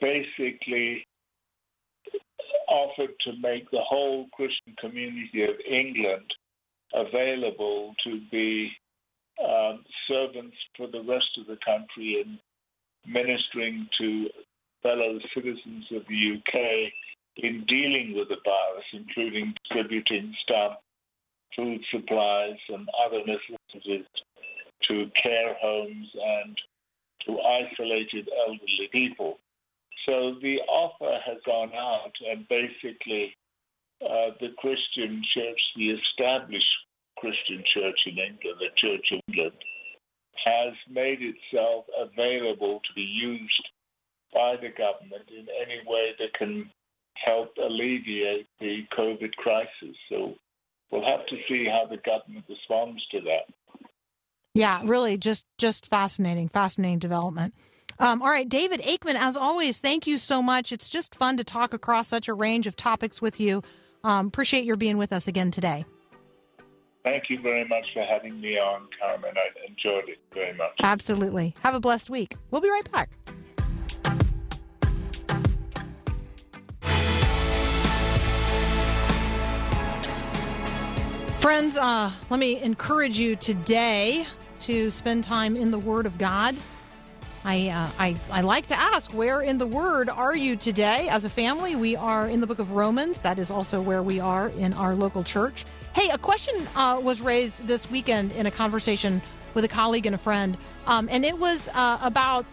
basically 0.00 1.06
offered 2.68 3.14
to 3.20 3.32
make 3.40 3.70
the 3.70 3.80
whole 3.80 4.28
Christian 4.32 4.74
community 4.78 5.42
of 5.44 5.56
England 5.68 6.32
available 6.94 7.94
to 8.04 8.20
be 8.30 8.72
um, 9.42 9.84
servants 10.06 10.56
for 10.76 10.86
the 10.88 11.02
rest 11.02 11.38
of 11.38 11.46
the 11.46 11.58
country 11.64 12.24
in 12.24 12.38
ministering 13.06 13.88
to 13.98 14.28
fellow 14.82 15.18
citizens 15.34 15.86
of 15.92 16.02
the 16.08 16.36
UK 16.36 16.92
in 17.36 17.64
dealing 17.66 18.14
with 18.16 18.28
the 18.28 18.36
virus, 18.44 18.84
including 18.92 19.54
distributing 19.62 20.34
stuff, 20.42 20.78
food 21.54 21.80
supplies, 21.90 22.58
and 22.68 22.88
other 23.04 23.20
necessities 23.20 24.06
to 24.82 25.10
care 25.14 25.54
homes 25.60 26.08
and 26.14 26.58
to 27.26 27.40
isolated 27.40 28.28
elderly 28.46 28.88
people. 28.90 29.38
So 30.08 30.36
the 30.40 30.56
offer 30.70 31.20
has 31.26 31.36
gone 31.44 31.72
out, 31.74 32.12
and 32.30 32.48
basically, 32.48 33.36
uh, 34.00 34.30
the 34.40 34.54
Christian 34.56 35.22
church, 35.34 35.60
the 35.76 35.90
established 35.90 36.72
Christian 37.18 37.62
Church 37.74 37.98
in 38.06 38.16
England, 38.16 38.58
the 38.58 38.70
Church 38.76 39.12
of 39.12 39.20
England, 39.28 39.52
has 40.46 40.72
made 40.88 41.18
itself 41.20 41.84
available 42.00 42.80
to 42.86 42.94
be 42.94 43.02
used 43.02 43.68
by 44.32 44.56
the 44.56 44.70
government 44.70 45.28
in 45.28 45.46
any 45.60 45.82
way 45.86 46.12
that 46.18 46.32
can 46.32 46.70
help 47.26 47.52
alleviate 47.62 48.46
the 48.60 48.86
COVID 48.96 49.34
crisis. 49.34 49.96
So 50.08 50.36
we'll 50.90 51.04
have 51.04 51.26
to 51.26 51.36
see 51.48 51.66
how 51.66 51.86
the 51.86 51.98
government 51.98 52.46
responds 52.48 53.04
to 53.08 53.20
that. 53.22 53.80
Yeah, 54.54 54.80
really, 54.84 55.18
just 55.18 55.44
just 55.58 55.86
fascinating, 55.86 56.48
fascinating 56.48 56.98
development. 56.98 57.54
Um, 58.00 58.22
all 58.22 58.28
right, 58.28 58.48
David 58.48 58.82
Aikman, 58.82 59.16
as 59.16 59.36
always, 59.36 59.78
thank 59.78 60.06
you 60.06 60.18
so 60.18 60.40
much. 60.40 60.70
It's 60.70 60.88
just 60.88 61.16
fun 61.16 61.36
to 61.38 61.44
talk 61.44 61.74
across 61.74 62.06
such 62.06 62.28
a 62.28 62.34
range 62.34 62.66
of 62.66 62.76
topics 62.76 63.20
with 63.20 63.40
you. 63.40 63.62
Um, 64.04 64.28
appreciate 64.28 64.64
your 64.64 64.76
being 64.76 64.98
with 64.98 65.12
us 65.12 65.26
again 65.26 65.50
today. 65.50 65.84
Thank 67.02 67.24
you 67.28 67.40
very 67.40 67.66
much 67.66 67.86
for 67.94 68.04
having 68.04 68.40
me 68.40 68.58
on, 68.58 68.86
Carmen. 69.00 69.32
I 69.36 69.66
enjoyed 69.68 70.08
it 70.08 70.18
very 70.32 70.54
much. 70.56 70.72
Absolutely. 70.82 71.54
Have 71.62 71.74
a 71.74 71.80
blessed 71.80 72.10
week. 72.10 72.36
We'll 72.50 72.60
be 72.60 72.70
right 72.70 72.90
back. 72.92 73.10
Friends, 81.40 81.76
uh, 81.76 82.10
let 82.30 82.38
me 82.38 82.60
encourage 82.60 83.18
you 83.18 83.34
today 83.34 84.26
to 84.60 84.90
spend 84.90 85.24
time 85.24 85.56
in 85.56 85.70
the 85.70 85.78
Word 85.78 86.04
of 86.04 86.18
God. 86.18 86.54
I, 87.44 87.68
uh, 87.68 87.90
I, 87.98 88.16
I 88.30 88.40
like 88.40 88.66
to 88.66 88.78
ask, 88.78 89.12
where 89.12 89.40
in 89.40 89.58
the 89.58 89.66
Word 89.66 90.08
are 90.08 90.36
you 90.36 90.56
today? 90.56 91.08
As 91.08 91.24
a 91.24 91.30
family, 91.30 91.76
we 91.76 91.96
are 91.96 92.28
in 92.28 92.40
the 92.40 92.46
book 92.46 92.58
of 92.58 92.72
Romans. 92.72 93.20
That 93.20 93.38
is 93.38 93.50
also 93.50 93.80
where 93.80 94.02
we 94.02 94.20
are 94.20 94.48
in 94.50 94.72
our 94.74 94.94
local 94.94 95.22
church. 95.22 95.64
Hey, 95.94 96.10
a 96.10 96.18
question 96.18 96.54
uh, 96.74 97.00
was 97.02 97.20
raised 97.20 97.66
this 97.66 97.90
weekend 97.90 98.32
in 98.32 98.46
a 98.46 98.50
conversation 98.50 99.22
with 99.54 99.64
a 99.64 99.68
colleague 99.68 100.06
and 100.06 100.14
a 100.14 100.18
friend, 100.18 100.56
um, 100.86 101.08
and 101.10 101.24
it 101.24 101.38
was 101.38 101.68
uh, 101.74 101.98
about, 102.02 102.44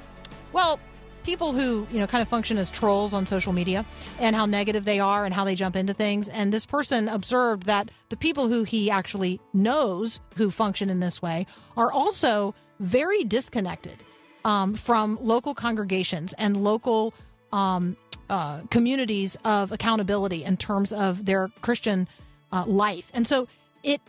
well, 0.53 0.79
people 1.23 1.53
who 1.53 1.87
you 1.91 1.99
know 1.99 2.05
kind 2.05 2.21
of 2.21 2.27
function 2.27 2.57
as 2.57 2.69
trolls 2.69 3.11
on 3.11 3.25
social 3.25 3.51
media 3.51 3.83
and 4.19 4.35
how 4.35 4.45
negative 4.45 4.85
they 4.85 4.99
are 4.99 5.25
and 5.25 5.33
how 5.33 5.43
they 5.43 5.55
jump 5.55 5.75
into 5.75 5.93
things. 5.93 6.29
And 6.29 6.53
this 6.53 6.65
person 6.65 7.09
observed 7.09 7.63
that 7.63 7.89
the 8.09 8.17
people 8.17 8.47
who 8.47 8.63
he 8.63 8.91
actually 8.91 9.41
knows 9.51 10.19
who 10.35 10.51
function 10.51 10.89
in 10.89 10.99
this 10.99 11.21
way 11.21 11.47
are 11.75 11.91
also 11.91 12.53
very 12.79 13.23
disconnected 13.23 14.03
um, 14.45 14.75
from 14.75 15.17
local 15.21 15.53
congregations 15.53 16.33
and 16.37 16.63
local 16.63 17.13
um, 17.51 17.97
uh, 18.29 18.61
communities 18.69 19.35
of 19.43 19.71
accountability 19.71 20.43
in 20.43 20.55
terms 20.55 20.93
of 20.93 21.25
their 21.25 21.49
Christian 21.61 22.07
uh, 22.53 22.63
life. 22.65 23.11
And 23.13 23.27
so 23.27 23.47
it 23.83 23.99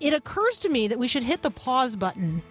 it 0.00 0.12
occurs 0.12 0.58
to 0.58 0.68
me 0.68 0.88
that 0.88 0.98
we 0.98 1.08
should 1.08 1.22
hit 1.22 1.40
the 1.42 1.50
pause 1.50 1.96
button 1.96 2.42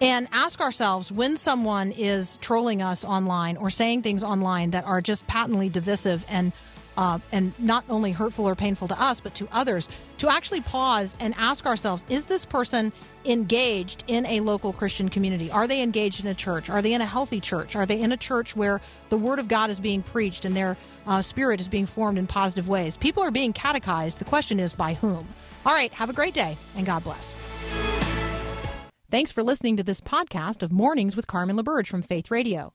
and 0.00 0.28
ask 0.32 0.60
ourselves 0.60 1.12
when 1.12 1.36
someone 1.36 1.92
is 1.92 2.38
trolling 2.38 2.80
us 2.80 3.04
online 3.04 3.56
or 3.58 3.68
saying 3.68 4.02
things 4.02 4.24
online 4.24 4.70
that 4.70 4.84
are 4.84 5.02
just 5.02 5.26
patently 5.26 5.68
divisive 5.68 6.24
and 6.28 6.52
uh, 7.00 7.18
and 7.32 7.54
not 7.58 7.82
only 7.88 8.12
hurtful 8.12 8.46
or 8.46 8.54
painful 8.54 8.86
to 8.86 9.00
us 9.00 9.20
but 9.20 9.34
to 9.34 9.48
others 9.50 9.88
to 10.18 10.28
actually 10.28 10.60
pause 10.60 11.14
and 11.18 11.34
ask 11.38 11.64
ourselves 11.64 12.04
is 12.10 12.26
this 12.26 12.44
person 12.44 12.92
engaged 13.24 14.04
in 14.06 14.26
a 14.26 14.40
local 14.40 14.72
christian 14.72 15.08
community? 15.08 15.50
Are 15.50 15.66
they 15.66 15.80
engaged 15.80 16.20
in 16.20 16.26
a 16.26 16.34
church? 16.34 16.68
Are 16.68 16.82
they 16.82 16.92
in 16.92 17.00
a 17.00 17.06
healthy 17.06 17.40
church? 17.40 17.74
Are 17.74 17.86
they 17.86 17.98
in 17.98 18.12
a 18.12 18.18
church 18.18 18.54
where 18.54 18.82
the 19.08 19.16
word 19.16 19.38
of 19.38 19.48
god 19.48 19.70
is 19.70 19.80
being 19.80 20.02
preached 20.02 20.44
and 20.44 20.54
their 20.54 20.76
uh, 21.06 21.22
spirit 21.22 21.58
is 21.58 21.68
being 21.68 21.86
formed 21.86 22.18
in 22.18 22.26
positive 22.26 22.68
ways? 22.68 22.98
People 22.98 23.22
are 23.22 23.30
being 23.30 23.54
catechized. 23.54 24.18
The 24.18 24.26
question 24.26 24.60
is 24.60 24.74
by 24.74 24.92
whom? 24.92 25.26
All 25.64 25.72
right 25.72 25.92
have 25.94 26.10
a 26.10 26.14
great 26.14 26.34
day 26.34 26.58
and 26.76 26.84
god 26.84 27.02
bless. 27.02 27.34
Thanks 29.10 29.32
for 29.32 29.42
listening 29.42 29.78
to 29.78 29.82
this 29.82 30.02
podcast 30.02 30.62
of 30.62 30.70
Mornings 30.70 31.16
with 31.16 31.26
Carmen 31.26 31.56
LaBerge 31.56 31.88
from 31.88 32.02
Faith 32.02 32.30
Radio. 32.30 32.74